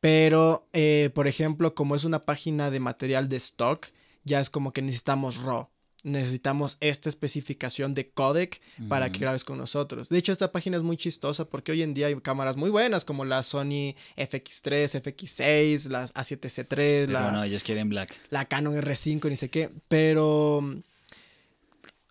Pero, 0.00 0.68
eh, 0.72 1.10
por 1.14 1.26
ejemplo, 1.26 1.74
como 1.74 1.94
es 1.96 2.04
una 2.04 2.24
página 2.24 2.70
de 2.70 2.78
material 2.80 3.28
de 3.28 3.36
stock, 3.36 3.86
ya 4.24 4.38
es 4.40 4.50
como 4.50 4.72
que 4.72 4.82
necesitamos 4.82 5.38
RAW. 5.42 5.68
Necesitamos 6.04 6.76
esta 6.80 7.08
especificación 7.08 7.92
de 7.94 8.08
codec 8.10 8.60
para 8.88 9.10
que 9.10 9.18
grabes 9.18 9.42
con 9.44 9.58
nosotros. 9.58 10.08
De 10.08 10.18
hecho, 10.18 10.30
esta 10.32 10.52
página 10.52 10.76
es 10.76 10.82
muy 10.84 10.96
chistosa 10.96 11.44
porque 11.44 11.72
hoy 11.72 11.82
en 11.82 11.92
día 11.92 12.06
hay 12.06 12.14
cámaras 12.20 12.56
muy 12.56 12.70
buenas 12.70 13.04
como 13.04 13.24
la 13.24 13.42
Sony 13.42 13.94
FX3, 14.16 15.02
FX6, 15.02 15.88
la 15.88 16.04
A7C3, 16.06 16.66
Pero 16.68 17.12
la, 17.12 17.32
no, 17.32 17.42
ellos 17.42 17.64
quieren 17.64 17.88
Black. 17.88 18.14
la 18.30 18.44
Canon 18.44 18.74
R5, 18.76 19.28
ni 19.28 19.36
sé 19.36 19.48
qué, 19.50 19.70
pero 19.88 20.60
mm, 20.62 20.82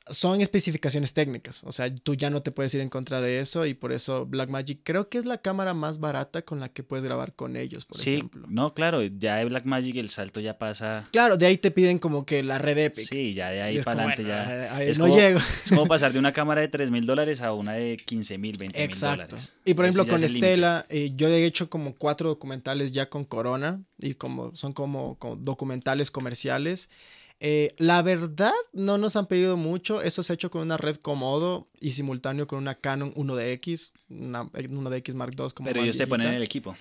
son 0.10 0.42
especificaciones 0.42 1.14
técnicas, 1.14 1.64
o 1.64 1.72
sea, 1.72 1.94
tú 1.94 2.16
ya 2.16 2.30
no 2.30 2.42
te 2.44 2.52
puedes 2.52 2.74
ir 2.74 2.82
en 2.82 2.90
contra 2.90 3.22
de 3.22 3.40
eso 3.40 3.66
y 3.66 3.74
por 3.74 3.92
eso 3.92 4.26
Blackmagic 4.26 4.80
creo 4.84 5.10
que 5.10 5.18
es 5.18 5.26
la 5.26 5.38
cámara 5.40 5.74
más 5.74 6.00
barata 6.00 6.42
con 6.44 6.60
la 6.60 6.70
que 6.70 6.84
puedes 6.84 7.04
grabar 7.04 7.34
con 7.34 7.56
ellos, 7.56 7.86
por 7.86 7.98
sí, 7.98 8.16
ejemplo. 8.16 8.46
no, 8.50 8.74
claro, 8.74 9.02
ya 9.04 9.38
de 9.38 9.46
Blackmagic 9.46 9.96
el 9.98 10.10
salto 10.10 10.40
ya 10.40 10.58
pasa... 10.58 11.08
Claro, 11.12 11.38
de 11.38 11.46
ahí 11.46 11.58
te 11.58 11.72
piden 11.72 12.00
como 12.00 12.26
que 12.26 12.44
la 12.44 12.58
red 12.58 12.78
Epic. 12.78 13.08
Sí, 13.08 13.34
ya 13.34 13.50
de 13.50 13.62
ahí 13.62 13.82
para 13.82 14.02
adelante 14.02 14.24
bueno, 14.24 14.38
ya... 14.38 14.76
ahí 14.76 14.90
es 14.90 14.98
no 14.98 15.06
como- 15.06 15.18
llego. 15.18 15.40
Es 15.66 15.70
como 15.72 15.86
pasar 15.88 16.14
de 16.14 16.20
una 16.20 16.34
cámara 16.34 16.62
de 16.62 16.68
3 16.68 16.92
mil 16.92 17.06
dólares 17.06 17.42
a 17.42 17.54
una 17.54 17.74
de 17.74 17.98
15 17.98 18.38
mil, 18.38 18.58
20 18.58 18.78
mil 18.78 18.86
Exacto. 18.90 19.26
dólares. 19.28 19.54
Y 19.66 19.74
por 19.74 19.86
ejemplo, 19.86 20.08
con. 20.08 20.24
Estela, 20.24 20.86
eh, 20.90 21.12
yo 21.16 21.28
he 21.30 21.46
hecho 21.46 21.70
como 21.70 21.96
cuatro 21.96 22.30
documentales 22.30 22.92
ya 22.92 23.10
con 23.10 23.26
Corona 23.26 23.82
y 24.00 24.14
como 24.16 24.56
son 24.56 24.74
como, 24.74 25.18
como 25.20 25.36
documentales 25.36 26.12
comerciales. 26.12 26.90
Eh, 27.40 27.76
la 27.78 28.02
verdad, 28.02 28.54
no 28.74 28.98
nos 28.98 29.16
han 29.16 29.28
pedido 29.28 29.58
mucho. 29.58 30.02
Eso 30.02 30.24
se 30.24 30.34
ha 30.34 30.36
hecho 30.36 30.50
con 30.50 30.62
una 30.62 30.78
red 30.78 30.98
Komodo 30.98 31.70
y 31.80 31.92
simultáneo 31.92 32.48
con 32.48 32.60
una 32.60 32.76
Canon 32.76 33.14
1DX, 33.14 33.92
una 34.10 34.46
1DX 34.46 35.14
Mark 35.14 35.36
II. 35.38 35.48
Como 35.54 35.68
Pero 35.68 35.82
ellos 35.84 35.98
te 35.98 36.08
ponen 36.08 36.26
viejita. 36.26 36.38
el 36.38 36.44
equipo. 36.44 36.76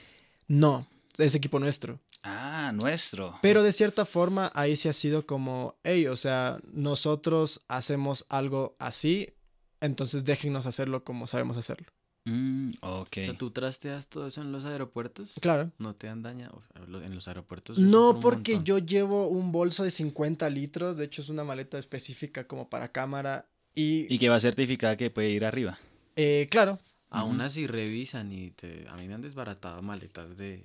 No, 0.49 0.87
es 1.19 1.35
equipo 1.35 1.59
nuestro. 1.59 2.01
Ah, 2.23 2.73
nuestro. 2.75 3.39
Pero 3.43 3.63
de 3.63 3.73
cierta 3.73 4.05
forma, 4.05 4.51
ahí 4.55 4.77
sí 4.77 4.89
ha 4.89 4.93
sido 4.93 5.27
como, 5.27 5.77
hey, 5.85 6.07
o 6.07 6.17
sea, 6.17 6.59
nosotros 6.73 7.63
hacemos 7.69 8.27
algo 8.29 8.77
así, 8.79 9.35
entonces 9.81 10.25
déjennos 10.25 10.67
hacerlo 10.67 11.05
como 11.05 11.27
sabemos 11.27 11.57
hacerlo. 11.57 11.87
Mm, 12.27 12.71
ok. 12.81 13.09
O 13.09 13.25
sea, 13.25 13.39
¿Tú 13.39 13.51
trasteas 13.53 14.09
todo 14.09 14.27
eso 14.27 14.43
en 14.43 14.51
los 14.53 14.65
aeropuertos? 14.65 15.35
Claro. 15.41 15.71
¿No 15.79 15.95
te 15.95 16.09
han 16.09 16.23
dañado? 16.23 16.63
En 16.75 17.15
los 17.15 17.29
aeropuertos. 17.29 17.79
No, 17.79 18.19
porque 18.21 18.55
montón. 18.55 18.65
yo 18.65 18.79
llevo 18.79 19.29
un 19.29 19.53
bolso 19.53 19.85
de 19.85 19.91
50 19.93 20.51
litros, 20.51 20.97
de 20.97 21.05
hecho 21.05 21.23
es 21.23 21.29
una 21.29 21.45
maleta 21.45 21.79
específica 21.79 22.47
como 22.47 22.69
para 22.69 22.91
cámara 22.91 23.47
y, 23.75 24.13
Y 24.13 24.19
que 24.19 24.29
va 24.29 24.41
certificada 24.41 24.97
que 24.97 25.11
puede 25.11 25.31
ir 25.31 25.45
arriba. 25.45 25.79
eh, 26.17 26.49
claro, 26.51 26.79
Aún 27.11 27.41
así 27.41 27.67
revisan 27.69 28.33
y 28.33 28.51
te... 28.51 28.87
a 28.89 28.97
mí 28.97 29.07
me 29.07 29.15
han 29.15 29.23
desbaratado 29.23 29.81
maletas 29.81 30.37
de... 30.37 30.65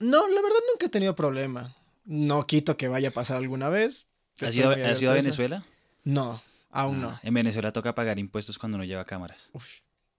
no, 0.00 0.26
la 0.26 0.40
verdad 0.40 0.58
nunca 0.72 0.86
he 0.86 0.88
tenido 0.88 1.14
problema. 1.14 1.76
No 2.06 2.46
quito 2.46 2.76
que 2.78 2.88
vaya 2.88 3.10
a 3.10 3.12
pasar 3.12 3.36
alguna 3.36 3.68
vez. 3.68 4.06
¿Has 4.40 4.56
ido, 4.56 4.70
muy 4.72 4.80
has 4.80 5.00
ido 5.00 5.12
a. 5.12 5.14
Venezuela? 5.14 5.64
No, 6.02 6.42
aún 6.70 7.04
Ah, 7.04 7.20
En 7.22 7.34
Venezuela 7.34 7.72
toca 7.72 7.94
pagar 7.94 8.18
impuestos 8.18 8.58
cuando 8.58 8.76
uno 8.76 8.84
lleva 8.84 9.04
cámaras. 9.04 9.50
no. 9.52 9.58
Uf. 9.58 9.68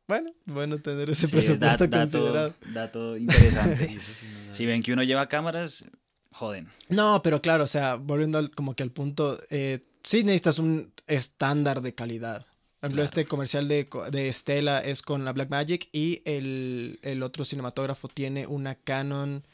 Bueno, 0.07 0.31
bueno 0.45 0.79
tener 0.79 1.09
ese 1.09 1.27
Sí, 1.27 1.33
presupuesto 1.33 1.87
da- 1.87 1.99
considerado. 1.99 2.49
dato, 2.49 2.57
dato 2.73 3.17
interesante. 3.17 3.83
Eso 3.95 4.13
sí 4.13 4.25
no 4.47 4.53
si 4.53 4.65
ven 4.65 4.83
que 4.83 4.93
uno 4.93 5.03
lleva 5.03 5.27
cámaras, 5.29 5.85
joden. 6.31 6.67
No, 6.89 7.21
pero 7.23 7.41
claro, 7.41 7.63
o 7.63 7.67
sea, 7.67 7.95
volviendo 7.95 8.37
al- 8.37 8.51
como 8.51 8.75
que 8.75 8.83
al 8.83 8.91
punto, 8.91 9.39
eh, 9.49 9.79
sí 10.03 10.23
necesitas 10.23 10.59
un 10.59 10.91
estándar 11.07 11.81
de 11.81 11.95
calidad. 11.95 12.45
Por 12.79 12.87
ejemplo, 12.89 12.97
Claro. 12.97 13.03
este 13.05 13.25
comercial 13.25 13.67
de, 13.69 13.87
de 14.11 14.33
Stella 14.33 14.79
es 14.79 15.01
con 15.01 15.23
la 15.23 15.31
Blackmagic 15.31 15.87
y 15.93 16.21
el, 16.25 16.99
el 17.01 17.23
otro 17.23 17.45
cinematógrafo 17.45 18.09
tiene 18.09 18.45
una 18.45 18.75
Canon 18.75 19.47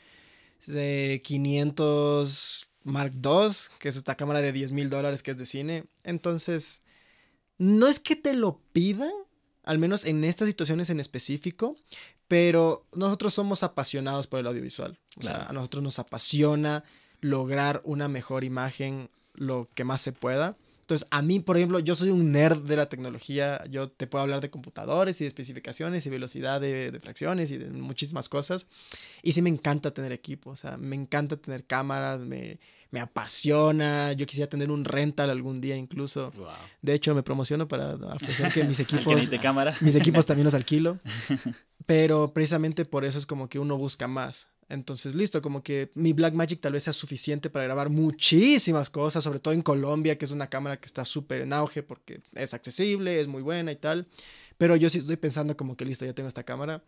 de 0.66 1.22
500 1.24 2.68
Mark 2.84 3.14
II, 3.24 3.50
que 3.78 3.90
es 3.90 3.96
esta 3.98 4.16
cámara 4.16 4.42
de 4.42 4.52
10 4.52 4.72
mil 4.72 4.90
dólares 4.90 5.22
que 5.22 5.30
es 5.32 5.38
de 5.38 5.46
cine. 5.46 5.86
Entonces, 6.04 6.82
no 7.60 7.88
es 7.88 8.00
que 8.00 8.16
te 8.16 8.34
lo 8.34 8.60
pidan, 8.74 9.12
al 9.70 9.78
menos 9.78 10.04
en 10.06 10.24
estas 10.24 10.48
situaciones 10.48 10.90
en 10.90 11.00
específico, 11.00 11.76
pero 12.28 12.88
nosotros 12.96 13.36
somos 13.36 13.62
apasionados 13.62 14.26
por 14.26 14.40
el 14.40 14.48
audiovisual. 14.48 14.98
O 15.16 15.22
sea, 15.22 15.44
a 15.44 15.54
nosotros 15.54 15.84
nos 15.84 16.00
apasiona 16.00 16.84
lograr 17.22 17.80
una 17.84 18.08
mejor 18.08 18.44
imagen 18.44 19.12
lo 19.36 19.70
que 19.76 19.84
más 19.84 20.02
se 20.02 20.12
pueda. 20.12 20.58
Entonces, 20.90 21.08
a 21.12 21.22
mí, 21.22 21.40
por 21.40 21.56
ejemplo, 21.56 21.78
yo 21.78 21.94
soy 21.94 22.10
un 22.10 22.32
nerd 22.32 22.64
de 22.64 22.76
la 22.76 22.90
tecnología. 22.90 23.64
Yo 23.70 23.92
te 23.92 24.08
puedo 24.08 24.24
hablar 24.24 24.42
de 24.42 24.50
computadores 24.50 25.22
y 25.22 25.24
de 25.24 25.28
especificaciones 25.28 26.04
y 26.08 26.10
velocidad 26.10 26.60
de, 26.60 26.90
de 26.90 27.00
fracciones 27.00 27.52
y 27.52 27.60
de 27.60 27.70
muchísimas 27.70 28.28
cosas. 28.28 28.66
Y 29.22 29.34
sí 29.34 29.44
me 29.44 29.52
encanta 29.52 29.92
tener 29.92 30.12
equipo. 30.12 30.50
O 30.50 30.56
sea, 30.56 30.78
me 30.78 30.96
encanta 30.96 31.38
tener 31.38 31.66
cámaras, 31.66 32.22
me, 32.22 32.60
me 32.90 33.02
apasiona. 33.02 34.14
Yo 34.14 34.26
quisiera 34.26 34.50
tener 34.50 34.72
un 34.72 34.84
rental 34.84 35.30
algún 35.30 35.62
día 35.62 35.76
incluso. 35.76 36.32
Guau. 36.36 36.56
De 36.82 36.96
hecho, 36.96 37.14
me 37.14 37.22
promociono 37.22 37.68
para 37.68 37.94
ofrecer 37.94 38.52
que 38.52 38.64
mis 38.64 38.80
equipos 38.80 39.30
cámara. 39.44 39.76
mis 39.82 39.94
equipos 39.94 40.26
también 40.26 40.46
los 40.46 40.56
alquilo. 40.56 40.98
Pero 41.86 42.34
precisamente 42.34 42.84
por 42.84 43.06
eso 43.06 43.20
es 43.20 43.28
como 43.28 43.48
que 43.48 43.60
uno 43.60 43.78
busca 43.78 44.08
más. 44.08 44.50
Entonces, 44.70 45.16
listo, 45.16 45.42
como 45.42 45.64
que 45.64 45.90
mi 45.96 46.14
Blackmagic 46.14 46.62
tal 46.62 46.74
vez 46.74 46.84
sea 46.84 46.94
suficiente 46.94 47.50
para 47.50 47.66
grabar 47.66 47.90
muchísimas 47.90 48.90
cosas, 48.92 49.24
sobre 49.24 49.40
todo 49.40 49.54
en 49.54 49.64
Colombia, 49.64 50.18
que 50.18 50.26
es 50.26 50.32
una 50.32 50.48
cámara 50.48 50.80
que 50.80 50.86
está 50.86 51.06
súper 51.06 51.42
en 51.42 51.54
auge 51.54 51.82
porque 51.82 52.22
es 52.36 52.54
accesible, 52.54 53.20
es 53.20 53.28
muy 53.28 53.42
buena 53.42 53.72
y 53.72 53.76
tal. 53.76 54.08
Pero 54.58 54.76
yo 54.76 54.90
sí 54.90 55.00
estoy 55.00 55.18
pensando 55.18 55.58
como 55.58 55.76
que 55.76 55.86
listo, 55.86 56.06
ya 56.06 56.14
tengo 56.14 56.28
esta 56.28 56.44
cámara, 56.44 56.84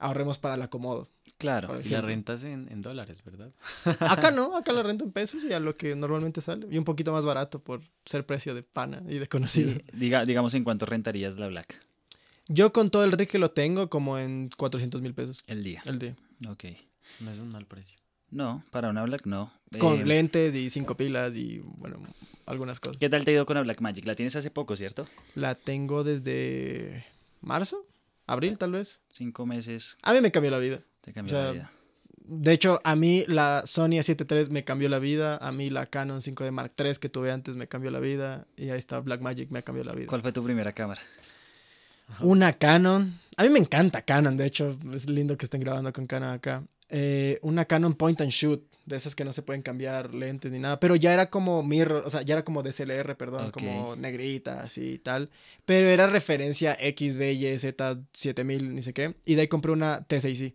ahorremos 0.00 0.38
para 0.38 0.56
la 0.56 0.68
Comodo. 0.68 1.08
Claro. 1.38 1.80
Y 1.80 1.88
la 1.88 2.00
rentas 2.00 2.42
en, 2.42 2.68
en 2.70 2.82
dólares, 2.82 3.22
¿verdad? 3.24 3.52
Acá 4.00 4.30
no, 4.30 4.56
acá 4.56 4.72
la 4.72 4.82
rento 4.82 5.04
en 5.04 5.12
pesos 5.12 5.44
y 5.44 5.52
a 5.52 5.60
lo 5.60 5.76
que 5.76 5.94
normalmente 5.94 6.40
sale. 6.40 6.66
Y 6.70 6.78
un 6.78 6.84
poquito 6.84 7.12
más 7.12 7.24
barato 7.24 7.60
por 7.60 7.82
ser 8.04 8.26
precio 8.26 8.54
de 8.54 8.64
pana 8.64 9.02
y 9.08 9.18
de 9.18 9.28
conocido. 9.28 9.72
Sí, 9.72 9.84
diga, 9.92 10.24
digamos 10.24 10.54
en 10.54 10.64
cuánto 10.64 10.86
rentarías 10.86 11.36
la 11.36 11.46
Black 11.46 11.80
Yo 12.48 12.72
con 12.72 12.90
todo 12.90 13.04
el 13.04 13.12
rig 13.12 13.28
que 13.28 13.38
lo 13.38 13.52
tengo, 13.52 13.88
como 13.90 14.18
en 14.18 14.50
400 14.56 15.02
mil 15.02 15.14
pesos 15.14 15.44
el 15.46 15.62
día. 15.62 15.82
el 15.86 15.98
día. 16.00 16.16
Ok. 16.48 16.64
No 17.20 17.30
es 17.30 17.38
un 17.38 17.48
mal 17.50 17.66
precio. 17.66 17.98
No, 18.30 18.64
para 18.70 18.88
una 18.88 19.02
Black 19.04 19.26
no. 19.26 19.52
Con 19.78 20.00
Eh, 20.00 20.06
lentes 20.06 20.54
y 20.54 20.70
cinco 20.70 20.96
pilas 20.96 21.36
y, 21.36 21.58
bueno, 21.58 21.98
algunas 22.46 22.80
cosas. 22.80 22.96
¿Qué 22.96 23.10
tal 23.10 23.24
te 23.24 23.30
ha 23.30 23.34
ido 23.34 23.46
con 23.46 23.56
la 23.56 23.62
Black 23.62 23.80
Magic? 23.80 24.06
La 24.06 24.14
tienes 24.14 24.34
hace 24.36 24.50
poco, 24.50 24.74
¿cierto? 24.76 25.06
La 25.34 25.54
tengo 25.54 26.02
desde 26.02 27.04
marzo, 27.42 27.86
abril 28.26 28.56
tal 28.56 28.72
vez. 28.72 29.00
Cinco 29.10 29.44
meses 29.44 29.98
A 30.02 30.14
mí 30.14 30.20
me 30.22 30.30
cambió 30.32 30.50
la 30.50 30.58
vida. 30.58 30.80
te 31.02 31.12
cambió 31.12 31.36
O 31.36 31.38
sea, 31.38 31.46
la 31.46 31.52
vida. 31.52 31.72
De 32.24 32.52
hecho, 32.52 32.80
a 32.84 32.94
mí 32.96 33.24
la 33.26 33.62
Sony 33.66 33.98
A7 33.98 34.24
III 34.46 34.50
me 34.50 34.64
cambió 34.64 34.88
la 34.88 34.98
vida. 35.00 35.36
A 35.38 35.52
mí 35.52 35.68
la 35.70 35.86
Canon 35.86 36.20
5D 36.20 36.50
Mark 36.52 36.72
III 36.78 36.92
que 37.00 37.08
tuve 37.08 37.32
antes 37.32 37.56
me 37.56 37.66
cambió 37.66 37.90
la 37.90 37.98
vida. 38.00 38.46
Y 38.56 38.70
ahí 38.70 38.78
está 38.78 39.00
Blackmagic 39.00 39.50
me 39.50 39.62
cambió 39.62 39.84
la 39.84 39.92
vida. 39.92 40.06
¿Cuál 40.06 40.22
fue 40.22 40.32
tu 40.32 40.42
primera 40.42 40.72
cámara? 40.72 41.02
Una 42.20 42.52
Canon. 42.52 43.18
A 43.36 43.42
mí 43.42 43.48
me 43.48 43.58
encanta 43.58 44.02
Canon, 44.02 44.36
de 44.36 44.46
hecho, 44.46 44.76
es 44.94 45.08
lindo 45.08 45.36
que 45.36 45.46
estén 45.46 45.60
grabando 45.60 45.92
con 45.92 46.06
Canon 46.06 46.30
acá. 46.30 46.62
Eh, 46.94 47.38
una 47.40 47.64
Canon 47.64 47.94
Point 47.94 48.20
and 48.20 48.30
Shoot, 48.30 48.62
de 48.84 48.96
esas 48.96 49.14
que 49.14 49.24
no 49.24 49.32
se 49.32 49.40
pueden 49.42 49.62
cambiar 49.62 50.12
lentes 50.14 50.52
ni 50.52 50.58
nada, 50.58 50.78
pero 50.78 50.94
ya 50.94 51.14
era 51.14 51.30
como 51.30 51.62
mirror, 51.62 52.02
o 52.04 52.10
sea, 52.10 52.20
ya 52.22 52.34
era 52.34 52.44
como 52.44 52.62
DSLR, 52.62 53.16
perdón, 53.16 53.50
como 53.50 53.96
negrita, 53.96 54.60
así 54.60 54.94
y 54.94 54.98
tal. 54.98 55.30
Pero 55.64 55.88
era 55.88 56.06
referencia 56.08 56.76
X, 56.78 57.16
B, 57.16 57.32
Y, 57.32 57.58
Z, 57.58 57.98
7000, 58.12 58.74
ni 58.74 58.82
sé 58.82 58.92
qué. 58.92 59.14
Y 59.24 59.36
de 59.36 59.40
ahí 59.42 59.48
compré 59.48 59.72
una 59.72 60.06
T6i. 60.06 60.52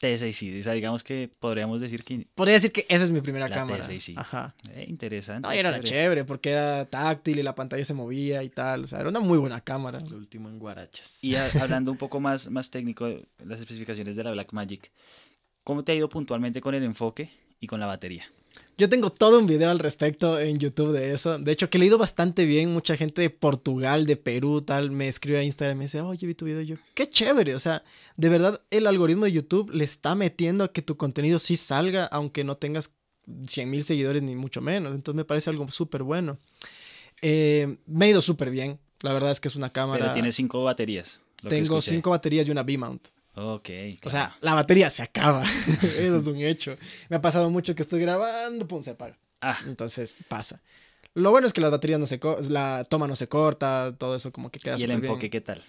T6i. 0.00 0.60
O 0.60 0.62
sea, 0.62 0.72
digamos 0.74 1.02
que 1.02 1.30
podríamos 1.40 1.80
decir 1.80 2.04
que... 2.04 2.26
Podría 2.34 2.54
decir 2.54 2.70
que 2.72 2.84
esa 2.88 3.04
es 3.04 3.10
mi 3.10 3.20
primera 3.22 3.48
La 3.48 3.54
cámara. 3.54 3.82
T6i. 3.86 4.14
Ajá. 4.16 4.54
eh, 4.74 4.84
interesante. 4.88 5.48
No, 5.48 5.54
y 5.54 5.58
era 5.58 5.70
chévere. 5.70 5.88
chévere 5.88 6.24
porque 6.24 6.50
era 6.50 6.84
táctil 6.84 7.38
y 7.38 7.42
la 7.42 7.54
pantalla 7.54 7.82
se 7.84 7.94
movía 7.94 8.42
y 8.42 8.50
tal. 8.50 8.84
O 8.84 8.86
sea, 8.88 9.00
era 9.00 9.08
una 9.08 9.20
muy 9.20 9.38
buena 9.38 9.62
cámara. 9.62 9.98
Lo 10.10 10.18
último 10.18 10.50
en 10.50 10.58
Guarachas. 10.58 11.22
Y 11.24 11.36
a- 11.36 11.46
hablando 11.62 11.90
un 11.92 11.96
poco 11.98 12.20
más, 12.20 12.50
más 12.50 12.70
técnico, 12.70 13.08
las 13.44 13.60
especificaciones 13.60 14.16
de 14.16 14.24
la 14.24 14.32
Blackmagic, 14.32 14.90
¿cómo 15.66 15.82
te 15.82 15.90
ha 15.90 15.94
ido 15.96 16.08
puntualmente 16.08 16.60
con 16.60 16.76
el 16.76 16.84
enfoque 16.84 17.28
y 17.58 17.66
con 17.66 17.80
la 17.80 17.86
batería? 17.86 18.24
Yo 18.78 18.88
tengo 18.88 19.10
todo 19.10 19.38
un 19.40 19.46
video 19.46 19.68
al 19.70 19.80
respecto 19.80 20.38
en 20.38 20.58
YouTube 20.58 20.92
de 20.92 21.12
eso. 21.12 21.38
De 21.38 21.50
hecho, 21.50 21.68
que 21.68 21.76
he 21.76 21.80
leído 21.80 21.98
bastante 21.98 22.44
bien. 22.44 22.72
Mucha 22.72 22.96
gente 22.96 23.20
de 23.20 23.30
Portugal, 23.30 24.06
de 24.06 24.16
Perú, 24.16 24.60
tal, 24.60 24.92
me 24.92 25.08
escribe 25.08 25.38
a 25.38 25.42
Instagram 25.42 25.76
y 25.76 25.78
me 25.78 25.84
dice, 25.86 26.00
oye, 26.02 26.24
vi 26.24 26.34
tu 26.34 26.44
video. 26.44 26.60
Y 26.60 26.66
yo, 26.66 26.76
qué 26.94 27.10
chévere. 27.10 27.54
O 27.56 27.58
sea, 27.58 27.82
de 28.16 28.28
verdad, 28.28 28.62
el 28.70 28.86
algoritmo 28.86 29.24
de 29.24 29.32
YouTube 29.32 29.70
le 29.72 29.82
está 29.82 30.14
metiendo 30.14 30.62
a 30.62 30.72
que 30.72 30.82
tu 30.82 30.96
contenido 30.96 31.38
sí 31.40 31.56
salga, 31.56 32.04
aunque 32.04 32.44
no 32.44 32.56
tengas 32.58 32.94
100 33.46 33.68
mil 33.68 33.82
seguidores 33.82 34.22
ni 34.22 34.36
mucho 34.36 34.60
menos. 34.60 34.94
Entonces 34.94 35.16
me 35.16 35.24
parece 35.24 35.50
algo 35.50 35.68
súper 35.68 36.04
bueno. 36.04 36.38
Eh, 37.22 37.78
me 37.86 38.04
ha 38.04 38.08
ido 38.10 38.20
súper 38.20 38.50
bien. 38.50 38.78
La 39.02 39.12
verdad 39.12 39.32
es 39.32 39.40
que 39.40 39.48
es 39.48 39.56
una 39.56 39.72
cámara. 39.72 40.00
Pero 40.00 40.12
tiene 40.12 40.30
cinco 40.30 40.62
baterías. 40.62 41.20
Tengo 41.48 41.80
cinco 41.80 42.10
baterías 42.10 42.46
y 42.46 42.52
una 42.52 42.62
V-mount. 42.62 43.08
Ok. 43.36 43.68
O 43.68 44.00
claro. 44.00 44.10
sea, 44.10 44.36
la 44.40 44.54
batería 44.54 44.88
se 44.90 45.02
acaba. 45.02 45.44
Eso 45.98 46.16
es 46.16 46.26
un 46.26 46.38
hecho. 46.38 46.76
Me 47.10 47.16
ha 47.16 47.20
pasado 47.20 47.50
mucho 47.50 47.74
que 47.74 47.82
estoy 47.82 48.00
grabando, 48.00 48.66
pum, 48.66 48.82
se 48.82 48.92
apaga. 48.92 49.18
Ah, 49.40 49.58
Entonces 49.66 50.14
pasa. 50.28 50.62
Lo 51.14 51.30
bueno 51.30 51.46
es 51.46 51.52
que 51.52 51.60
las 51.60 51.70
baterías 51.70 52.00
no 52.00 52.06
se 52.06 52.18
la 52.48 52.84
toma 52.88 53.06
no 53.06 53.16
se 53.16 53.28
corta, 53.28 53.94
todo 53.98 54.16
eso 54.16 54.32
como 54.32 54.50
que 54.50 54.58
queda 54.58 54.78
¿y 54.78 54.82
el 54.82 54.88
bien. 54.88 55.04
enfoque 55.04 55.30
qué 55.30 55.40
tal? 55.40 55.62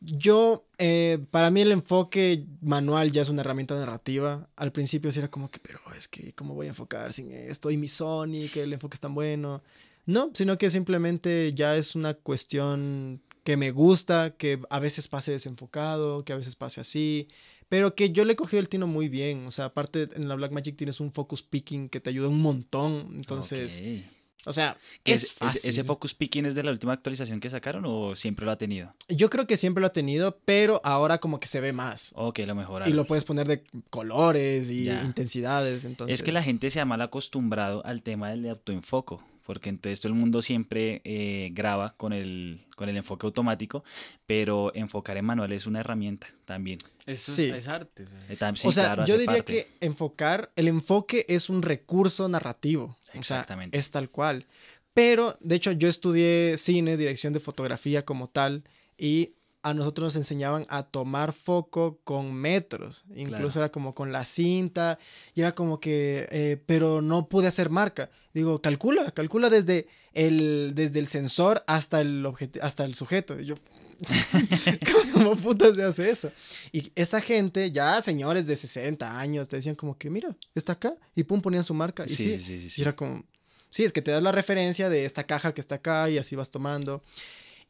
Yo, 0.00 0.66
eh, 0.78 1.18
para 1.30 1.50
mí 1.50 1.60
el 1.60 1.72
enfoque 1.72 2.44
manual 2.60 3.10
ya 3.12 3.22
es 3.22 3.28
una 3.28 3.40
herramienta 3.40 3.74
narrativa. 3.74 4.48
Al 4.56 4.70
principio 4.72 5.10
sí 5.10 5.18
era 5.18 5.28
como 5.28 5.50
que, 5.50 5.58
pero 5.58 5.80
es 5.96 6.06
que, 6.06 6.32
¿cómo 6.34 6.54
voy 6.54 6.66
a 6.66 6.70
enfocar 6.70 7.12
sin 7.12 7.32
esto? 7.32 7.70
Y 7.70 7.76
mi 7.76 7.88
Sony, 7.88 8.48
que 8.52 8.62
el 8.62 8.72
enfoque 8.72 8.94
es 8.94 9.00
tan 9.00 9.14
bueno. 9.14 9.62
No, 10.04 10.30
sino 10.34 10.58
que 10.58 10.70
simplemente 10.70 11.52
ya 11.54 11.76
es 11.76 11.96
una 11.96 12.14
cuestión 12.14 13.22
que 13.46 13.56
me 13.56 13.70
gusta, 13.70 14.34
que 14.36 14.58
a 14.70 14.80
veces 14.80 15.06
pase 15.06 15.30
desenfocado, 15.30 16.24
que 16.24 16.32
a 16.32 16.36
veces 16.36 16.56
pase 16.56 16.80
así, 16.80 17.28
pero 17.68 17.94
que 17.94 18.10
yo 18.10 18.24
le 18.24 18.32
he 18.32 18.36
cogido 18.36 18.58
el 18.60 18.68
tino 18.68 18.86
muy 18.88 19.08
bien. 19.08 19.46
O 19.46 19.52
sea, 19.52 19.66
aparte 19.66 20.08
en 20.14 20.28
la 20.28 20.34
Blackmagic 20.34 20.76
tienes 20.76 20.98
un 21.00 21.12
focus 21.12 21.44
picking 21.44 21.88
que 21.88 22.00
te 22.00 22.10
ayuda 22.10 22.28
un 22.28 22.42
montón. 22.42 23.12
Entonces, 23.14 23.78
Ok. 23.80 24.48
o 24.48 24.52
sea, 24.52 24.76
¿Es- 25.04 25.14
es 25.14 25.22
es- 25.28 25.32
fácil. 25.32 25.70
¿Ese 25.70 25.84
focus 25.84 26.12
picking 26.14 26.44
es 26.46 26.56
de 26.56 26.64
la 26.64 26.72
última 26.72 26.92
actualización 26.92 27.38
que 27.38 27.48
sacaron 27.48 27.84
o 27.86 28.16
siempre 28.16 28.44
lo 28.46 28.50
ha 28.50 28.58
tenido? 28.58 28.92
Yo 29.08 29.30
creo 29.30 29.46
que 29.46 29.56
siempre 29.56 29.80
lo 29.80 29.86
ha 29.86 29.92
tenido, 29.92 30.38
pero 30.44 30.80
ahora 30.82 31.18
como 31.18 31.38
que 31.38 31.46
se 31.46 31.60
ve 31.60 31.72
más. 31.72 32.12
Ok, 32.16 32.40
lo 32.46 32.54
mejoraron. 32.56 32.92
Y 32.92 32.96
lo 32.96 33.06
puedes 33.06 33.24
poner 33.24 33.46
de 33.46 33.62
colores 33.90 34.70
y 34.70 34.84
Ya. 34.84 35.04
intensidades, 35.04 35.84
entonces... 35.84 36.16
Es 36.16 36.22
que 36.24 36.32
la 36.32 36.42
gente 36.42 36.68
se 36.70 36.80
ha 36.80 36.84
mal 36.84 37.00
acostumbrado 37.00 37.84
al 37.86 38.02
tema 38.02 38.28
del 38.30 38.48
autoenfoco, 38.48 39.22
porque 39.46 39.68
entonces 39.70 40.00
todo 40.00 40.12
el 40.12 40.18
mundo 40.18 40.42
siempre 40.42 41.00
eh, 41.04 41.50
graba 41.52 41.94
con 41.96 42.12
el, 42.12 42.64
con 42.74 42.88
el 42.88 42.96
enfoque 42.96 43.26
automático, 43.26 43.84
pero 44.26 44.72
enfocar 44.74 45.16
en 45.16 45.24
manual 45.24 45.52
es 45.52 45.66
una 45.66 45.80
herramienta 45.80 46.26
también. 46.44 46.78
Eso 47.06 47.32
Sí. 47.32 47.44
es, 47.44 47.54
es 47.58 47.68
arte. 47.68 48.02
o 48.04 48.06
sea. 48.08 48.18
Eh, 48.28 48.36
tam- 48.36 48.56
sí, 48.56 48.66
o 48.68 48.72
sea, 48.72 48.84
claro, 48.86 49.06
yo 49.06 49.14
diría 49.16 49.36
parte. 49.36 49.52
que 49.52 49.68
enfocar, 49.86 50.50
el 50.56 50.68
enfoque 50.68 51.24
es 51.28 51.48
un 51.48 51.62
recurso 51.62 52.28
narrativo. 52.28 52.96
Exactamente. 53.14 53.76
O 53.76 53.78
sea, 53.78 53.80
es 53.80 53.90
tal 53.90 54.10
cual. 54.10 54.46
Pero, 54.92 55.34
de 55.40 55.54
hecho, 55.56 55.72
yo 55.72 55.88
estudié 55.88 56.56
cine, 56.56 56.96
dirección 56.96 57.32
de 57.32 57.38
fotografía 57.40 58.04
como 58.04 58.28
tal, 58.28 58.64
y 58.98 59.32
a 59.68 59.74
nosotros 59.74 60.04
nos 60.06 60.16
enseñaban 60.16 60.64
a 60.68 60.82
tomar 60.84 61.32
foco 61.32 61.98
con 62.04 62.32
metros. 62.32 63.04
Incluso 63.14 63.36
Claro. 63.54 63.60
era 63.60 63.68
como 63.72 63.94
con 63.94 64.12
la 64.12 64.24
cinta, 64.24 64.98
y 65.34 65.40
era 65.40 65.54
como 65.54 65.80
que, 65.80 66.28
eh, 66.30 66.62
pero 66.66 67.02
no 67.02 67.28
pude 67.28 67.48
hacer 67.48 67.68
marca. 67.70 68.10
Digo, 68.32 68.60
calcula, 68.60 69.10
calcula 69.12 69.48
desde 69.50 69.86
el, 70.12 70.72
desde 70.74 70.98
el 71.00 71.06
sensor 71.06 71.64
hasta 71.66 72.00
el, 72.00 72.26
hasta 72.60 72.84
el 72.84 72.94
sujeto. 72.94 73.40
Y 73.40 73.46
yo, 73.46 73.54
¿cómo 75.12 75.36
putas 75.36 75.74
se 75.76 75.82
hace 75.82 76.10
eso? 76.10 76.30
Y 76.72 76.92
esa 76.94 77.20
gente, 77.20 77.70
ya 77.70 78.00
señores 78.02 78.46
de 78.46 78.56
60 78.56 79.18
años, 79.18 79.48
te 79.48 79.56
decían 79.56 79.74
como 79.74 79.96
que, 79.98 80.10
mira, 80.10 80.36
está 80.54 80.72
acá, 80.74 80.94
y 81.14 81.24
pum, 81.24 81.40
ponían 81.40 81.64
su 81.64 81.74
marca. 81.74 82.04
Y 82.04 82.08
Sí, 82.10 82.38
sí, 82.38 82.58
sí, 82.60 82.70
sí. 82.70 82.80
y 82.80 82.82
era 82.82 82.94
como, 82.94 83.24
sí, 83.70 83.84
es 83.84 83.92
que 83.92 84.02
te 84.02 84.10
das 84.10 84.22
la 84.22 84.32
referencia 84.32 84.88
de 84.88 85.04
esta 85.04 85.24
caja 85.24 85.52
que 85.54 85.60
está 85.60 85.76
acá 85.76 86.08
y 86.10 86.18
así 86.18 86.36
vas 86.36 86.50
tomando. 86.50 87.02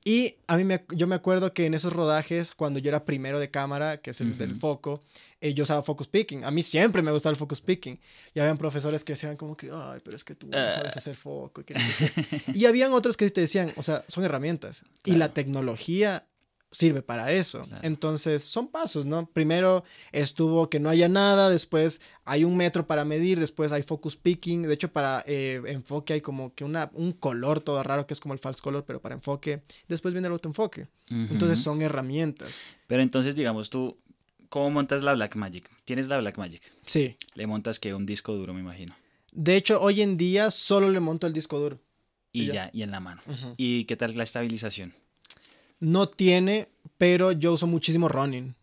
Y 0.09 0.37
a 0.47 0.57
mí 0.57 0.63
me, 0.63 0.85
yo 0.95 1.09
me 1.09 1.17
acuerdo 1.17 1.53
que 1.53 1.67
en 1.67 1.75
esos 1.75 1.93
rodajes, 1.93 2.53
cuando 2.53 2.79
yo 2.79 2.91
era 2.91 3.05
primero 3.05 3.41
de 3.41 3.51
cámara, 3.51 4.01
que 4.01 4.11
es 4.11 4.21
el 4.21 4.39
del 4.39 4.53
Ujú. 4.53 4.61
foco, 4.61 5.03
eh, 5.41 5.53
yo 5.53 5.65
usaba 5.65 5.83
focus 5.83 6.07
picking. 6.07 6.45
A 6.45 6.53
mí 6.53 6.63
siempre 6.63 7.03
me 7.03 7.11
gustaba 7.11 7.33
el 7.33 7.37
focus 7.37 7.61
picking. 7.61 7.99
Y 8.33 8.39
habían 8.39 8.57
profesores 8.57 9.03
que 9.03 9.15
decían 9.15 9.37
como 9.37 9.57
que, 9.57 9.69
ay, 9.73 9.99
pero 10.05 10.15
es 10.15 10.23
que 10.23 10.37
tú 10.37 10.47
no 10.47 10.57
Ah. 10.57 10.71
sabes 10.71 10.97
hacer 10.97 11.17
foco. 11.17 11.61
y 11.61 11.65
que 11.65 11.75
no 11.75 11.81
sé 11.81 11.93
qué". 11.99 12.43
y 12.55 12.67
habían 12.67 12.93
otros 12.93 13.17
que 13.17 13.29
te 13.31 13.41
decían, 13.41 13.73
o 13.75 13.83
sea, 13.83 14.05
son 14.07 14.23
herramientas. 14.23 14.85
Y 15.05 15.13
la 15.13 15.17
Claro. 15.17 15.33
tecnología 15.33 16.25
sirve 16.77 17.03
para 17.03 17.33
eso. 17.33 17.63
Claro. 17.63 17.83
Entonces, 17.83 18.43
son 18.45 18.69
pasos, 18.69 19.07
¿no? 19.07 19.27
Primero 19.27 19.83
estuvo 20.13 20.69
que 20.69 20.79
no 20.79 20.89
haya 20.91 21.09
nada, 21.09 21.49
después 21.51 22.01
hay 22.25 22.45
un 22.45 22.57
metro 22.57 22.87
para 22.87 23.05
medir, 23.05 23.41
después 23.41 23.73
hay 23.73 23.83
focus 23.83 24.17
picking, 24.17 24.63
de 24.63 24.75
hecho 24.75 24.89
para 24.93 25.25
eh, 25.27 25.63
enfoque 25.67 26.13
hay 26.15 26.21
como 26.21 26.55
que 26.55 26.65
una, 26.65 26.91
un 26.93 27.13
color 27.13 27.61
todo 27.61 27.83
raro 27.83 28.07
que 28.07 28.15
es 28.15 28.21
como 28.21 28.35
el 28.35 28.41
false 28.41 28.61
color, 28.61 28.85
pero 28.87 29.01
para 29.01 29.15
enfoque, 29.15 29.63
después 29.89 30.13
viene 30.15 30.27
el 30.29 30.33
autoenfoque. 30.33 30.89
Entonces 31.09 31.61
son 31.61 31.83
herramientas. 31.83 32.61
Pero 32.89 33.01
entonces, 33.03 33.37
digamos, 33.37 33.71
tú, 33.71 33.97
¿cómo 34.49 34.71
montas 34.71 35.03
la 35.03 35.15
Blackmagic? 35.15 35.71
¿Tienes 35.85 36.09
la 36.09 36.19
Blackmagic? 36.19 36.63
Sí. 36.85 37.17
Le 37.35 37.47
montas 37.47 37.79
que 37.79 37.95
un 37.95 38.07
disco 38.07 38.35
duro, 38.35 38.53
me 38.53 38.61
imagino. 38.61 38.95
De 39.33 39.57
hecho, 39.57 39.81
hoy 39.81 40.03
en 40.03 40.17
día 40.17 40.51
solo 40.51 40.91
le 40.91 40.99
monto 41.01 41.27
el 41.27 41.33
disco 41.33 41.59
duro. 41.59 41.79
Y 42.33 42.43
Y 42.43 42.47
ya. 42.49 42.53
ya, 42.55 42.71
y 42.73 42.83
en 42.83 42.91
la 42.91 43.01
mano. 43.01 43.23
¿Y 43.57 43.85
qué 43.85 43.97
tal 43.97 44.17
la 44.17 44.25
estabilización? 44.25 44.93
No 45.81 46.09
tiene, 46.09 46.69
pero 46.99 47.33
yo 47.33 47.53
uso 47.53 47.67
muchísimo 47.67 48.09
running. 48.09 48.55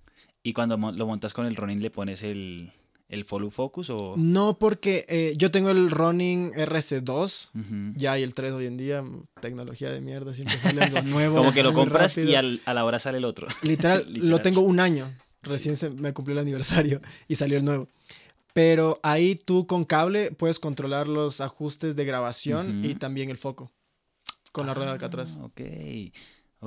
¿Y 0.42 0.54
cuando 0.54 0.78
lo 0.78 1.08
montas 1.08 1.34
con 1.34 1.46
el 1.46 1.56
running 1.56 1.82
le 1.82 1.90
pones 1.90 2.22
el, 2.24 2.72
el 3.08 3.24
follow 3.26 3.50
focus 3.50 3.90
o...? 3.92 4.16
No 4.18 4.58
porque 4.58 5.06
eh, 5.08 5.34
yo 5.38 5.52
tengo 5.52 5.70
el 5.70 5.90
running 5.90 6.52
RC2, 6.54 7.50
Ujú. 7.54 7.98
ya 7.98 8.14
hay 8.14 8.24
el 8.24 8.34
3 8.34 8.52
hoy 8.54 8.66
en 8.66 8.76
día, 8.78 9.04
tecnología 9.40 9.90
de 9.92 10.02
mierda, 10.02 10.34
siempre 10.34 10.58
sale 10.60 10.82
algo 10.84 11.02
nuevo. 11.06 11.38
Como 11.38 11.54
que 11.54 11.64
lo 11.64 11.74
compras 11.74 12.16
rápido. 12.16 12.32
y 12.32 12.36
al- 12.36 12.62
a 12.66 12.74
la 12.74 12.84
hora 12.84 13.00
sale 13.00 13.20
el 13.20 13.26
otro. 13.26 13.48
Literal, 13.62 14.06
lo 14.14 14.42
tengo 14.42 14.62
un 14.62 14.80
año. 14.80 15.14
Recién 15.44 15.76
se 15.76 15.90
me 15.90 16.14
cumplió 16.14 16.34
el 16.38 16.42
aniversario 16.42 17.02
y 17.28 17.36
salió 17.36 17.58
el 17.58 17.66
nuevo. 17.66 17.88
Pero 18.54 19.00
ahí 19.04 19.36
tú 19.36 19.66
con 19.66 19.84
cable 19.84 20.32
puedes 20.32 20.60
controlar 20.60 21.08
los 21.08 21.42
ajustes 21.42 21.96
de 21.96 22.06
grabación 22.06 22.84
y 22.86 22.96
también 22.96 23.30
el 23.30 23.38
foco 23.38 23.72
con 24.52 24.68
la 24.68 24.74
rueda 24.74 24.92
de 24.92 24.96
acá 24.98 25.08
atrás. 25.08 25.38
Ah, 25.42 25.46
Ok, 25.46 25.62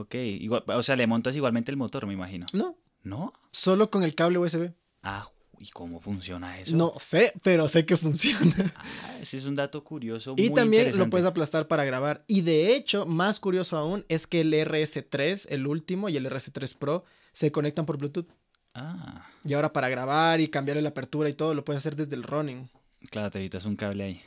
ok. 0.01 0.15
Igual, 0.15 0.65
o 0.67 0.83
sea, 0.83 0.97
le 0.97 1.07
montas 1.07 1.35
igualmente 1.37 1.71
el 1.71 1.77
motor, 1.77 2.07
me 2.07 2.13
imagino. 2.15 2.47
No, 2.53 2.77
¿No? 3.03 3.33
solo 3.51 3.91
con 3.91 4.03
el 4.03 4.15
cable 4.15 4.39
USB. 4.39 4.73
Ah, 5.03 5.29
¿y 5.59 5.71
cómo 5.71 6.01
funciona 6.01 6.59
eso? 6.59 6.77
No 6.77 6.95
sé, 6.99 7.33
pero 7.43 7.69
sé 7.69 7.87
que 7.87 7.97
funciona. 7.97 8.41
Ah, 8.77 9.19
ese 9.23 9.37
es 9.39 9.47
un 9.47 9.55
dato 9.55 9.83
curioso. 9.85 10.35
Y 10.37 10.43
muy 10.47 10.55
también 10.55 10.97
lo 10.99 11.09
puedes 11.09 11.25
aplastar 11.27 11.67
para 11.69 11.85
grabar. 11.85 12.25
Y 12.27 12.43
de 12.43 12.75
hecho, 12.75 13.07
más 13.07 13.41
curioso 13.41 13.77
aún, 13.77 14.05
es 14.09 14.27
que 14.27 14.41
el 14.43 14.53
RS3, 14.53 15.47
el 15.51 15.67
último, 15.67 16.09
y 16.09 16.17
el 16.17 16.27
RS3 16.27 16.77
Pro 16.77 17.05
se 17.33 17.51
conectan 17.53 17.87
por 17.87 17.97
Bluetooth. 17.99 18.29
Ah, 18.75 19.27
Y 19.45 19.55
ahora 19.55 19.73
para 19.73 19.89
grabar 19.89 20.41
y 20.41 20.49
cambiarle 20.49 20.83
la 20.83 20.91
apertura 20.91 21.29
y 21.31 21.35
todo, 21.35 21.55
lo 21.55 21.65
puedes 21.65 21.79
hacer 21.81 21.97
desde 21.97 22.15
el 22.17 22.23
running. 22.25 22.69
Claro, 23.11 23.31
te 23.31 23.39
evitas 23.39 23.65
un 23.65 23.77
cable 23.77 24.05
ahí. 24.05 24.23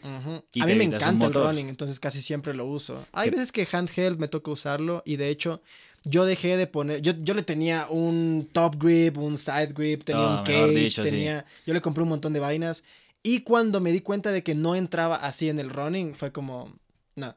Y 0.54 0.62
A 0.62 0.66
mí 0.66 0.76
me 0.76 0.84
encanta 0.86 1.26
el 1.28 1.34
running, 1.34 1.68
entonces 1.70 2.00
casi 2.00 2.22
siempre 2.22 2.54
lo 2.54 2.66
uso. 2.66 3.06
Hay 3.14 3.30
¿Qué- 3.30 3.36
veces 3.36 3.52
que 3.52 3.68
handheld 3.72 4.20
me 4.20 4.28
toca 4.28 4.52
usarlo 4.52 5.04
y 5.06 5.16
de 5.18 5.30
hecho 5.30 5.62
yo 6.06 6.26
dejé 6.26 6.56
de 6.56 6.66
poner, 6.66 7.02
yo, 7.02 7.12
yo 7.22 7.34
le 7.34 7.44
tenía 7.44 7.88
un 7.90 8.48
top 8.54 8.76
grip, 8.82 9.18
un 9.18 9.38
side 9.38 9.74
grip, 9.74 10.04
tenía 10.04 10.28
Ah, 10.28 10.32
un 10.40 10.44
cage, 10.46 10.74
dicho, 10.80 11.04
sí. 11.04 11.10
tenía, 11.10 11.46
yo 11.66 11.74
le 11.74 11.82
compré 11.82 12.04
un 12.04 12.10
montón 12.10 12.32
de 12.34 12.40
vainas 12.40 12.84
y 13.22 13.42
cuando 13.42 13.82
me 13.82 13.92
di 13.92 14.00
cuenta 14.02 14.32
de 14.32 14.42
que 14.44 14.56
no 14.56 14.76
entraba 14.76 15.18
así 15.18 15.50
en 15.50 15.60
el 15.60 15.70
running 15.70 16.14
fue 16.14 16.32
como, 16.32 16.74
no, 17.16 17.36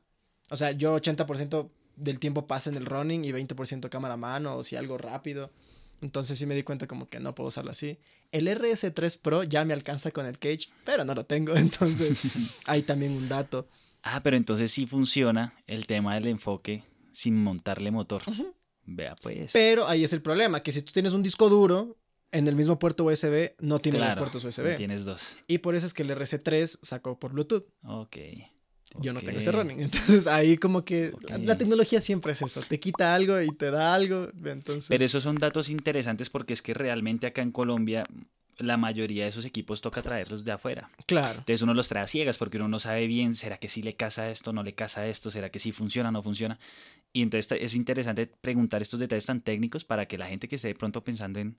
o 0.51 0.57
sea, 0.57 0.71
yo 0.73 0.95
80% 0.95 1.71
del 1.97 2.21
tiempo 2.21 2.47
pasa 2.47 2.71
en 2.71 2.77
el 2.77 2.87
running 2.87 3.25
y 3.25 3.33
20% 3.33 3.91
cámara 3.91 4.15
a 4.15 4.17
mano 4.17 4.57
o 4.57 4.65
si 4.65 4.77
algo 4.77 4.97
rápido. 4.97 5.51
Entonces 6.03 6.37
sí 6.37 6.47
me 6.47 6.57
di 6.57 6.65
cuenta 6.65 6.87
como 6.87 7.09
que 7.09 7.21
no 7.21 7.35
puedo 7.35 7.49
usarlo 7.49 7.71
así. 7.71 7.99
El 8.33 8.49
RS3 8.49 9.21
Pro 9.21 9.45
ya 9.45 9.65
me 9.65 9.73
alcanza 9.73 10.11
con 10.11 10.27
el 10.27 10.39
cage, 10.39 10.69
pero 10.85 11.05
no 11.05 11.15
lo 11.15 11.25
tengo, 11.25 11.55
entonces 11.57 12.21
hay 12.67 12.83
también 12.83 13.13
un 13.13 13.29
dato. 13.29 13.69
Ah, 14.03 14.21
pero 14.23 14.37
entonces 14.37 14.73
sí 14.73 14.87
funciona 14.87 15.55
el 15.69 15.87
tema 15.87 16.15
del 16.15 16.27
enfoque 16.27 16.83
sin 17.13 17.37
montarle 17.43 17.93
motor. 17.93 18.23
Vea 18.85 19.15
pues. 19.23 19.53
Pero 19.53 19.87
ahí 19.87 20.03
es 20.03 20.13
el 20.13 20.21
problema, 20.21 20.63
que 20.63 20.73
si 20.73 20.83
tú 20.83 20.93
tienes 20.93 21.13
un 21.15 21.23
disco 21.23 21.49
duro 21.49 21.97
en 22.33 22.49
el 22.49 22.57
mismo 22.57 22.81
puerto 22.81 23.05
USB, 23.05 23.53
no 23.61 23.79
tiene 23.79 23.99
claro, 23.99 24.21
los 24.21 24.31
puertos 24.31 24.45
USB. 24.45 24.75
Tienes 24.77 25.05
dos. 25.05 25.37
Y 25.47 25.59
por 25.59 25.77
eso 25.77 25.87
es 25.87 25.95
que 25.95 26.03
el 26.03 26.11
RC3 26.11 26.81
sacó 26.83 27.17
por 27.21 27.33
Bluetooth. 27.33 27.67
Ok. 27.85 28.17
Yo 29.01 29.13
no 29.13 29.21
tengo 29.21 29.39
ese 29.39 29.53
running. 29.53 29.81
Entonces 29.83 30.27
ahí 30.27 30.57
como 30.57 30.85
que 30.85 31.13
la, 31.41 31.57
tecnología 31.57 32.01
siempre 32.01 32.33
es 32.33 32.43
eso. 32.43 32.63
Te 32.63 32.79
quita 32.79 33.15
algo 33.15 33.41
y 33.41 33.51
te 33.51 33.71
da 33.71 33.95
algo. 33.95 34.29
Entonces... 34.45 34.89
Pero 34.89 35.05
esos 35.05 35.23
son 35.23 35.37
datos 35.37 35.69
interesantes 35.69 36.31
porque 36.31 36.53
es 36.53 36.63
que 36.63 36.75
realmente 36.75 37.27
acá 37.27 37.43
en 37.43 37.53
Colombia 37.53 38.07
la 38.59 38.77
mayoría 38.77 39.25
de 39.25 39.31
esos 39.31 39.45
equipos 39.45 39.81
toca 39.81 40.03
traerlos 40.03 40.45
de 40.45 40.53
afuera. 40.53 40.91
Claro. 41.07 41.39
Entonces 41.39 41.63
uno 41.63 41.75
los 41.75 41.89
trae 41.89 42.05
a 42.05 42.07
ciegas 42.07 42.39
porque 42.39 42.59
uno 42.59 42.69
no 42.69 42.79
sabe 42.79 43.07
bien, 43.07 43.35
¿será 43.35 43.57
que 43.57 43.69
sí 43.69 43.83
le 43.83 43.95
casa 43.95 44.31
esto, 44.31 44.53
no 44.53 44.63
le 44.63 44.75
casa 44.75 45.07
esto? 45.07 45.31
¿Será 45.31 45.51
que 45.51 45.59
sí 45.59 45.73
funciona, 45.73 46.13
no 46.13 46.23
funciona? 46.23 46.59
Y 47.13 47.23
entonces 47.23 47.59
es 47.61 47.75
interesante 47.75 48.27
preguntar 48.27 48.83
estos 48.83 49.01
detalles 49.01 49.27
tan 49.27 49.41
técnicos 49.41 49.85
para 49.85 50.07
que 50.07 50.19
la 50.19 50.27
gente 50.27 50.49
que 50.49 50.57
esté 50.57 50.69
de 50.69 50.75
pronto 50.75 51.03
pensando 51.03 51.41
en, 51.41 51.57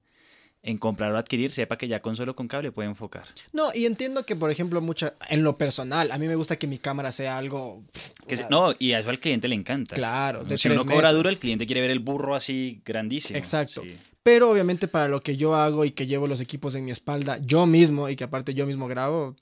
en 0.66 0.78
comprar 0.78 1.12
o 1.12 1.18
adquirir, 1.18 1.52
sepa 1.52 1.78
que 1.78 1.88
ya 1.90 2.02
con 2.02 2.16
solo 2.16 2.36
con 2.36 2.48
cable 2.48 2.72
puede 2.72 2.88
enfocar. 2.88 3.26
No, 3.52 3.70
y 3.76 3.86
entiendo 3.86 4.26
que, 4.26 4.36
por 4.36 4.50
ejemplo, 4.50 4.80
mucha, 4.82 5.14
en 5.30 5.44
lo 5.44 5.58
personal, 5.58 6.10
a 6.12 6.18
mí 6.18 6.26
me 6.28 6.36
gusta 6.36 6.56
que 6.58 6.68
mi 6.68 6.78
cámara 6.78 7.12
sea 7.12 7.38
algo... 7.38 7.84
Que 8.28 8.38
se- 8.38 8.46
no, 8.50 8.74
y 8.80 8.94
a 8.94 9.00
eso 9.00 9.10
al 9.10 9.20
cliente 9.20 9.50
le 9.50 9.56
encanta. 9.56 9.96
Claro, 9.96 10.46
de 10.46 10.58
Si 10.58 10.70
uno 10.70 10.82
cobra 10.86 10.96
metros. 11.10 11.14
duro, 11.16 11.30
el 11.30 11.38
cliente 11.38 11.66
quiere 11.66 11.82
ver 11.82 11.92
el 11.92 12.00
burro 12.00 12.34
así 12.36 12.82
grandísimo. 12.86 13.38
Exacto. 13.38 13.84
Sí. 13.84 13.98
Pero 14.24 14.50
obviamente 14.50 14.88
para 14.88 15.10
lo 15.10 15.20
que 15.20 15.36
yo 15.36 15.54
hago 15.54 15.84
y 15.84 15.92
que 15.92 16.08
llevo 16.08 16.28
los 16.28 16.40
equipos 16.40 16.76
en 16.76 16.86
mi 16.86 16.92
espalda, 16.92 17.40
yo 17.40 17.66
mismo, 17.66 18.08
y 18.08 18.16
que 18.16 18.24
aparte 18.24 18.54
yo 18.54 18.66
mismo 18.66 18.88
grabo, 18.88 19.36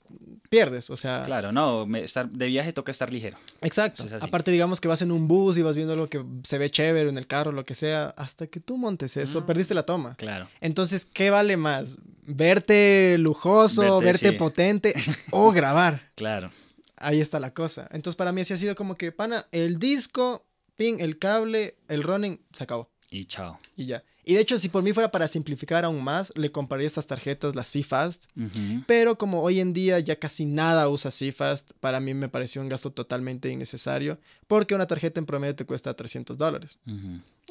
pierdes, 0.50 0.90
o 0.90 0.96
sea... 0.96 1.22
Claro, 1.24 1.52
no, 1.52 1.86
me- 1.86 2.02
estar, 2.02 2.28
de 2.28 2.46
viaje 2.46 2.72
toca 2.72 2.90
estar 2.90 3.10
ligero. 3.12 3.38
Exacto. 3.60 4.04
Es. 4.04 4.12
Aparte, 4.22 4.50
digamos 4.50 4.80
que 4.80 4.88
vas 4.88 5.00
en 5.00 5.12
un 5.12 5.28
bus 5.28 5.56
y 5.56 5.62
vas 5.62 5.76
viendo 5.76 5.94
lo 5.94 6.10
que 6.10 6.24
se 6.42 6.58
ve 6.58 6.68
chévere 6.68 7.08
en 7.08 7.16
el 7.16 7.26
carro, 7.28 7.52
lo 7.52 7.64
que 7.64 7.74
sea, 7.74 8.08
hasta 8.16 8.48
que 8.48 8.58
tú 8.58 8.76
montes 8.76 9.16
eso, 9.16 9.40
Mm. 9.42 9.46
perdiste 9.46 9.72
la 9.74 9.84
toma. 9.84 10.16
Claro. 10.16 10.48
Entonces, 10.60 11.06
¿qué 11.06 11.30
vale 11.30 11.56
más? 11.56 11.98
¿Verte 12.26 13.16
lujoso, 13.18 13.82
Verte, 14.00 14.04
verte, 14.04 14.28
sí. 14.30 14.36
potente 14.36 14.94
o 15.30 15.52
grabar? 15.52 16.10
Claro. 16.16 16.50
Ahí 16.96 17.20
está 17.20 17.38
la 17.40 17.52
cosa. 17.54 17.88
Entonces, 17.92 18.16
para 18.16 18.32
mí 18.32 18.40
así 18.42 18.52
ha 18.52 18.56
sido 18.56 18.74
como 18.74 18.96
que, 18.96 19.10
pana, 19.12 19.46
el 19.52 19.78
disco, 19.78 20.44
ping, 20.76 20.96
el 21.00 21.18
cable, 21.18 21.76
el 21.88 22.02
running, 22.02 22.40
se 22.52 22.64
acabó. 22.64 22.90
Y 23.10 23.24
chao. 23.26 23.58
Y 23.76 23.86
ya. 23.86 24.02
Y 24.24 24.34
de 24.34 24.40
hecho, 24.40 24.56
si 24.58 24.68
por 24.68 24.84
mí 24.84 24.92
fuera 24.92 25.10
para 25.10 25.26
simplificar 25.26 25.84
aún 25.84 26.02
más, 26.04 26.32
le 26.36 26.52
compraría 26.52 26.86
estas 26.86 27.08
tarjetas, 27.08 27.56
las 27.56 27.72
CFast. 27.72 28.26
Ujú. 28.36 28.84
Pero 28.86 29.18
como 29.18 29.42
hoy 29.42 29.58
en 29.58 29.72
día 29.72 29.98
ya 29.98 30.14
casi 30.16 30.44
nada 30.44 30.88
usa 30.88 31.10
CFast, 31.10 31.72
para 31.80 31.98
mí 31.98 32.14
me 32.14 32.28
pareció 32.28 32.62
un 32.62 32.68
gasto 32.68 32.92
totalmente 32.92 33.48
innecesario. 33.50 34.18
Porque 34.46 34.74
una 34.76 34.86
tarjeta 34.86 35.18
en 35.18 35.26
promedio 35.26 35.56
te 35.56 35.64
cuesta 35.64 35.92
300 35.94 36.38
dólares. 36.38 36.78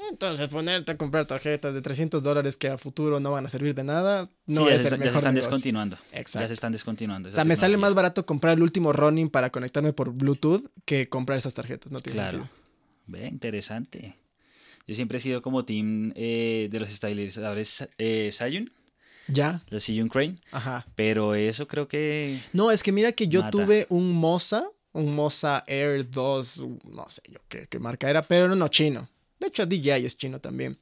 Entonces, 0.09 0.47
ponerte 0.47 0.93
a 0.93 0.97
comprar 0.97 1.25
tarjetas 1.25 1.73
de 1.73 1.81
300 1.81 2.23
dólares 2.23 2.55
que 2.57 2.69
a 2.69 2.77
futuro 2.77 3.19
no 3.19 3.31
van 3.31 3.45
a 3.45 3.49
servir 3.49 3.75
de 3.75 3.83
nada, 3.83 4.29
no 4.47 4.61
Sí, 4.63 4.69
ya 4.69 4.75
es 4.75 4.85
el 4.85 4.91
ya 4.91 4.97
se 4.97 5.17
están 5.17 5.33
negocio. 5.33 5.33
descontinuando. 5.33 5.97
Exacto. 6.13 6.39
Ya 6.39 6.47
se 6.47 6.53
están 6.53 6.71
descontinuando. 6.71 7.29
O 7.29 7.31
sea, 7.33 7.43
me 7.43 7.55
sale 7.57 7.75
más 7.77 7.93
barato 7.93 8.25
comprar 8.25 8.55
el 8.57 8.63
último 8.63 8.93
running 8.93 9.29
para 9.29 9.49
conectarme 9.51 9.91
por 9.93 10.11
Bluetooth 10.11 10.63
que 10.85 11.09
comprar 11.09 11.37
esas 11.37 11.53
tarjetas. 11.53 11.91
No 11.91 11.99
tiene 11.99 12.15
Claro. 12.15 12.37
sentido. 12.39 12.55
Ve, 13.07 13.27
interesante. 13.27 14.15
Yo 14.87 14.95
siempre 14.95 15.17
he 15.17 15.21
sido 15.21 15.41
como 15.41 15.63
team 15.65 16.11
eh, 16.15 16.67
de 16.71 16.79
los 16.79 16.89
estabilizadores 16.89 17.87
eh, 17.97 18.29
Siyun, 18.31 18.71
Ya, 19.27 19.63
los 19.69 19.83
Siyun 19.83 20.09
Crane, 20.09 20.37
ajá. 20.51 20.85
pero 20.95 21.35
eso 21.35 21.67
creo 21.67 21.87
que 21.87 22.39
No, 22.53 22.71
es 22.71 22.83
que 22.83 22.91
mira 22.91 23.11
que 23.11 23.27
yo 23.27 23.41
Mata. 23.41 23.51
tuve 23.51 23.85
un 23.89 24.11
Moza, 24.11 24.65
un 24.91 25.15
Moza 25.15 25.63
Air 25.67 26.09
2, 26.09 26.61
no 26.85 27.07
sé 27.07 27.21
yo 27.29 27.39
qué, 27.47 27.67
qué 27.69 27.79
marca 27.79 28.09
era, 28.09 28.21
pero 28.21 28.47
no, 28.47 28.55
no 28.55 28.67
chino. 28.67 29.07
De 29.39 29.47
hecho, 29.47 29.65
DJI 29.65 30.05
es 30.05 30.17
chino 30.17 30.39
también. 30.39 30.77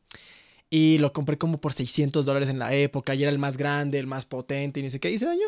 Y 0.72 0.98
lo 1.00 1.12
compré 1.14 1.38
como 1.38 1.60
por 1.60 1.74
600 1.74 2.26
dólares 2.26 2.50
en 2.50 2.60
la 2.60 2.74
época 2.74 3.16
y 3.16 3.24
era 3.24 3.32
el 3.32 3.40
más 3.40 3.58
grande, 3.58 3.98
el 4.00 4.06
más 4.08 4.26
potente 4.26 4.80
y 4.80 4.84
ni 4.84 4.92
sé 4.92 5.00
qué, 5.00 5.10
y 5.12 5.18
se 5.18 5.26
dañó. 5.26 5.48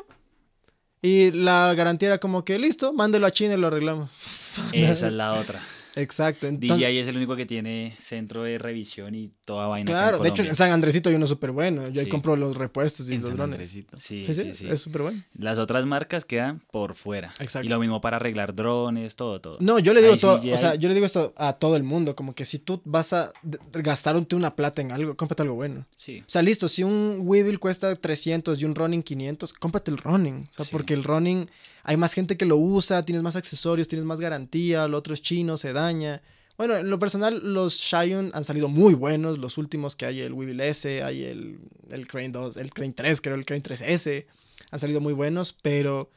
Y 1.02 1.32
la 1.32 1.74
garantía 1.74 2.10
era 2.10 2.18
como 2.20 2.44
que, 2.46 2.58
listo, 2.60 2.94
mándelo 2.94 3.26
a 3.28 3.32
China 3.32 3.54
y 3.56 3.58
lo 3.58 3.68
arreglamos. 3.68 4.10
esa 4.72 5.08
es 5.08 5.14
la 5.14 5.34
otra. 5.34 5.62
Exacto. 5.96 6.48
Entonces, 6.48 6.78
DJI 6.78 6.98
es 7.00 7.08
el 7.08 7.18
único 7.18 7.36
que 7.36 7.46
tiene 7.46 7.96
centro 7.98 8.44
de 8.44 8.58
revisión 8.58 9.16
y 9.16 9.32
toda 9.52 9.68
vaina. 9.68 9.92
claro, 9.92 10.20
de 10.20 10.30
hecho 10.30 10.44
en. 10.44 10.56
San 10.56 10.72
Andresito 10.72 11.10
hay 11.10 11.16
uno 11.16 11.28
súper 11.28 11.52
bueno. 11.52 11.90
Yo 11.90 12.02
ahí 12.02 12.08
compro 12.08 12.36
los 12.38 12.56
repuestos 12.56 13.10
y 13.10 13.16
En 13.16 13.20
los 13.22 13.28
San 13.30 13.38
drones. 13.38 13.54
Andresito. 13.56 14.00
Sí, 14.00 14.24
Sí, 14.24 14.34
sí, 14.34 14.42
sí, 14.44 14.54
sí. 14.54 14.68
es 14.70 14.82
súper 14.82 15.02
bueno. 15.02 15.22
Las 15.38 15.58
otras 15.58 15.86
marcas 15.86 16.24
quedan 16.24 16.62
por 16.72 16.96
fuera. 16.96 17.34
Exacto. 17.40 17.66
Y 17.66 17.70
lo 17.70 17.80
mismo 17.80 18.00
para 18.00 18.16
arreglar 18.18 18.56
drones, 18.56 19.16
todo, 19.16 19.42
todo. 19.42 19.56
No, 19.60 19.78
yo 19.80 19.94
le 19.94 20.02
digo 20.02 20.16
todo, 20.18 20.36
o 20.36 20.58
sea, 20.58 20.76
yo 20.76 20.88
le 20.88 20.94
digo 20.96 21.06
esto 21.06 21.34
a 21.36 21.54
todo 21.54 21.76
el 21.76 21.84
mundo, 21.84 22.16
como 22.16 22.34
que 22.34 22.46
si 22.46 22.60
tú 22.60 22.82
vas 22.86 23.12
a 23.14 23.32
gastarte 23.74 24.36
una 24.36 24.56
plata 24.56 24.82
en 24.82 24.92
algo, 24.92 25.16
cómprate 25.16 25.44
algo 25.44 25.56
bueno. 25.56 25.86
Sí. 25.98 26.20
O 26.22 26.30
sea, 26.30 26.42
listo, 26.42 26.68
si 26.68 26.84
un 26.84 27.20
Weevil 27.24 27.60
cuesta 27.60 27.96
300 27.96 28.62
y 28.62 28.66
un 28.66 28.76
Running 28.76 29.04
500, 29.04 29.54
cómprate 29.54 29.92
el 29.92 29.98
Running. 29.98 30.48
O 30.52 30.56
sea, 30.56 30.66
Sí. 30.66 30.72
porque 30.72 30.94
el 30.94 31.04
Running 31.04 31.50
hay 31.84 31.98
más 31.98 32.14
gente 32.14 32.38
que 32.38 32.46
lo 32.46 32.58
usa, 32.58 33.04
tienes 33.06 33.24
más 33.24 33.36
accesorios, 33.36 33.88
tienes 33.88 34.06
más 34.06 34.22
garantía, 34.22 34.88
lo 34.88 34.98
otro 34.98 35.14
es 35.14 35.22
chino, 35.22 35.58
se 35.58 35.74
daña. 35.74 36.22
Bueno, 36.62 36.78
en 36.78 36.92
lo 36.92 37.00
personal, 37.00 37.42
los 37.56 37.74
Xiaomi 37.74 38.30
han 38.36 38.44
salido 38.44 38.68
muy 38.68 38.94
buenos. 38.94 39.40
Los 39.40 39.58
últimos 39.58 39.96
que 39.96 40.06
hay, 40.06 40.22
el 40.22 40.32
Weevil 40.32 40.60
S, 40.60 41.02
hay 41.02 41.24
el, 41.24 41.58
el 41.90 42.06
Crane 42.06 42.30
2, 42.30 42.58
el 42.58 42.70
Crane 42.70 42.94
3, 42.94 43.20
creo, 43.20 43.34
el 43.36 43.46
Crane 43.46 43.64
3S, 43.64 44.28
han 44.70 44.78
salido 44.78 45.02
muy 45.02 45.14
buenos, 45.14 45.54
pero 45.60 46.12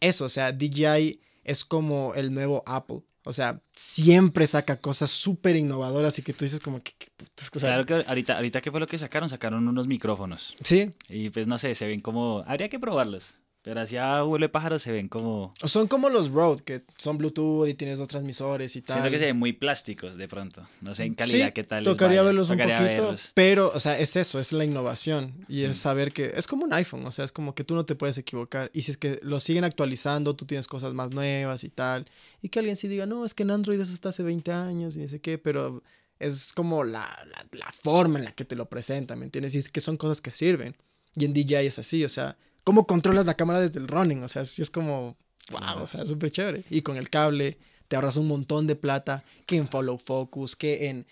eso, 0.00 0.24
o 0.24 0.28
sea, 0.30 0.52
DJI 0.52 1.20
es 1.44 1.66
como 1.66 2.14
el 2.14 2.32
nuevo 2.32 2.62
Apple. 2.64 3.02
O 3.24 3.34
sea, 3.34 3.60
siempre 3.74 4.46
saca 4.46 4.80
cosas 4.80 5.10
súper 5.10 5.56
innovadoras 5.56 6.18
y 6.18 6.22
que 6.22 6.32
tú 6.32 6.46
dices 6.46 6.60
como 6.60 6.82
que... 6.82 6.92
que 6.98 7.08
putas, 7.18 7.50
sea, 7.52 7.68
Claro 7.68 7.84
que 7.84 8.08
ahorita, 8.08 8.36
ahorita 8.36 8.62
¿qué 8.62 8.70
fue 8.70 8.80
lo 8.80 8.86
que 8.86 8.96
sacaron? 8.96 9.28
Sacaron 9.28 9.68
unos 9.68 9.86
micrófonos. 9.86 10.54
Sí, 10.62 10.92
Y 11.10 11.28
pues 11.28 11.46
no 11.46 11.58
sé, 11.58 11.74
se 11.74 11.86
ven 11.86 12.00
como... 12.00 12.42
Habría 12.46 12.70
que 12.70 12.78
probarlos. 12.80 13.34
Pero 13.62 13.80
así 13.80 13.98
a 13.98 14.22
vuelo 14.22 14.44
de 14.44 14.48
pájaro 14.48 14.78
se 14.78 14.90
ven 14.90 15.08
como... 15.08 15.52
son 15.64 15.86
como 15.86 16.08
los 16.08 16.30
Rode, 16.30 16.62
que 16.64 16.82
son 16.96 17.18
Bluetooth 17.18 17.68
y 17.68 17.74
tienes 17.74 17.98
dos 17.98 18.08
transmisores 18.08 18.74
y 18.74 18.80
tal. 18.80 18.96
Siento 18.96 19.10
que 19.10 19.18
se 19.18 19.26
ven 19.26 19.38
muy 19.38 19.52
plásticos 19.52 20.16
de 20.16 20.28
pronto. 20.28 20.66
No 20.80 20.94
sé 20.94 21.04
en 21.04 21.14
calidad 21.14 21.48
Sí, 21.48 21.52
qué 21.52 21.64
tal. 21.64 21.84
Tocaría 21.84 22.22
verlos 22.22 22.48
un 22.48 22.56
Tocaría 22.56 22.78
poquito, 22.78 23.02
verlos. 23.02 23.32
pero, 23.34 23.70
o 23.74 23.78
sea, 23.78 23.98
es 23.98 24.16
eso, 24.16 24.40
es 24.40 24.54
la 24.54 24.64
innovación 24.64 25.44
y 25.46 25.64
es 25.64 25.70
Mm. 25.72 25.74
saber 25.74 26.12
que 26.12 26.32
es 26.36 26.46
como 26.46 26.64
un 26.64 26.72
iPhone, 26.72 27.04
o 27.04 27.10
sea, 27.12 27.26
es 27.26 27.32
como 27.32 27.54
que 27.54 27.62
tú 27.62 27.74
no 27.74 27.84
te 27.84 27.94
puedes 27.94 28.16
equivocar 28.16 28.70
y 28.72 28.80
si 28.80 28.92
es 28.92 28.96
que 28.96 29.20
lo 29.22 29.38
siguen 29.40 29.64
actualizando, 29.64 30.34
tú 30.34 30.46
tienes 30.46 30.66
cosas 30.66 30.94
más 30.94 31.10
nuevas 31.10 31.62
y 31.62 31.68
tal, 31.68 32.06
y 32.40 32.48
que 32.48 32.60
alguien 32.60 32.76
sí 32.76 32.88
diga, 32.88 33.04
no, 33.04 33.26
es 33.26 33.34
que 33.34 33.42
en 33.42 33.50
Android 33.50 33.78
eso 33.78 33.92
está 33.92 34.08
hace 34.08 34.22
20 34.22 34.52
años 34.52 34.96
y 34.96 35.00
no 35.00 35.08
sé 35.08 35.20
qué, 35.20 35.36
pero 35.36 35.82
es 36.18 36.54
como 36.54 36.82
la, 36.82 37.06
la, 37.30 37.46
la 37.52 37.72
forma 37.72 38.18
en 38.18 38.24
la 38.24 38.32
que 38.32 38.46
te 38.46 38.56
lo 38.56 38.70
presentan, 38.70 39.18
¿me 39.18 39.26
entiendes? 39.26 39.54
Y 39.54 39.58
es 39.58 39.68
que 39.68 39.80
son 39.82 39.98
cosas 39.98 40.22
que 40.22 40.30
sirven. 40.30 40.76
Y 41.16 41.24
en 41.26 41.32
DJI 41.34 41.66
es 41.66 41.78
así, 41.78 42.04
o 42.04 42.08
sea, 42.08 42.36
¿cómo 42.64 42.86
controlas 42.86 43.26
la 43.26 43.34
cámara 43.34 43.60
desde 43.60 43.80
el 43.80 43.88
running? 43.88 44.22
O 44.22 44.28
sea, 44.28 44.42
es, 44.42 44.58
es 44.58 44.70
como, 44.70 45.16
wow, 45.50 45.82
o 45.82 45.86
sea, 45.86 46.06
súper 46.06 46.30
chévere. 46.30 46.64
Y 46.70 46.82
con 46.82 46.96
el 46.96 47.10
cable 47.10 47.58
te 47.88 47.96
ahorras 47.96 48.16
un 48.16 48.28
montón 48.28 48.66
de 48.66 48.76
plata, 48.76 49.24
que 49.46 49.56
en 49.56 49.66
follow 49.68 49.98
focus, 49.98 50.54
que 50.56 50.88
en... 50.88 51.06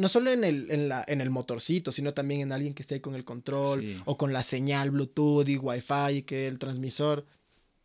no, 0.00 0.08
solo 0.08 0.30
en 0.32 0.42
el, 0.42 0.70
en, 0.70 0.88
la, 0.88 1.04
en 1.06 1.20
el 1.20 1.30
motorcito, 1.30 1.92
sino 1.92 2.12
también 2.14 2.40
en 2.40 2.52
alguien 2.52 2.74
que 2.74 2.82
esté 2.82 2.94
ahí 2.96 3.00
con 3.00 3.14
el 3.14 3.24
control 3.24 3.80
Sí. 3.80 3.96
o 4.06 4.16
con 4.16 4.32
la 4.32 4.42
señal 4.42 4.90
Bluetooth 4.90 5.48
y 5.48 5.56
Wi-Fi 5.56 6.22
que 6.22 6.48
el 6.48 6.58
transmisor. 6.58 7.24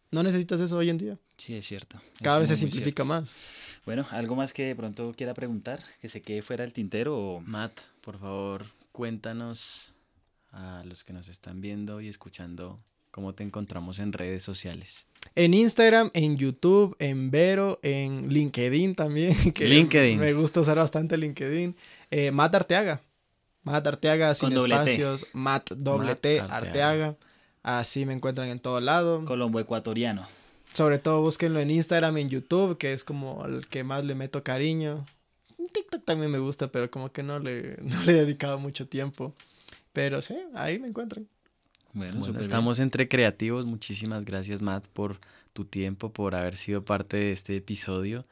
No 0.10 0.24
necesitas 0.24 0.60
eso 0.60 0.76
hoy 0.76 0.90
en 0.90 0.98
día. 0.98 1.18
Sí, 1.38 1.56
es 1.56 1.66
cierto. 1.66 2.02
Cada 2.22 2.42
Es 2.42 2.50
vez 2.50 2.60
se 2.60 2.66
muy, 2.66 2.70
muy 2.70 2.72
simplifica 2.72 3.04
más. 3.06 3.36
Bueno, 3.86 4.06
¿algo 4.12 4.36
más 4.36 4.52
que 4.54 4.64
de 4.66 4.76
pronto 4.76 5.14
quiera 5.16 5.34
preguntar? 5.34 5.82
¿Que 6.02 6.10
se 6.10 6.22
quede 6.22 6.42
fuera 6.42 6.64
el 6.66 6.74
tintero 6.74 7.18
o...? 7.18 7.40
Matt, 7.42 7.80
por 8.02 8.20
favor, 8.20 8.66
cuéntanos 8.92 9.94
a 10.52 10.84
los 10.86 11.04
que 11.04 11.14
nos 11.14 11.28
están 11.30 11.62
viendo 11.62 12.02
y 12.02 12.08
escuchando 12.10 12.80
cómo 13.12 13.34
te 13.34 13.44
encontramos 13.44 14.00
en 14.00 14.14
redes 14.14 14.44
sociales. 14.44 15.06
En 15.36 15.54
Instagram, 15.54 16.10
en 16.14 16.36
YouTube, 16.36 16.96
en 17.00 17.30
Vero, 17.30 17.80
en 17.84 18.30
LinkedIn 18.30 18.96
también. 18.96 19.36
Que 19.54 19.66
LinkedIn. 19.66 20.20
Me 20.20 20.34
gusta 20.34 20.62
usar 20.62 20.78
bastante 20.78 21.18
LinkedIn. 21.18 21.76
Eh, 22.10 22.32
Matt 22.32 22.56
Arteaga. 22.56 23.02
Matt 23.64 23.86
Arteaga 23.86 24.34
sin 24.34 24.50
T. 24.50 24.56
espacios. 24.56 25.26
Matt 25.34 25.72
doble 25.74 26.16
T 26.16 26.40
Arteaga. 26.40 26.56
Arteaga. 26.56 27.16
Así 27.64 28.06
me 28.06 28.14
encuentran 28.14 28.50
en 28.50 28.60
todo 28.60 28.80
lado. 28.80 29.24
Colombo 29.24 29.60
ecuatoriano. 29.60 30.28
Sobre 30.74 31.00
todo 31.00 31.22
búsquenlo 31.22 31.60
en 31.60 31.70
Instagram, 31.70 32.18
en 32.18 32.30
YouTube, 32.30 32.78
que 32.78 32.94
es 32.94 33.04
como 33.04 33.46
el 33.46 33.68
que 33.68 33.84
más 33.84 34.06
le 34.06 34.16
meto 34.16 34.44
cariño. 34.44 35.06
TikTok 35.72 36.04
también 36.04 36.32
me 36.32 36.40
gusta, 36.40 36.72
pero 36.72 36.90
como 36.90 37.12
que 37.12 37.24
no 37.24 37.40
le, 37.40 37.78
no 37.82 38.02
le 38.04 38.14
he 38.14 38.16
dedicado 38.16 38.58
mucho 38.58 38.88
tiempo. 38.88 39.34
Pero 39.94 40.22
sí, 40.22 40.38
ahí 40.56 40.80
me 40.80 40.88
encuentran. 40.88 41.28
Bueno, 41.94 42.12
Bueno, 42.14 42.20
súper 42.26 42.32
bien. 42.34 42.42
estamos 42.44 42.80
entre 42.80 43.08
creativos. 43.08 43.66
Muchísimas 43.66 44.24
gracias, 44.26 44.62
Matt, 44.62 44.88
por 44.88 45.20
tu 45.54 45.66
tiempo, 45.66 46.12
por 46.12 46.36
haber 46.36 46.56
sido 46.58 46.84
parte 46.86 47.18
de 47.18 47.32
este 47.32 47.58
episodio. 47.58 48.24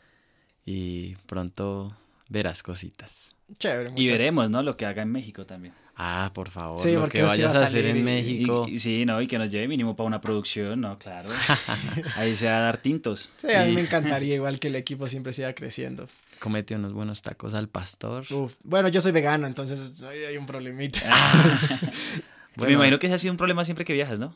Y 0.65 1.15
pronto 1.25 1.95
verás 2.29 2.61
cositas. 2.63 3.35
Chévere. 3.57 3.91
Y 3.95 4.07
veremos, 4.07 4.49
¿no? 4.49 4.61
Lo 4.63 4.77
que 4.77 4.85
haga 4.85 5.01
en 5.01 5.11
México 5.11 5.45
también. 5.45 5.73
Ah, 6.01 6.31
por 6.33 6.49
favor, 6.49 6.79
Sí, 6.79 6.93
lo 6.93 7.01
porque 7.01 7.17
que 7.17 7.23
vayas 7.23 7.53
va 7.53 7.57
a 7.57 7.61
a 7.63 7.65
hacer 7.65 7.85
en 7.87 7.97
y- 7.97 7.99
Y- 7.99 8.03
México. 8.03 8.65
Y, 8.69 8.79
sí, 8.79 9.05
¿no? 9.05 9.21
Y 9.21 9.27
que 9.27 9.37
nos 9.37 9.51
lleve 9.51 9.67
mínimo 9.67 9.95
para 9.97 10.07
una 10.07 10.21
producción, 10.21 10.79
¿no? 10.79 10.97
Claro. 10.97 11.29
Ahí 12.15 12.35
se 12.37 12.45
va 12.45 12.57
a 12.57 12.61
dar 12.61 12.77
tintos. 12.77 13.29
Sí, 13.35 13.51
a 13.51 13.65
mí 13.65 13.71
Y- 13.71 13.75
me 13.75 13.81
encantaría 14.21 14.35
igual 14.35 14.59
que 14.59 14.69
el 14.69 14.75
equipo 14.75 15.07
siempre 15.09 15.33
siga 15.33 15.53
creciendo. 15.53 16.07
Comete 16.39 16.73
unos 16.75 16.93
buenos 16.93 17.21
tacos 17.21 17.53
al 17.53 17.67
pastor. 17.67 18.23
Uf. 18.31 18.55
Bueno, 18.63 18.87
yo 18.87 19.01
soy 19.01 19.11
vegano, 19.11 19.45
entonces 19.45 20.01
ahí 20.03 20.19
hay 20.23 20.37
un 20.37 20.45
problemita. 20.45 21.01
Me 22.67 22.73
imagino 22.73 22.99
que 22.99 23.07
ese 23.07 23.15
ha 23.15 23.19
sido 23.19 23.31
un 23.31 23.37
problema 23.37 23.65
siempre 23.65 23.85
que 23.85 23.93
viajas, 23.93 24.19
¿no? 24.19 24.35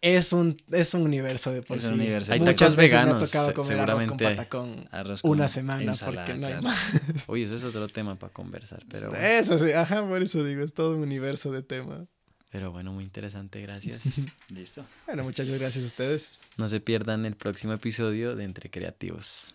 Es 0.00 0.34
un, 0.34 0.56
es 0.70 0.92
un 0.92 1.00
universo 1.02 1.50
de 1.50 1.62
por 1.62 1.78
Es 1.78 1.84
sí. 1.84 1.94
un 1.94 2.00
universo. 2.00 2.30
Hay 2.32 2.38
Muchas 2.40 2.76
veces 2.76 2.92
me 2.92 2.98
ha 2.98 3.04
veganos, 3.04 3.24
tocado 3.24 3.54
comer 3.54 3.80
arroz 3.80 4.04
con 4.04 4.18
patacón 4.18 4.88
Arroz 4.90 5.22
con 5.22 5.30
una 5.30 5.48
semana 5.48 5.82
ensalada, 5.82 6.26
porque 6.26 6.38
no 6.38 6.46
hay 6.46 6.60
más. 6.60 6.78
Oye, 7.26 7.44
eso 7.44 7.56
es 7.56 7.64
otro 7.64 7.88
tema 7.88 8.14
para 8.16 8.30
conversar, 8.30 8.82
pero, 8.90 9.08
bueno. 9.08 9.24
Eso 9.24 9.56
sí, 9.56 9.72
ajá, 9.72 10.06
por 10.06 10.22
eso 10.22 10.44
digo, 10.44 10.62
es 10.62 10.74
todo 10.74 10.94
un 10.94 11.02
universo 11.02 11.52
de 11.52 11.62
tema. 11.62 12.04
pero 12.50 12.70
bueno, 12.70 12.92
muy 12.92 13.02
interesante, 13.02 13.62
gracias. 13.62 14.02
Listo. 14.50 14.84
Bueno, 15.06 15.22
muchas 15.22 15.48
gracias 15.48 15.84
a 15.84 15.86
ustedes. 15.86 16.38
No 16.58 16.68
se 16.68 16.80
pierdan 16.80 17.24
el 17.24 17.36
próximo 17.36 17.72
episodio 17.72 18.36
de 18.36 18.44
Entre 18.44 18.68
Creativos. 18.68 19.54